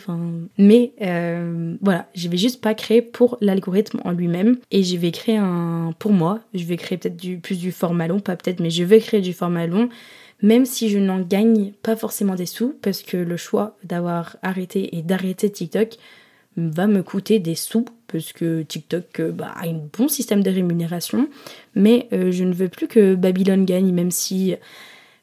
Mais 0.59 0.93
euh, 1.03 1.77
voilà, 1.81 2.09
je 2.15 2.29
vais 2.29 2.37
juste 2.37 2.61
pas 2.61 2.75
créer 2.75 3.03
pour 3.03 3.39
l'algorithme 3.41 4.01
en 4.05 4.11
lui-même 4.11 4.59
et 4.71 4.83
je 4.83 4.97
vais 4.97 5.11
créer 5.11 5.37
un 5.37 5.95
pour 5.99 6.13
moi. 6.13 6.41
Je 6.55 6.65
vais 6.65 6.77
créer 6.77 6.99
peut-être 6.99 7.17
du 7.17 7.39
plus 7.39 7.59
du 7.59 7.73
format 7.73 8.09
long, 8.09 8.21
pas 8.21 8.37
peut-être, 8.37 8.61
mais 8.61 8.71
je 8.71 8.85
vais 8.85 9.01
créer 9.01 9.21
du 9.21 9.33
format 9.33 9.67
long 9.67 9.89
même 10.43 10.67
si 10.67 10.91
je 10.91 10.99
n'en 10.99 11.21
gagne 11.21 11.73
pas 11.83 11.97
forcément 11.97 12.35
des 12.35 12.45
sous, 12.45 12.75
parce 12.83 13.03
que 13.03 13.17
le 13.17 13.37
choix 13.39 13.77
d'avoir 13.85 14.37
arrêté 14.43 14.97
et 14.97 15.03
d'arrêter 15.03 15.51
TikTok 15.51 15.97
va 16.57 16.87
me 16.87 17.03
coûter 17.03 17.39
des 17.39 17.55
sous, 17.55 17.85
parce 18.09 18.33
que 18.33 18.63
TikTok 18.63 19.21
euh, 19.21 19.33
bah, 19.33 19.53
a 19.57 19.67
un 19.67 19.81
bon 19.97 20.09
système 20.09 20.43
de 20.43 20.51
rémunération, 20.51 21.29
mais 21.75 22.09
euh, 22.13 22.33
je 22.33 22.45
ne 22.45 22.53
veux 22.53 22.69
plus 22.69 22.89
que 22.89 23.15
Babylone 23.15 23.65
gagne, 23.65 23.93
même 23.93 24.11
si 24.11 24.55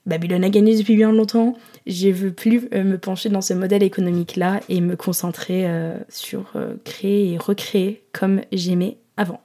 Babylone 0.06 0.44
a 0.44 0.50
gagné 0.50 0.78
depuis 0.78 0.96
bien 0.96 1.12
longtemps. 1.12 1.58
Je 1.88 2.10
veux 2.10 2.32
plus 2.32 2.68
euh, 2.74 2.84
me 2.84 2.98
pencher 2.98 3.30
dans 3.30 3.42
ce 3.42 3.54
modèle 3.54 3.84
économique-là 3.84 4.62
et 4.70 4.82
me 4.82 4.96
concentrer 4.96 5.68
sur 6.10 6.54
créer 6.84 7.34
et 7.34 7.38
recréer 7.38 8.04
comme 8.12 8.42
j'aimais 8.52 8.98
avant. 9.18 9.42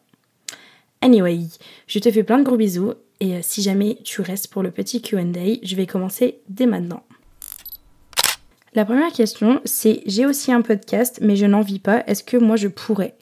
Anyway, 1.01 1.41
je 1.87 1.99
te 2.01 2.11
fais 2.11 2.25
plein 2.25 2.39
de 2.39 2.45
gros 2.45 2.57
bisous 2.57 2.95
et 3.21 3.41
si 3.43 3.63
jamais 3.63 3.99
tu 4.05 4.21
restes 4.21 4.49
pour 4.49 4.63
le 4.63 4.71
petit 4.71 5.01
QA, 5.01 5.23
je 5.63 5.77
vais 5.77 5.87
commencer 5.87 6.39
dès 6.49 6.67
maintenant. 6.67 7.03
La 8.75 8.85
première 8.85 9.13
question, 9.13 9.61
c'est 9.65 10.03
j'ai 10.07 10.27
aussi 10.27 10.53
un 10.53 10.63
podcast, 10.63 11.21
mais 11.23 11.37
je 11.37 11.47
n'en 11.47 11.63
vis 11.63 11.79
pas. 11.79 12.05
Est-ce 12.07 12.23
que 12.23 12.37
moi 12.37 12.57
je 12.57 12.69
pourrais? 12.69 13.15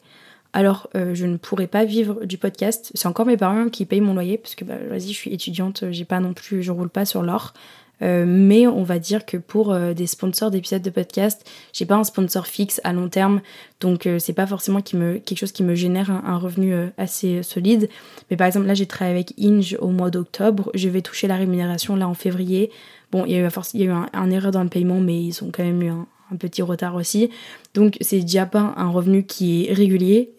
Alors, 0.53 0.89
euh, 0.95 1.13
je 1.13 1.25
ne 1.25 1.37
pourrais 1.37 1.67
pas 1.67 1.85
vivre 1.85 2.25
du 2.25 2.37
podcast. 2.37 2.91
C'est 2.95 3.07
encore 3.07 3.25
mes 3.25 3.37
parents 3.37 3.69
qui 3.69 3.85
payent 3.85 4.01
mon 4.01 4.13
loyer 4.13 4.37
parce 4.37 4.55
que, 4.55 4.65
bah, 4.65 4.77
vas-y, 4.89 5.09
je 5.09 5.17
suis 5.17 5.33
étudiante, 5.33 5.83
j'ai 5.91 6.05
pas 6.05 6.19
non 6.19 6.33
plus, 6.33 6.63
je 6.63 6.71
roule 6.71 6.89
pas 6.89 7.05
sur 7.05 7.21
l'or. 7.21 7.53
Euh, 8.01 8.25
mais 8.27 8.67
on 8.67 8.83
va 8.83 8.99
dire 8.99 9.25
que 9.25 9.37
pour 9.37 9.71
euh, 9.73 9.93
des 9.93 10.07
sponsors 10.07 10.51
d'épisodes 10.51 10.81
de 10.81 10.89
podcast, 10.89 11.49
j'ai 11.73 11.85
pas 11.85 11.95
un 11.95 12.03
sponsor 12.03 12.45
fixe 12.45 12.79
à 12.83 12.93
long 12.93 13.09
terme, 13.09 13.41
donc 13.79 14.05
euh, 14.05 14.19
c'est 14.19 14.33
pas 14.33 14.45
forcément 14.45 14.81
quelque 14.81 15.35
chose 15.35 15.51
qui 15.51 15.63
me 15.63 15.75
génère 15.75 16.11
un, 16.11 16.37
revenu 16.37 16.75
assez 16.97 17.41
solide. 17.41 17.89
Mais 18.29 18.37
par 18.37 18.47
exemple, 18.47 18.67
là 18.67 18.73
j'ai 18.73 18.85
travaillé 18.85 19.15
avec 19.15 19.33
Inge 19.39 19.77
au 19.79 19.89
mois 19.89 20.11
d'octobre, 20.11 20.71
je 20.75 20.89
vais 20.89 21.01
toucher 21.01 21.27
la 21.27 21.35
rémunération 21.35 21.95
là 21.95 22.07
en 22.07 22.13
février. 22.13 22.71
Bon, 23.11 23.25
il 23.25 23.31
y 23.31 23.35
a 23.35 23.39
eu, 23.39 23.49
il 23.73 23.79
y 23.79 23.83
a 23.83 23.85
eu 23.87 24.07
un, 24.13 24.29
erreur 24.29 24.51
dans 24.51 24.63
le 24.63 24.69
paiement, 24.69 24.99
mais 24.99 25.23
ils 25.23 25.43
ont 25.43 25.49
quand 25.51 25.63
même 25.63 25.81
eu 25.81 25.89
un, 25.89 26.07
petit 26.37 26.61
retard 26.61 26.95
aussi. 26.95 27.29
Donc 27.73 27.97
c'est 28.01 28.19
déjà 28.19 28.45
pas 28.45 28.73
un 28.75 28.89
revenu 28.89 29.23
qui 29.23 29.65
est 29.65 29.73
régulier, 29.73 30.33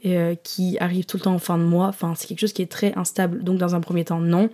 qui 0.45 0.77
arrive 0.79 1.07
tout 1.07 1.17
le 1.17 1.23
temps 1.23 1.35
en 1.35 1.39
fin 1.39 1.57
de 1.57 1.63
mois. 1.63 1.87
Enfin, 1.87 2.13
c'est 2.15 2.27
quelque 2.27 2.41
chose 2.41 2.53
qui 2.53 2.61
est 2.61 2.71
très 2.71 2.93
instable. 2.97 3.43
Donc 3.43 3.57
dans 3.57 3.75
un 3.75 3.81
premier 3.81 4.05
temps, 4.05 4.21
non. 4.21 4.51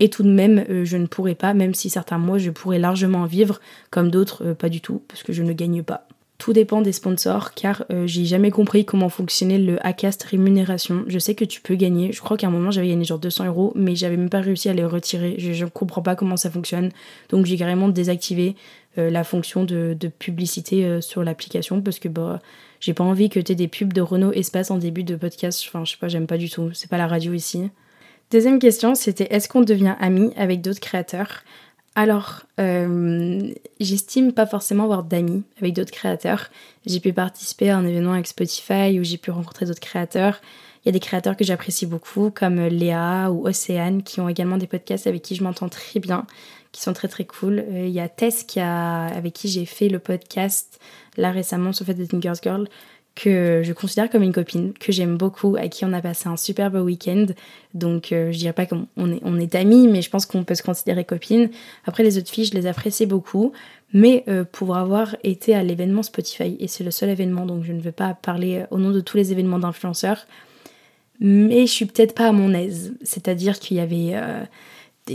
Et 0.00 0.10
tout 0.10 0.22
de 0.22 0.30
même, 0.30 0.64
euh, 0.70 0.84
je 0.84 0.96
ne 0.96 1.06
pourrais 1.06 1.34
pas, 1.34 1.54
même 1.54 1.74
si 1.74 1.90
certains 1.90 2.18
mois 2.18 2.38
je 2.38 2.50
pourrais 2.50 2.78
largement 2.78 3.26
vivre, 3.26 3.60
comme 3.90 4.10
d'autres 4.10 4.44
euh, 4.44 4.54
pas 4.54 4.68
du 4.68 4.80
tout, 4.80 5.02
parce 5.08 5.22
que 5.22 5.32
je 5.32 5.42
ne 5.42 5.52
gagne 5.52 5.82
pas. 5.82 6.06
Tout 6.38 6.52
dépend 6.52 6.82
des 6.82 6.92
sponsors, 6.92 7.52
car 7.54 7.84
euh, 7.90 8.06
j'ai 8.06 8.24
jamais 8.24 8.52
compris 8.52 8.84
comment 8.84 9.08
fonctionnait 9.08 9.58
le 9.58 9.84
Acast 9.84 10.22
rémunération. 10.22 11.02
Je 11.08 11.18
sais 11.18 11.34
que 11.34 11.44
tu 11.44 11.60
peux 11.60 11.74
gagner, 11.74 12.12
je 12.12 12.20
crois 12.20 12.36
qu'à 12.36 12.46
un 12.46 12.50
moment 12.50 12.70
j'avais 12.70 12.88
gagné 12.88 13.04
genre 13.04 13.18
200 13.18 13.46
euros, 13.46 13.72
mais 13.74 13.96
j'avais 13.96 14.16
même 14.16 14.30
pas 14.30 14.40
réussi 14.40 14.68
à 14.68 14.72
les 14.72 14.84
retirer. 14.84 15.34
Je, 15.38 15.64
ne 15.64 15.68
comprends 15.68 16.02
pas 16.02 16.14
comment 16.14 16.36
ça 16.36 16.48
fonctionne, 16.48 16.90
donc 17.30 17.46
j'ai 17.46 17.56
carrément 17.56 17.88
désactivé 17.88 18.54
la 18.96 19.22
fonction 19.22 19.62
de, 19.62 19.96
publicité 20.18 21.00
sur 21.00 21.22
l'application 21.22 21.80
parce 21.80 22.00
que 22.00 22.08
bah 22.08 22.40
j'ai 22.80 22.94
pas 22.94 23.04
envie 23.04 23.28
que 23.28 23.38
tu 23.38 23.52
aies 23.52 23.54
des 23.54 23.68
pubs 23.68 23.92
de 23.92 24.00
Renault 24.00 24.32
Espace 24.32 24.72
en 24.72 24.78
début 24.78 25.04
de 25.04 25.14
podcast. 25.14 25.64
Enfin, 25.68 25.84
je 25.84 25.92
sais 25.92 25.96
pas, 25.98 26.08
j'aime 26.08 26.26
pas 26.26 26.38
du 26.38 26.50
tout. 26.50 26.70
C'est 26.72 26.90
pas 26.90 26.98
la 26.98 27.06
radio 27.06 27.32
ici. 27.32 27.70
Deuxième 28.30 28.58
question, 28.58 28.94
c'était 28.94 29.26
est-ce 29.30 29.48
qu'on 29.48 29.62
devient 29.62 29.94
ami 30.00 30.32
avec 30.36 30.60
d'autres 30.60 30.80
créateurs? 30.80 31.44
Alors, 31.94 32.42
euh, 32.60 33.50
j'estime 33.80 34.32
pas 34.32 34.46
forcément 34.46 34.84
avoir 34.84 35.02
d'amis 35.02 35.42
avec 35.60 35.72
d'autres 35.72 35.90
créateurs. 35.90 36.50
J'ai 36.84 37.00
pu 37.00 37.14
participer 37.14 37.70
à 37.70 37.78
un 37.78 37.86
événement 37.86 38.12
avec 38.12 38.26
Spotify 38.26 39.00
où 39.00 39.02
j'ai 39.02 39.16
pu 39.16 39.30
rencontrer 39.30 39.64
d'autres 39.64 39.80
créateurs. 39.80 40.42
Il 40.84 40.88
y 40.88 40.90
a 40.90 40.92
des 40.92 41.00
créateurs 41.00 41.36
que 41.36 41.44
j'apprécie 41.44 41.86
beaucoup, 41.86 42.30
comme 42.30 42.66
Léa 42.66 43.32
ou 43.32 43.48
Océane, 43.48 44.02
qui 44.02 44.20
ont 44.20 44.28
également 44.28 44.58
des 44.58 44.66
podcasts 44.66 45.06
avec 45.06 45.22
qui 45.22 45.34
je 45.34 45.42
m'entends 45.42 45.70
très 45.70 45.98
bien, 45.98 46.26
qui 46.70 46.82
sont 46.82 46.92
très 46.92 47.08
très 47.08 47.24
cool. 47.24 47.60
Euh, 47.60 47.86
il 47.86 47.92
y 47.92 48.00
a 48.00 48.10
Tess 48.10 48.44
qui 48.44 48.60
a, 48.60 49.06
avec 49.06 49.32
qui 49.32 49.48
j'ai 49.48 49.64
fait 49.64 49.88
le 49.88 49.98
podcast 49.98 50.78
là 51.16 51.30
récemment 51.30 51.72
sur 51.72 51.86
fait 51.86 51.94
de 51.94 52.06
Girls 52.20 52.38
Girl 52.42 52.68
que 53.18 53.62
je 53.64 53.72
considère 53.72 54.08
comme 54.08 54.22
une 54.22 54.32
copine, 54.32 54.72
que 54.74 54.92
j'aime 54.92 55.16
beaucoup, 55.16 55.56
à 55.56 55.66
qui 55.66 55.84
on 55.84 55.92
a 55.92 56.00
passé 56.00 56.28
un 56.28 56.36
superbe 56.36 56.76
week-end. 56.76 57.26
Donc 57.74 58.12
euh, 58.12 58.30
je 58.30 58.38
dirais 58.38 58.52
pas 58.52 58.64
qu'on 58.64 58.86
est, 59.10 59.20
on 59.24 59.40
est 59.40 59.56
amis, 59.56 59.88
mais 59.88 60.02
je 60.02 60.10
pense 60.10 60.24
qu'on 60.24 60.44
peut 60.44 60.54
se 60.54 60.62
considérer 60.62 61.04
copine. 61.04 61.50
Après 61.84 62.04
les 62.04 62.16
autres 62.16 62.30
filles, 62.30 62.44
je 62.44 62.54
les 62.54 62.66
apprécie 62.66 63.06
beaucoup. 63.06 63.52
Mais 63.92 64.22
euh, 64.28 64.44
pour 64.44 64.76
avoir 64.76 65.16
été 65.24 65.54
à 65.54 65.64
l'événement 65.64 66.04
Spotify, 66.04 66.56
et 66.60 66.68
c'est 66.68 66.84
le 66.84 66.92
seul 66.92 67.08
événement, 67.08 67.44
donc 67.44 67.64
je 67.64 67.72
ne 67.72 67.80
veux 67.80 67.92
pas 67.92 68.14
parler 68.14 68.64
au 68.70 68.78
nom 68.78 68.90
de 68.92 69.00
tous 69.00 69.16
les 69.16 69.32
événements 69.32 69.58
d'influenceurs, 69.58 70.26
mais 71.18 71.66
je 71.66 71.72
suis 71.72 71.86
peut-être 71.86 72.14
pas 72.14 72.28
à 72.28 72.32
mon 72.32 72.54
aise. 72.54 72.94
C'est-à-dire 73.02 73.58
qu'il 73.58 73.76
y 73.76 73.80
avait... 73.80 74.12
Euh, 74.14 74.44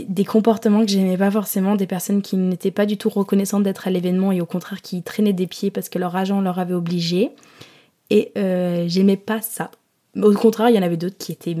des, 0.08 0.24
comportements 0.24 0.84
que 0.84 0.90
j'aimais 0.90 1.16
pas 1.16 1.30
forcément, 1.30 1.76
des 1.76 1.86
personnes 1.86 2.20
qui 2.20 2.36
n'étaient 2.36 2.72
pas 2.72 2.84
du 2.84 2.96
tout 2.96 3.08
reconnaissantes 3.08 3.62
d'être 3.62 3.86
à 3.86 3.92
l'événement 3.92 4.32
et 4.32 4.40
au 4.40 4.46
contraire 4.46 4.82
qui 4.82 5.04
traînaient 5.04 5.32
des 5.32 5.46
pieds 5.46 5.70
parce 5.70 5.88
que 5.88 6.00
leur 6.00 6.16
agent 6.16 6.40
leur 6.40 6.58
avait 6.58 6.74
obligé. 6.74 7.30
Et 8.10 8.32
euh, 8.36 8.84
j'aimais 8.86 9.16
pas 9.16 9.40
ça. 9.40 9.70
Au 10.20 10.32
contraire, 10.32 10.70
il 10.70 10.76
y 10.76 10.78
en 10.78 10.82
avait 10.82 10.96
d'autres 10.96 11.18
qui 11.18 11.32
étaient 11.32 11.56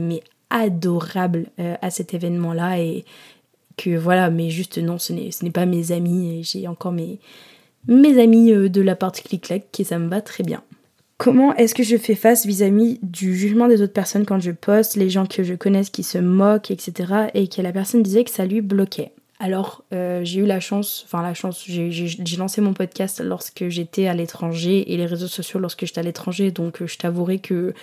adorables 0.50 1.46
euh, 1.58 1.74
à 1.82 1.90
cet 1.90 2.14
événement-là 2.14 2.78
et 2.80 3.04
que 3.76 3.96
voilà, 3.96 4.30
mais 4.30 4.50
juste 4.50 4.78
non, 4.78 4.98
ce 4.98 5.12
n'est 5.12 5.50
pas 5.50 5.66
mes 5.66 5.90
amis. 5.90 6.44
J'ai 6.44 6.68
encore 6.68 6.92
mes, 6.92 7.18
mes 7.88 8.22
amis 8.22 8.52
euh, 8.52 8.68
de 8.68 8.80
la 8.80 8.94
partie 8.94 9.22
clic-clac 9.22 9.64
qui 9.72 9.84
ça 9.84 9.98
me 9.98 10.08
va 10.08 10.20
très 10.20 10.44
bien. 10.44 10.62
Comment 11.16 11.54
est-ce 11.54 11.74
que 11.74 11.82
je 11.82 11.96
fais 11.96 12.16
face 12.16 12.44
vis-à-vis 12.44 12.98
du 13.02 13.36
jugement 13.36 13.68
des 13.68 13.82
autres 13.82 13.92
personnes 13.92 14.26
quand 14.26 14.40
je 14.40 14.50
poste, 14.50 14.96
les 14.96 15.10
gens 15.10 15.26
que 15.26 15.42
je 15.42 15.54
connaisse 15.54 15.90
qui 15.90 16.02
se 16.02 16.18
moquent, 16.18 16.70
etc. 16.70 17.28
et 17.34 17.48
que 17.48 17.62
la 17.62 17.72
personne 17.72 18.02
disait 18.02 18.24
que 18.24 18.30
ça 18.30 18.44
lui 18.44 18.60
bloquait? 18.60 19.12
Alors, 19.40 19.82
euh, 19.92 20.20
j'ai 20.22 20.40
eu 20.40 20.46
la 20.46 20.60
chance, 20.60 21.02
enfin 21.06 21.22
la 21.22 21.34
chance, 21.34 21.64
j'ai 21.66 22.36
lancé 22.36 22.60
mon 22.60 22.72
podcast 22.72 23.20
lorsque 23.20 23.68
j'étais 23.68 24.06
à 24.06 24.14
l'étranger 24.14 24.92
et 24.92 24.96
les 24.96 25.06
réseaux 25.06 25.26
sociaux 25.26 25.58
lorsque 25.58 25.84
j'étais 25.84 25.98
à 25.98 26.04
l'étranger, 26.04 26.52
donc 26.52 26.80
euh, 26.82 26.86
je 26.86 26.96
t'avouerai 26.98 27.40
que 27.40 27.74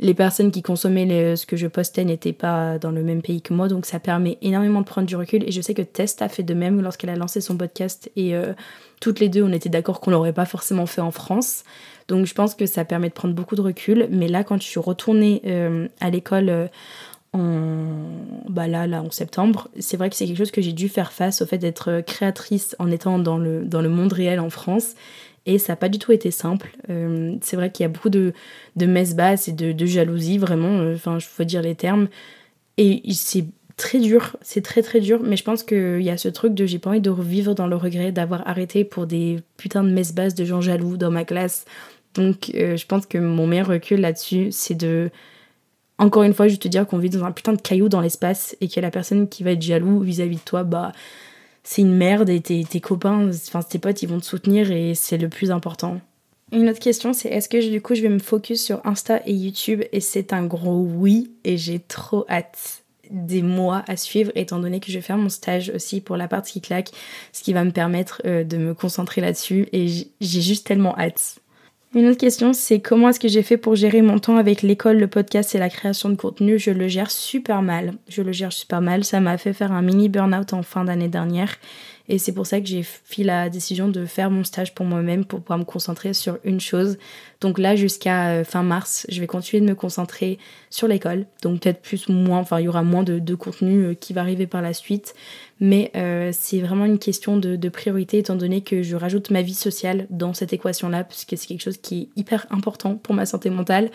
les 0.00 0.14
personnes 0.14 0.50
qui 0.50 0.62
consommaient 0.62 1.34
ce 1.34 1.44
que 1.44 1.56
je 1.56 1.66
postais 1.66 2.04
n'étaient 2.04 2.32
pas 2.32 2.78
dans 2.78 2.90
le 2.92 3.02
même 3.02 3.20
pays 3.20 3.42
que 3.42 3.52
moi, 3.52 3.68
donc 3.68 3.86
ça 3.86 3.98
permet 3.98 4.38
énormément 4.42 4.80
de 4.80 4.86
prendre 4.86 5.08
du 5.08 5.16
recul. 5.16 5.42
Et 5.44 5.50
je 5.50 5.60
sais 5.60 5.74
que 5.74 5.82
Test 5.82 6.22
a 6.22 6.28
fait 6.28 6.44
de 6.44 6.54
même 6.54 6.80
lorsqu'elle 6.80 7.10
a 7.10 7.16
lancé 7.16 7.40
son 7.40 7.56
podcast 7.56 8.08
et 8.14 8.36
euh, 8.36 8.52
toutes 9.00 9.18
les 9.18 9.28
deux, 9.28 9.42
on 9.42 9.52
était 9.52 9.68
d'accord 9.68 10.00
qu'on 10.00 10.12
l'aurait 10.12 10.32
pas 10.32 10.46
forcément 10.46 10.86
fait 10.86 11.00
en 11.00 11.10
France. 11.10 11.64
Donc 12.06 12.26
je 12.26 12.34
pense 12.34 12.54
que 12.54 12.66
ça 12.66 12.84
permet 12.84 13.08
de 13.08 13.14
prendre 13.14 13.34
beaucoup 13.34 13.56
de 13.56 13.60
recul. 13.60 14.08
Mais 14.10 14.28
là, 14.28 14.44
quand 14.44 14.60
je 14.60 14.66
suis 14.66 14.80
retournée 14.80 15.42
à 16.00 16.10
l'école 16.10 16.70
en, 17.38 18.50
bah 18.50 18.68
là, 18.68 18.86
là, 18.86 19.02
en 19.02 19.10
septembre. 19.10 19.68
C'est 19.78 19.96
vrai 19.96 20.10
que 20.10 20.16
c'est 20.16 20.26
quelque 20.26 20.38
chose 20.38 20.50
que 20.50 20.62
j'ai 20.62 20.72
dû 20.72 20.88
faire 20.88 21.12
face 21.12 21.42
au 21.42 21.46
fait 21.46 21.58
d'être 21.58 22.02
créatrice 22.06 22.76
en 22.78 22.90
étant 22.90 23.18
dans 23.18 23.38
le, 23.38 23.64
dans 23.64 23.80
le 23.80 23.88
monde 23.88 24.12
réel 24.12 24.40
en 24.40 24.50
France. 24.50 24.94
Et 25.46 25.58
ça 25.58 25.72
n'a 25.72 25.76
pas 25.76 25.88
du 25.88 25.98
tout 25.98 26.12
été 26.12 26.30
simple. 26.30 26.76
Euh, 26.90 27.36
c'est 27.40 27.56
vrai 27.56 27.72
qu'il 27.72 27.84
y 27.84 27.86
a 27.86 27.88
beaucoup 27.88 28.10
de, 28.10 28.34
de 28.76 28.86
messes 28.86 29.14
basses 29.14 29.48
et 29.48 29.52
de, 29.52 29.72
de 29.72 29.86
jalousie, 29.86 30.36
vraiment. 30.36 30.78
Euh, 30.80 30.94
enfin, 30.94 31.18
je 31.18 31.26
faut 31.26 31.44
dire 31.44 31.62
les 31.62 31.74
termes. 31.74 32.08
Et 32.76 33.02
c'est 33.12 33.46
très 33.78 33.98
dur, 33.98 34.36
c'est 34.42 34.60
très 34.60 34.82
très 34.82 35.00
dur, 35.00 35.20
mais 35.22 35.36
je 35.36 35.44
pense 35.44 35.62
qu'il 35.62 36.02
y 36.02 36.10
a 36.10 36.18
ce 36.18 36.28
truc 36.28 36.52
de 36.52 36.66
j'ai 36.66 36.78
pas 36.78 36.90
envie 36.90 37.00
de 37.00 37.10
revivre 37.10 37.54
dans 37.54 37.66
le 37.66 37.76
regret 37.76 38.12
d'avoir 38.12 38.46
arrêté 38.46 38.84
pour 38.84 39.06
des 39.06 39.38
putains 39.56 39.84
de 39.84 39.90
messes 39.90 40.14
basses 40.14 40.34
de 40.34 40.44
gens 40.44 40.60
jaloux 40.60 40.96
dans 40.96 41.10
ma 41.10 41.24
classe. 41.24 41.64
Donc 42.14 42.50
euh, 42.54 42.76
je 42.76 42.86
pense 42.86 43.06
que 43.06 43.18
mon 43.18 43.46
meilleur 43.46 43.68
recul 43.68 44.00
là-dessus, 44.00 44.48
c'est 44.50 44.74
de 44.74 45.10
encore 45.98 46.22
une 46.22 46.34
fois, 46.34 46.48
je 46.48 46.56
te 46.56 46.68
dire 46.68 46.86
qu'on 46.86 46.98
vit 46.98 47.10
dans 47.10 47.24
un 47.24 47.32
putain 47.32 47.52
de 47.52 47.60
caillou 47.60 47.88
dans 47.88 48.00
l'espace 48.00 48.56
et 48.60 48.68
que 48.68 48.80
la 48.80 48.90
personne 48.90 49.28
qui 49.28 49.42
va 49.42 49.52
être 49.52 49.62
jaloux 49.62 50.00
vis-à-vis 50.00 50.36
de 50.36 50.42
toi, 50.42 50.62
bah, 50.62 50.92
c'est 51.64 51.82
une 51.82 51.94
merde 51.94 52.30
et 52.30 52.40
tes, 52.40 52.80
copains, 52.80 53.28
enfin 53.28 53.62
tes 53.62 53.78
potes, 53.78 54.02
ils 54.02 54.08
vont 54.08 54.20
te 54.20 54.24
soutenir 54.24 54.70
et 54.70 54.94
c'est 54.94 55.18
le 55.18 55.28
plus 55.28 55.50
important. 55.50 56.00
Une 56.52 56.68
autre 56.68 56.78
question, 56.78 57.12
c'est 57.12 57.28
est-ce 57.28 57.48
que 57.48 57.70
du 57.70 57.82
coup 57.82 57.94
je 57.94 58.00
vais 58.00 58.08
me 58.08 58.20
focus 58.20 58.64
sur 58.64 58.80
Insta 58.86 59.20
et 59.26 59.34
YouTube 59.34 59.82
Et 59.92 60.00
c'est 60.00 60.32
un 60.32 60.46
gros 60.46 60.80
oui 60.80 61.30
et 61.44 61.58
j'ai 61.58 61.78
trop 61.78 62.24
hâte 62.30 62.84
des 63.10 63.42
mois 63.42 63.84
à 63.86 63.96
suivre 63.96 64.32
étant 64.34 64.58
donné 64.58 64.80
que 64.80 64.90
je 64.90 64.94
vais 64.94 65.02
faire 65.02 65.18
mon 65.18 65.28
stage 65.28 65.70
aussi 65.74 66.00
pour 66.00 66.16
la 66.16 66.28
partie 66.28 66.54
qui 66.54 66.60
claque, 66.60 66.90
ce 67.32 67.42
qui 67.42 67.52
va 67.52 67.64
me 67.64 67.70
permettre 67.70 68.22
euh, 68.24 68.44
de 68.44 68.56
me 68.56 68.74
concentrer 68.74 69.20
là-dessus 69.20 69.68
et 69.72 69.88
j'ai 69.88 70.40
juste 70.40 70.66
tellement 70.66 70.96
hâte. 70.96 71.40
Une 71.94 72.06
autre 72.06 72.18
question, 72.18 72.52
c'est 72.52 72.80
comment 72.80 73.08
est-ce 73.08 73.18
que 73.18 73.28
j'ai 73.28 73.42
fait 73.42 73.56
pour 73.56 73.74
gérer 73.74 74.02
mon 74.02 74.18
temps 74.18 74.36
avec 74.36 74.60
l'école, 74.60 74.98
le 74.98 75.06
podcast 75.06 75.54
et 75.54 75.58
la 75.58 75.70
création 75.70 76.10
de 76.10 76.16
contenu? 76.16 76.58
Je 76.58 76.70
le 76.70 76.86
gère 76.86 77.10
super 77.10 77.62
mal. 77.62 77.94
Je 78.08 78.20
le 78.20 78.30
gère 78.30 78.52
super 78.52 78.82
mal. 78.82 79.04
Ça 79.04 79.20
m'a 79.20 79.38
fait 79.38 79.54
faire 79.54 79.72
un 79.72 79.80
mini 79.80 80.10
burn-out 80.10 80.52
en 80.52 80.62
fin 80.62 80.84
d'année 80.84 81.08
dernière. 81.08 81.56
Et 82.08 82.16
c'est 82.16 82.32
pour 82.32 82.46
ça 82.46 82.60
que 82.60 82.66
j'ai 82.66 82.82
fait 82.82 83.22
la 83.22 83.50
décision 83.50 83.88
de 83.88 84.06
faire 84.06 84.30
mon 84.30 84.42
stage 84.42 84.74
pour 84.74 84.86
moi-même 84.86 85.26
pour 85.26 85.40
pouvoir 85.40 85.58
me 85.58 85.64
concentrer 85.64 86.14
sur 86.14 86.38
une 86.42 86.58
chose. 86.58 86.96
Donc 87.42 87.58
là, 87.58 87.76
jusqu'à 87.76 88.30
euh, 88.30 88.44
fin 88.44 88.62
mars, 88.62 89.06
je 89.10 89.20
vais 89.20 89.26
continuer 89.26 89.60
de 89.60 89.68
me 89.68 89.74
concentrer 89.74 90.38
sur 90.70 90.88
l'école. 90.88 91.26
Donc 91.42 91.60
peut-être 91.60 91.82
plus, 91.82 92.08
moins, 92.08 92.38
enfin 92.38 92.60
il 92.60 92.64
y 92.64 92.68
aura 92.68 92.82
moins 92.82 93.02
de, 93.02 93.34
contenu 93.34 93.84
euh, 93.84 93.94
qui 93.94 94.14
va 94.14 94.22
arriver 94.22 94.46
par 94.46 94.62
la 94.62 94.72
suite. 94.72 95.14
Mais 95.60 95.90
euh, 95.96 96.30
c'est 96.32 96.60
vraiment 96.60 96.86
une 96.86 96.98
question 96.98 97.36
de, 97.36 97.56
de, 97.56 97.68
priorité 97.68 98.18
étant 98.18 98.36
donné 98.36 98.62
que 98.62 98.82
je 98.82 98.96
rajoute 98.96 99.30
ma 99.30 99.42
vie 99.42 99.54
sociale 99.54 100.06
dans 100.08 100.32
cette 100.32 100.54
équation-là, 100.54 101.04
puisque 101.04 101.36
c'est 101.36 101.46
quelque 101.46 101.62
chose 101.62 101.78
qui 101.78 102.02
est 102.02 102.08
hyper 102.18 102.46
important 102.50 102.96
pour 102.96 103.14
ma 103.14 103.26
santé 103.26 103.50
mentale. 103.50 103.90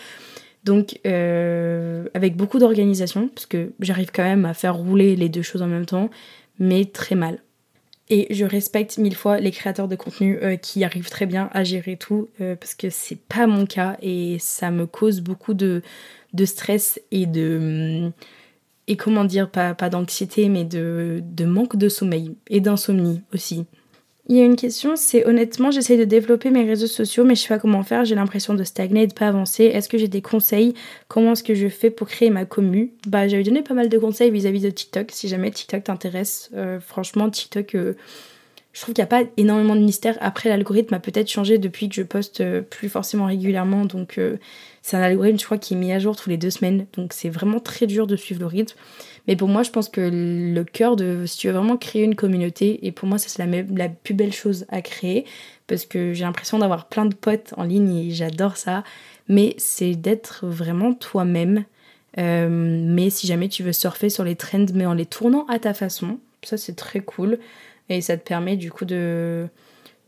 Donc 0.63 0.99
avec 1.03 2.37
beaucoup 2.37 2.57
d'organisation, 2.57 3.27
parce 3.27 3.47
que 3.47 3.73
j'arrive 3.81 4.11
quand 4.13 4.23
même 4.23 4.45
à 4.45 4.53
faire 4.53 4.75
rouler 4.75 5.17
les 5.17 5.27
deux 5.27 5.41
choses 5.41 5.61
en 5.61 5.67
même 5.67 5.85
temps, 5.85 6.09
mais 6.57 6.85
très 6.85 7.15
mal. 7.15 7.39
Et 8.09 8.33
je 8.33 8.45
respecte 8.45 8.97
mille 8.97 9.15
fois 9.15 9.39
les 9.39 9.51
créateurs 9.51 9.87
de 9.87 9.95
contenu 9.95 10.37
euh, 10.41 10.57
qui 10.57 10.83
arrivent 10.83 11.09
très 11.09 11.25
bien 11.25 11.49
à 11.53 11.63
gérer 11.63 11.95
tout, 11.95 12.29
euh, 12.41 12.55
parce 12.55 12.75
que 12.75 12.89
c'est 12.89 13.19
pas 13.19 13.47
mon 13.47 13.65
cas 13.65 13.97
et 14.01 14.37
ça 14.39 14.71
me 14.71 14.85
cause 14.85 15.21
beaucoup 15.21 15.53
de, 15.53 15.81
stress 16.43 16.99
et 17.11 17.25
de. 17.25 18.11
Et 18.87 18.97
comment 18.97 19.23
dire, 19.23 19.49
pas, 19.49 19.73
d'anxiété, 19.73 20.49
mais 20.49 20.65
de 20.65 21.45
manque 21.45 21.77
de 21.77 21.87
sommeil 21.87 22.35
et 22.49 22.59
d'insomnie 22.59 23.21
aussi. 23.33 23.65
Il 24.29 24.37
y 24.37 24.41
a 24.41 24.45
une 24.45 24.55
question, 24.55 24.95
c'est 24.95 25.25
honnêtement, 25.25 25.69
j'essaye 25.69 25.97
de 25.97 26.05
développer 26.05 26.49
mes 26.49 26.63
réseaux 26.63 26.87
sociaux, 26.87 27.25
mais 27.25 27.35
je 27.35 27.41
sais 27.41 27.49
pas 27.49 27.59
comment 27.59 27.83
faire. 27.83 28.05
J'ai 28.05 28.15
l'impression 28.15 28.53
de 28.53 28.63
stagner, 28.63 29.05
de 29.05 29.13
pas 29.13 29.27
avancer. 29.27 29.65
Est-ce 29.65 29.89
que 29.89 29.97
j'ai 29.97 30.07
des 30.07 30.21
conseils? 30.21 30.75
Comment 31.09 31.33
est-ce 31.33 31.43
que 31.43 31.53
je 31.53 31.67
fais 31.67 31.89
pour 31.89 32.07
créer 32.07 32.29
ma 32.29 32.45
commu? 32.45 32.93
Bah, 33.05 33.27
j'avais 33.27 33.43
donné 33.43 33.63
pas 33.63 33.73
mal 33.73 33.89
de 33.89 33.97
conseils 33.97 34.31
vis-à-vis 34.31 34.61
de 34.61 34.69
TikTok. 34.69 35.11
Si 35.11 35.27
jamais 35.27 35.51
TikTok 35.51 35.83
t'intéresse, 35.83 36.49
euh, 36.55 36.79
franchement, 36.79 37.29
TikTok, 37.29 37.75
euh, 37.75 37.95
je 38.73 38.81
trouve 38.81 38.93
qu'il 38.93 39.01
n'y 39.01 39.05
a 39.05 39.07
pas 39.07 39.23
énormément 39.37 39.75
de 39.75 39.81
mystère. 39.81 40.17
Après, 40.19 40.49
l'algorithme 40.49 40.93
a 40.93 40.99
peut-être 40.99 41.29
changé 41.29 41.57
depuis 41.57 41.89
que 41.89 41.95
je 41.95 42.03
poste 42.03 42.41
euh, 42.41 42.61
plus 42.61 42.89
forcément 42.89 43.27
régulièrement. 43.27 43.85
Donc, 43.85 44.19
c'est 44.81 44.97
un 44.97 45.01
algorithme, 45.01 45.39
je 45.39 45.45
crois, 45.45 45.57
qui 45.57 45.75
est 45.75 45.77
mis 45.77 45.91
à 45.91 45.99
jour 45.99 46.15
tous 46.15 46.29
les 46.29 46.37
deux 46.37 46.49
semaines. 46.49 46.87
Donc, 46.97 47.13
c'est 47.13 47.29
vraiment 47.29 47.59
très 47.59 47.87
dur 47.87 48.07
de 48.07 48.15
suivre 48.15 48.41
le 48.41 48.47
rythme. 48.47 48.75
Mais 49.27 49.35
pour 49.35 49.47
moi, 49.47 49.63
je 49.63 49.71
pense 49.71 49.89
que 49.89 50.01
le 50.01 50.63
cœur 50.63 50.95
de, 50.95 51.25
si 51.25 51.37
tu 51.37 51.47
veux 51.47 51.53
vraiment 51.53 51.77
créer 51.77 52.03
une 52.03 52.15
communauté, 52.15 52.85
et 52.85 52.91
pour 52.91 53.07
moi, 53.07 53.17
ça 53.17 53.29
c'est 53.29 53.45
la, 53.45 53.61
la 53.61 53.89
plus 53.89 54.13
belle 54.13 54.33
chose 54.33 54.65
à 54.69 54.81
créer, 54.81 55.25
parce 55.67 55.85
que 55.85 56.13
j'ai 56.13 56.25
l'impression 56.25 56.59
d'avoir 56.59 56.87
plein 56.87 57.05
de 57.05 57.15
potes 57.15 57.53
en 57.55 57.63
ligne 57.63 57.95
et 57.95 58.11
j'adore 58.11 58.57
ça, 58.57 58.83
mais 59.29 59.55
c'est 59.57 59.95
d'être 59.95 60.45
vraiment 60.45 60.93
toi-même. 60.93 61.63
Euh, 62.17 62.47
mais 62.49 63.09
si 63.09 63.25
jamais 63.25 63.47
tu 63.47 63.63
veux 63.63 63.73
surfer 63.73 64.09
sur 64.09 64.23
les 64.23 64.35
trends, 64.35 64.65
mais 64.73 64.85
en 64.85 64.93
les 64.93 65.05
tournant 65.05 65.45
à 65.47 65.57
ta 65.57 65.73
façon, 65.73 66.19
ça 66.43 66.57
c'est 66.57 66.75
très 66.75 66.99
cool. 66.99 67.39
Et 67.93 68.01
ça 68.01 68.17
te 68.17 68.27
permet 68.27 68.57
du 68.57 68.71
coup 68.71 68.85
de, 68.85 69.47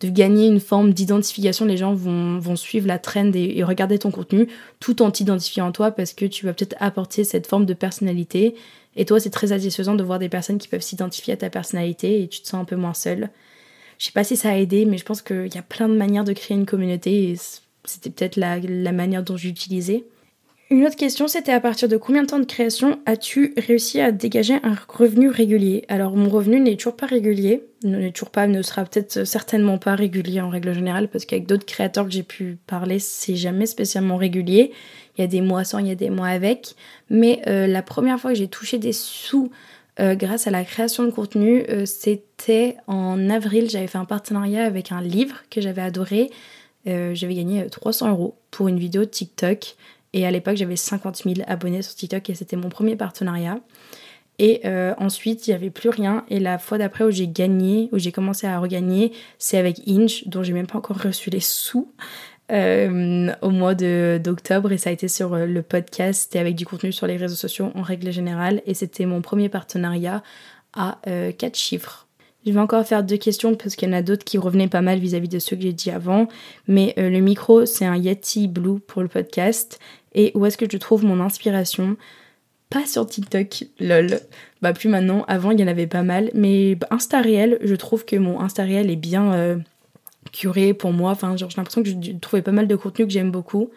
gagner 0.03 0.47
une 0.47 0.59
forme 0.59 0.93
d'identification. 0.93 1.65
Les 1.65 1.77
gens 1.77 1.93
vont, 1.93 2.37
vont, 2.37 2.55
suivre 2.55 2.87
la 2.87 2.99
trend 2.99 3.31
et, 3.33 3.63
regarder 3.63 3.97
ton 3.97 4.11
contenu 4.11 4.47
tout 4.79 5.01
en 5.01 5.09
t'identifiant 5.09 5.67
en 5.67 5.71
toi 5.71 5.91
parce 5.91 6.13
que 6.13 6.25
tu 6.25 6.45
vas 6.45 6.53
peut-être 6.53 6.75
apporter 6.79 7.23
cette 7.23 7.47
forme 7.47 7.65
de 7.65 7.73
personnalité 7.73 8.55
et 8.95 9.05
toi, 9.05 9.19
c'est 9.19 9.29
très 9.29 9.47
satisfaisant 9.47 9.95
de 9.95 10.03
voir 10.03 10.19
des 10.19 10.29
personnes 10.29 10.57
qui 10.57 10.67
peuvent 10.67 10.81
s'identifier 10.81 11.33
à 11.33 11.37
ta 11.37 11.49
personnalité 11.49 12.21
et 12.21 12.27
tu 12.27 12.41
te 12.41 12.47
sens 12.47 12.61
un 12.61 12.65
peu 12.65 12.75
moins 12.75 12.93
seule. 12.93 13.29
Je 13.97 14.05
sais 14.05 14.11
pas 14.11 14.23
si 14.23 14.37
ça 14.37 14.49
a 14.51 14.55
aidé, 14.55 14.85
mais 14.85 14.97
je 14.97 15.05
pense 15.05 15.21
qu'il 15.21 15.53
y 15.53 15.57
a 15.57 15.61
plein 15.61 15.89
de 15.89 15.95
manières 15.95 16.23
de 16.23 16.33
créer 16.33 16.57
une 16.57 16.65
communauté 16.65 17.31
et 17.31 17.35
c'était 17.83 18.09
peut-être 18.09 18.35
la, 18.37 18.59
la, 18.59 18.91
manière 18.91 19.23
dont 19.23 19.37
j'utilisais. 19.37 20.05
Une 20.71 20.83
autre 20.83 20.95
question, 20.95 21.27
c'était 21.27 21.51
à 21.51 21.59
partir 21.59 21.87
de 21.87 21.95
combien 21.95 22.23
de 22.23 22.27
temps 22.27 22.39
de 22.39 22.45
création 22.45 22.99
as-tu 23.05 23.53
réussi 23.55 24.01
à 24.01 24.11
dégager 24.11 24.55
un 24.63 24.75
revenu 24.87 25.29
régulier? 25.29 25.85
Alors 25.89 26.15
mon 26.15 26.27
revenu 26.27 26.59
n'est 26.59 26.75
toujours 26.75 26.95
pas 26.95 27.05
régulier, 27.05 27.61
n'est 27.83 28.11
ne 28.11 28.61
sera 28.63 28.83
peut-être 28.83 29.25
certainement 29.25 29.77
pas 29.77 29.93
régulier 29.93 30.41
en 30.41 30.49
règle 30.49 30.73
générale, 30.73 31.07
parce 31.07 31.25
qu'avec 31.25 31.45
d'autres 31.45 31.67
créateurs 31.67 32.05
que 32.05 32.11
j'ai 32.11 32.23
pu 32.23 32.57
parler, 32.65 32.97
c'est 32.97 33.35
jamais 33.35 33.67
spécialement 33.67 34.17
régulier. 34.17 34.71
Il 35.17 35.21
y 35.21 35.23
a 35.23 35.27
des 35.27 35.41
mois 35.41 35.65
sans, 35.65 35.77
il 35.77 35.87
y 35.87 35.91
a 35.91 35.95
des 35.95 36.09
mois 36.09 36.29
avec. 36.29 36.73
Mais 37.11 37.43
euh, 37.45 37.67
la 37.67 37.83
première 37.83 38.19
fois 38.19 38.31
que 38.31 38.37
j'ai 38.37 38.47
touché 38.47 38.79
des 38.79 38.91
sous 38.91 39.51
euh, 39.99 40.15
grâce 40.15 40.47
à 40.47 40.51
la 40.51 40.63
création 40.63 41.03
de 41.03 41.11
contenu, 41.11 41.63
euh, 41.69 41.85
c'était 41.85 42.75
en 42.87 43.29
avril. 43.29 43.69
J'avais 43.69 43.87
fait 43.87 43.99
un 43.99 44.05
partenariat 44.05 44.65
avec 44.65 44.91
un 44.91 45.01
livre 45.01 45.43
que 45.51 45.61
j'avais 45.61 45.83
adoré. 45.83 46.31
j'avais 46.87 47.35
gagné 47.35 47.67
300 47.69 48.09
euros 48.09 48.35
pour 48.49 48.67
une 48.67 48.79
vidéo 48.79 49.05
TikTok. 49.05 49.75
Et 50.15 50.25
à 50.25 50.31
l'époque, 50.31 50.55
j'avais 50.55 50.75
50 50.75 51.23
000 51.23 51.35
abonnés 51.45 51.83
sur 51.83 51.93
TikTok 51.93 52.31
et 52.31 52.35
c'était 52.35 52.55
mon 52.55 52.69
premier 52.69 52.95
partenariat. 52.95 53.59
Et 54.39 54.67
ensuite, 54.97 55.47
il 55.47 55.51
n'y 55.51 55.55
avait 55.55 55.69
plus 55.69 55.89
rien. 55.89 56.25
Et 56.29 56.41
la 56.41 56.57
fois 56.57 56.77
d'après 56.77 57.05
où 57.05 57.11
j'ai 57.11 57.27
gagné, 57.27 57.87
où 57.93 57.99
j'ai 57.99 58.11
commencé 58.11 58.47
à 58.47 58.59
regagner, 58.59 59.13
c'est 59.37 59.57
avec 59.57 59.79
Inch, 59.87 60.27
dont 60.27 60.43
j'ai 60.43 60.51
même 60.51 60.67
pas 60.67 60.77
encore 60.77 61.01
reçu 61.01 61.29
les 61.29 61.39
sous. 61.39 61.89
Euh, 62.51 63.33
au 63.41 63.49
mois 63.49 63.73
d'octobre 63.73 64.71
et 64.71 64.77
ça 64.77 64.91
a 64.91 64.93
été 64.93 65.07
sur 65.07 65.33
euh, 65.33 65.47
le 65.47 65.63
podcast 65.63 66.35
et 66.35 66.39
avec 66.39 66.53
du 66.53 66.63
contenu 66.63 66.91
sur 66.91 67.07
les 67.07 67.17
réseaux 67.17 67.33
sociaux 67.33 67.71
en 67.73 67.81
règle 67.81 68.11
générale 68.11 68.61
et 68.67 68.75
c'était 68.75 69.07
mon 69.07 69.23
premier 69.23 69.49
partenariat 69.49 70.21
à 70.75 70.99
euh, 71.07 71.31
4 71.31 71.55
chiffres. 71.55 72.04
Je 72.45 72.51
vais 72.51 72.59
encore 72.59 72.85
faire 72.85 73.03
deux 73.03 73.17
questions 73.17 73.55
parce 73.55 73.75
qu'il 73.75 73.89
y 73.89 73.91
en 73.91 73.95
a 73.95 74.01
d'autres 74.01 74.23
qui 74.23 74.37
revenaient 74.37 74.67
pas 74.67 74.81
mal 74.81 74.99
vis-à-vis 74.99 75.29
de 75.29 75.39
ceux 75.39 75.55
que 75.55 75.63
j'ai 75.63 75.73
dit 75.73 75.91
avant. 75.91 76.27
Mais 76.67 76.93
euh, 76.97 77.09
le 77.09 77.19
micro, 77.19 77.65
c'est 77.65 77.85
un 77.85 77.95
Yeti 77.95 78.47
Blue 78.47 78.79
pour 78.79 79.01
le 79.01 79.07
podcast. 79.07 79.79
Et 80.13 80.31
où 80.35 80.45
est-ce 80.45 80.57
que 80.57 80.65
je 80.69 80.77
trouve 80.77 81.03
mon 81.03 81.19
inspiration? 81.19 81.97
Pas 82.69 82.85
sur 82.85 83.05
TikTok, 83.07 83.65
lol. 83.79 84.19
Bah 84.61 84.73
plus 84.73 84.89
maintenant, 84.89 85.23
avant 85.27 85.51
il 85.51 85.59
y 85.59 85.63
en 85.63 85.67
avait 85.67 85.87
pas 85.87 86.03
mal. 86.03 86.29
Mais 86.33 86.77
Insta 86.91 87.21
Réel, 87.21 87.57
je 87.61 87.75
trouve 87.75 88.05
que 88.05 88.15
mon 88.15 88.39
Insta 88.39 88.63
Réel 88.63 88.89
est 88.89 88.95
bien 88.95 89.59
curé 90.31 90.73
pour 90.73 90.91
moi. 90.91 91.11
Enfin, 91.11 91.35
j'ai 91.37 91.45
l'impression 91.45 91.83
que 91.83 91.89
je 91.89 92.11
trouvais 92.19 92.41
pas 92.41 92.51
mal 92.51 92.67
de 92.67 92.75
contenu 92.75 93.05
que 93.05 93.11
j'aime 93.11 93.31
beaucoup. 93.31 93.69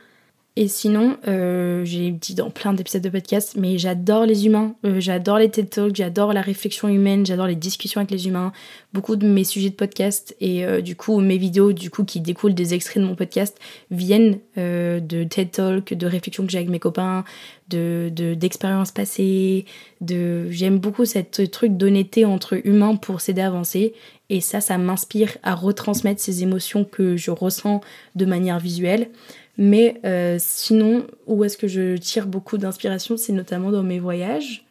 Et 0.61 0.66
sinon, 0.66 1.16
euh, 1.29 1.85
j'ai 1.85 2.11
dit 2.11 2.35
dans 2.35 2.51
plein 2.51 2.73
d'épisodes 2.73 3.01
de 3.01 3.11
podcast, 3.11 3.55
mais 3.57 3.79
j'adore 3.79 4.27
les 4.27 4.44
humains, 4.44 4.75
euh, 4.85 4.99
j'adore 4.99 5.38
les 5.38 5.49
TED 5.49 5.71
Talks, 5.71 5.94
j'adore 5.94 6.33
la 6.33 6.40
réflexion 6.40 6.88
humaine, 6.88 7.25
j'adore 7.25 7.47
les 7.47 7.55
discussions 7.55 8.01
avec 8.01 8.11
les 8.11 8.27
humains, 8.27 8.51
beaucoup 8.92 9.14
de 9.14 9.25
mes 9.25 9.44
sujets 9.44 9.71
de 9.71 9.77
podcast 9.77 10.35
et 10.40 10.64
euh, 10.64 10.81
du 10.81 10.97
coup 10.97 11.21
mes 11.21 11.38
vidéos 11.38 11.73
du 11.73 11.90
coup 11.90 12.03
qui 12.03 12.21
découlent 12.21 12.57
des 12.57 12.75
extraits 12.75 13.01
de 13.01 13.07
mon 13.07 13.14
podcast 13.14 13.57
viennent 13.92 14.40
de 14.57 15.23
TED 15.23 15.53
Talk, 15.53 15.94
de 15.94 16.07
réflexions 16.09 16.44
que 16.44 16.51
j'ai 16.51 16.59
avec 16.59 16.71
mes 16.71 16.81
copains, 16.81 17.23
de 17.68 18.11
d'expériences 18.35 18.90
passées, 18.90 19.64
de 20.01 20.51
j'aime 20.51 20.81
beaucoup 20.81 21.05
cette 21.05 21.53
truc 21.53 21.77
d'honnêteté 21.77 22.25
entre 22.25 22.61
humains 22.66 22.97
pour 22.97 23.21
s'aider 23.21 23.42
à 23.42 23.47
avancer 23.47 23.94
et 24.29 24.40
ça 24.40 24.61
ça 24.61 24.77
m'inspire 24.77 25.38
à 25.44 25.55
retransmettre 25.55 26.21
ces 26.21 26.42
émotions 26.42 26.85
que 26.85 27.16
je 27.16 27.31
ressens 27.31 27.81
de 28.16 28.25
manière 28.25 28.59
visuelle. 28.59 29.09
Mais 29.59 30.01
euh, 30.05 30.37
sinon, 30.38 31.07
où 31.27 31.44
est-ce 31.44 31.59
que 31.59 31.66
je 31.66 31.97
tire 31.97 32.29
beaucoup 32.29 32.59
d'inspiration, 32.59 33.16
c'est 33.16 33.33
notamment 33.33 33.73
dans 33.73 33.83
mes 33.83 33.99
voyages. 33.99 34.64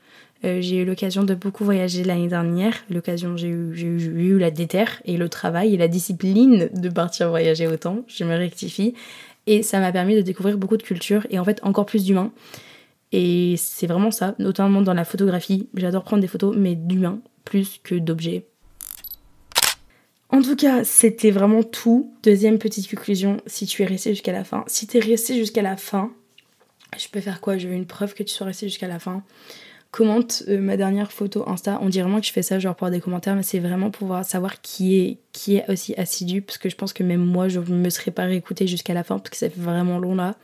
Euh, 0.45 0.61
j'ai 0.61 0.77
eu 0.77 0.85
l'occasion 0.85 1.23
de 1.23 1.35
beaucoup 1.35 1.65
voyager 1.65 2.05
l'année 2.05 2.29
dernière. 2.29 2.73
L'occasion, 2.89 3.35
j'ai 3.35 3.49
eu, 3.49 3.73
eu, 3.75 4.33
eu, 4.35 4.39
la 4.39 4.49
déterre 4.49 5.01
et 5.03 5.17
le 5.17 5.27
travail 5.27 5.73
et 5.73 5.77
la 5.77 5.89
discipline 5.89 6.69
de 6.73 6.89
partir 6.89 7.29
voyager 7.29 7.67
autant. 7.67 8.03
Je 8.07 8.23
me 8.23 8.35
rectifie. 8.35 8.93
Et 9.45 9.61
ça 9.61 9.79
m'a 9.79 9.91
permis 9.91 10.15
de 10.15 10.21
découvrir 10.21 10.57
beaucoup 10.57 10.77
de 10.77 10.83
cultures 10.83 11.27
et 11.29 11.39
en 11.39 11.43
fait 11.43 11.59
encore 11.63 11.85
plus 11.85 12.05
d'humains. 12.05 12.31
Et 13.11 13.55
c'est 13.57 13.87
vraiment 13.87 14.11
ça, 14.11 14.35
notamment 14.39 14.81
dans 14.81 14.93
la 14.93 15.05
photographie. 15.05 15.67
J'adore 15.75 16.03
prendre 16.03 16.21
des 16.21 16.27
photos, 16.27 16.55
mais 16.57 16.75
d'humains 16.75 17.19
plus 17.43 17.79
que 17.83 17.95
d'objets. 17.95 18.45
En 20.37 20.41
tout 20.43 20.55
cas, 20.55 20.83
c'était 20.83 21.31
vraiment 21.31 21.63
tout. 21.63 22.13
Deuxième 22.21 22.59
petite 22.59 22.87
conclusion, 22.87 23.37
si 23.47 23.65
tu 23.65 23.81
es 23.81 23.87
resté 23.87 24.11
jusqu'à 24.11 24.31
la 24.31 24.43
fin. 24.43 24.63
Si 24.67 24.85
tu 24.85 24.97
es 24.97 24.99
resté 24.99 25.33
jusqu'à 25.33 25.63
la 25.63 25.77
fin, 25.77 26.11
je 26.95 27.07
peux 27.07 27.21
faire 27.21 27.41
quoi? 27.41 27.57
Je 27.57 27.67
veux 27.67 27.73
une 27.73 27.87
preuve 27.87 28.13
que 28.13 28.21
tu 28.21 28.35
sois 28.35 28.45
resté 28.45 28.67
jusqu'à 28.69 28.87
la 28.87 28.99
fin. 28.99 29.23
Commente 29.89 30.43
euh, 30.47 30.59
ma 30.61 30.77
dernière 30.77 31.11
photo 31.11 31.49
Insta. 31.49 31.79
On 31.81 31.89
dirait 31.89 32.03
vraiment 32.03 32.19
que 32.19 32.27
je 32.27 32.31
fais 32.31 32.43
ça 32.43 32.59
genre 32.59 32.75
pour 32.75 32.91
des 32.91 32.99
commentaires, 32.99 33.35
mais 33.35 33.41
c'est 33.41 33.57
vraiment 33.57 33.89
pour 33.89 34.01
pouvoir 34.01 34.25
savoir 34.25 34.61
qui 34.61 34.99
est, 34.99 35.17
qui 35.31 35.55
est 35.55 35.67
aussi 35.71 35.95
assidu. 35.95 36.43
Parce 36.43 36.59
que 36.59 36.69
je 36.69 36.75
pense 36.75 36.93
que 36.93 37.01
même 37.01 37.25
moi, 37.25 37.47
je 37.47 37.59
ne 37.59 37.73
me 37.73 37.89
serais 37.89 38.11
pas 38.11 38.25
réécouté 38.25 38.67
jusqu'à 38.67 38.93
la 38.93 39.03
fin, 39.03 39.17
parce 39.17 39.31
que 39.31 39.37
ça 39.37 39.49
fait 39.49 39.59
vraiment 39.59 39.97
long 39.97 40.13
là. 40.13 40.35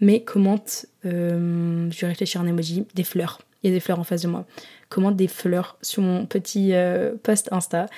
Mais 0.00 0.22
commente, 0.22 0.86
euh, 1.04 1.90
je 1.90 2.00
vais 2.00 2.06
réfléchir 2.06 2.40
un 2.40 2.46
emoji, 2.46 2.86
des 2.94 3.04
fleurs. 3.04 3.42
Il 3.62 3.68
y 3.68 3.72
a 3.74 3.76
des 3.76 3.80
fleurs 3.80 4.00
en 4.00 4.04
face 4.04 4.22
de 4.22 4.28
moi. 4.28 4.46
Commente 4.88 5.16
des 5.16 5.28
fleurs 5.28 5.76
sur 5.82 6.02
mon 6.02 6.24
petit 6.24 6.72
euh, 6.72 7.12
post 7.22 7.50
Insta 7.52 7.90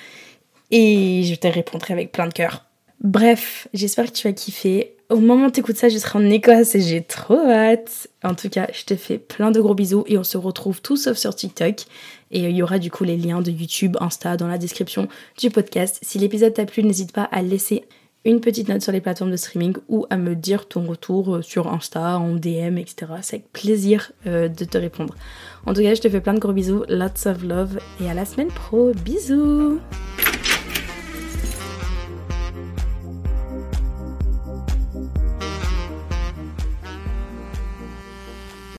et 0.71 1.23
je 1.23 1.35
te 1.35 1.47
répondrai 1.47 1.93
avec 1.93 2.11
plein 2.11 2.27
de 2.27 2.33
cœur. 2.33 2.65
Bref, 3.01 3.67
j'espère 3.73 4.05
que 4.05 4.17
tu 4.17 4.27
as 4.27 4.33
kiffé. 4.33 4.95
Au 5.09 5.17
moment 5.17 5.47
où 5.47 5.51
t'écoutes 5.51 5.75
ça, 5.75 5.89
je 5.89 5.97
serai 5.97 6.19
en 6.19 6.29
Écosse 6.29 6.75
et 6.75 6.81
j'ai 6.81 7.01
trop 7.01 7.39
hâte. 7.39 8.07
En 8.23 8.33
tout 8.33 8.47
cas, 8.47 8.67
je 8.71 8.85
te 8.85 8.95
fais 8.95 9.17
plein 9.17 9.51
de 9.51 9.59
gros 9.59 9.73
bisous 9.73 10.05
et 10.07 10.17
on 10.17 10.23
se 10.23 10.37
retrouve 10.37 10.81
tout 10.81 10.95
sauf 10.95 11.17
sur 11.17 11.35
TikTok. 11.35 11.81
Et 12.31 12.39
il 12.41 12.55
y 12.55 12.63
aura 12.63 12.79
du 12.79 12.89
coup 12.89 13.03
les 13.03 13.17
liens 13.17 13.41
de 13.41 13.51
YouTube, 13.51 13.97
Insta 13.99 14.37
dans 14.37 14.47
la 14.47 14.57
description 14.57 15.09
du 15.37 15.49
podcast. 15.49 15.99
Si 16.01 16.17
l'épisode 16.17 16.53
t'a 16.53 16.65
plu, 16.65 16.83
n'hésite 16.83 17.11
pas 17.11 17.23
à 17.23 17.41
laisser 17.41 17.83
une 18.23 18.39
petite 18.39 18.69
note 18.69 18.83
sur 18.83 18.91
les 18.91 19.01
plateformes 19.01 19.31
de 19.31 19.37
streaming 19.37 19.75
ou 19.89 20.05
à 20.09 20.17
me 20.17 20.35
dire 20.35 20.67
ton 20.67 20.85
retour 20.85 21.37
euh, 21.37 21.41
sur 21.41 21.67
Insta, 21.73 22.19
en 22.19 22.35
DM, 22.35 22.77
etc. 22.77 23.07
C'est 23.21 23.37
avec 23.37 23.51
plaisir 23.51 24.11
euh, 24.27 24.47
de 24.47 24.63
te 24.63 24.77
répondre. 24.77 25.15
En 25.65 25.73
tout 25.73 25.81
cas, 25.81 25.95
je 25.95 26.01
te 26.01 26.09
fais 26.09 26.21
plein 26.21 26.35
de 26.35 26.39
gros 26.39 26.53
bisous, 26.53 26.83
lots 26.87 27.27
of 27.27 27.43
love 27.43 27.79
et 27.99 28.09
à 28.09 28.13
la 28.13 28.25
semaine 28.25 28.49
pro. 28.49 28.91
Bisous 29.03 29.79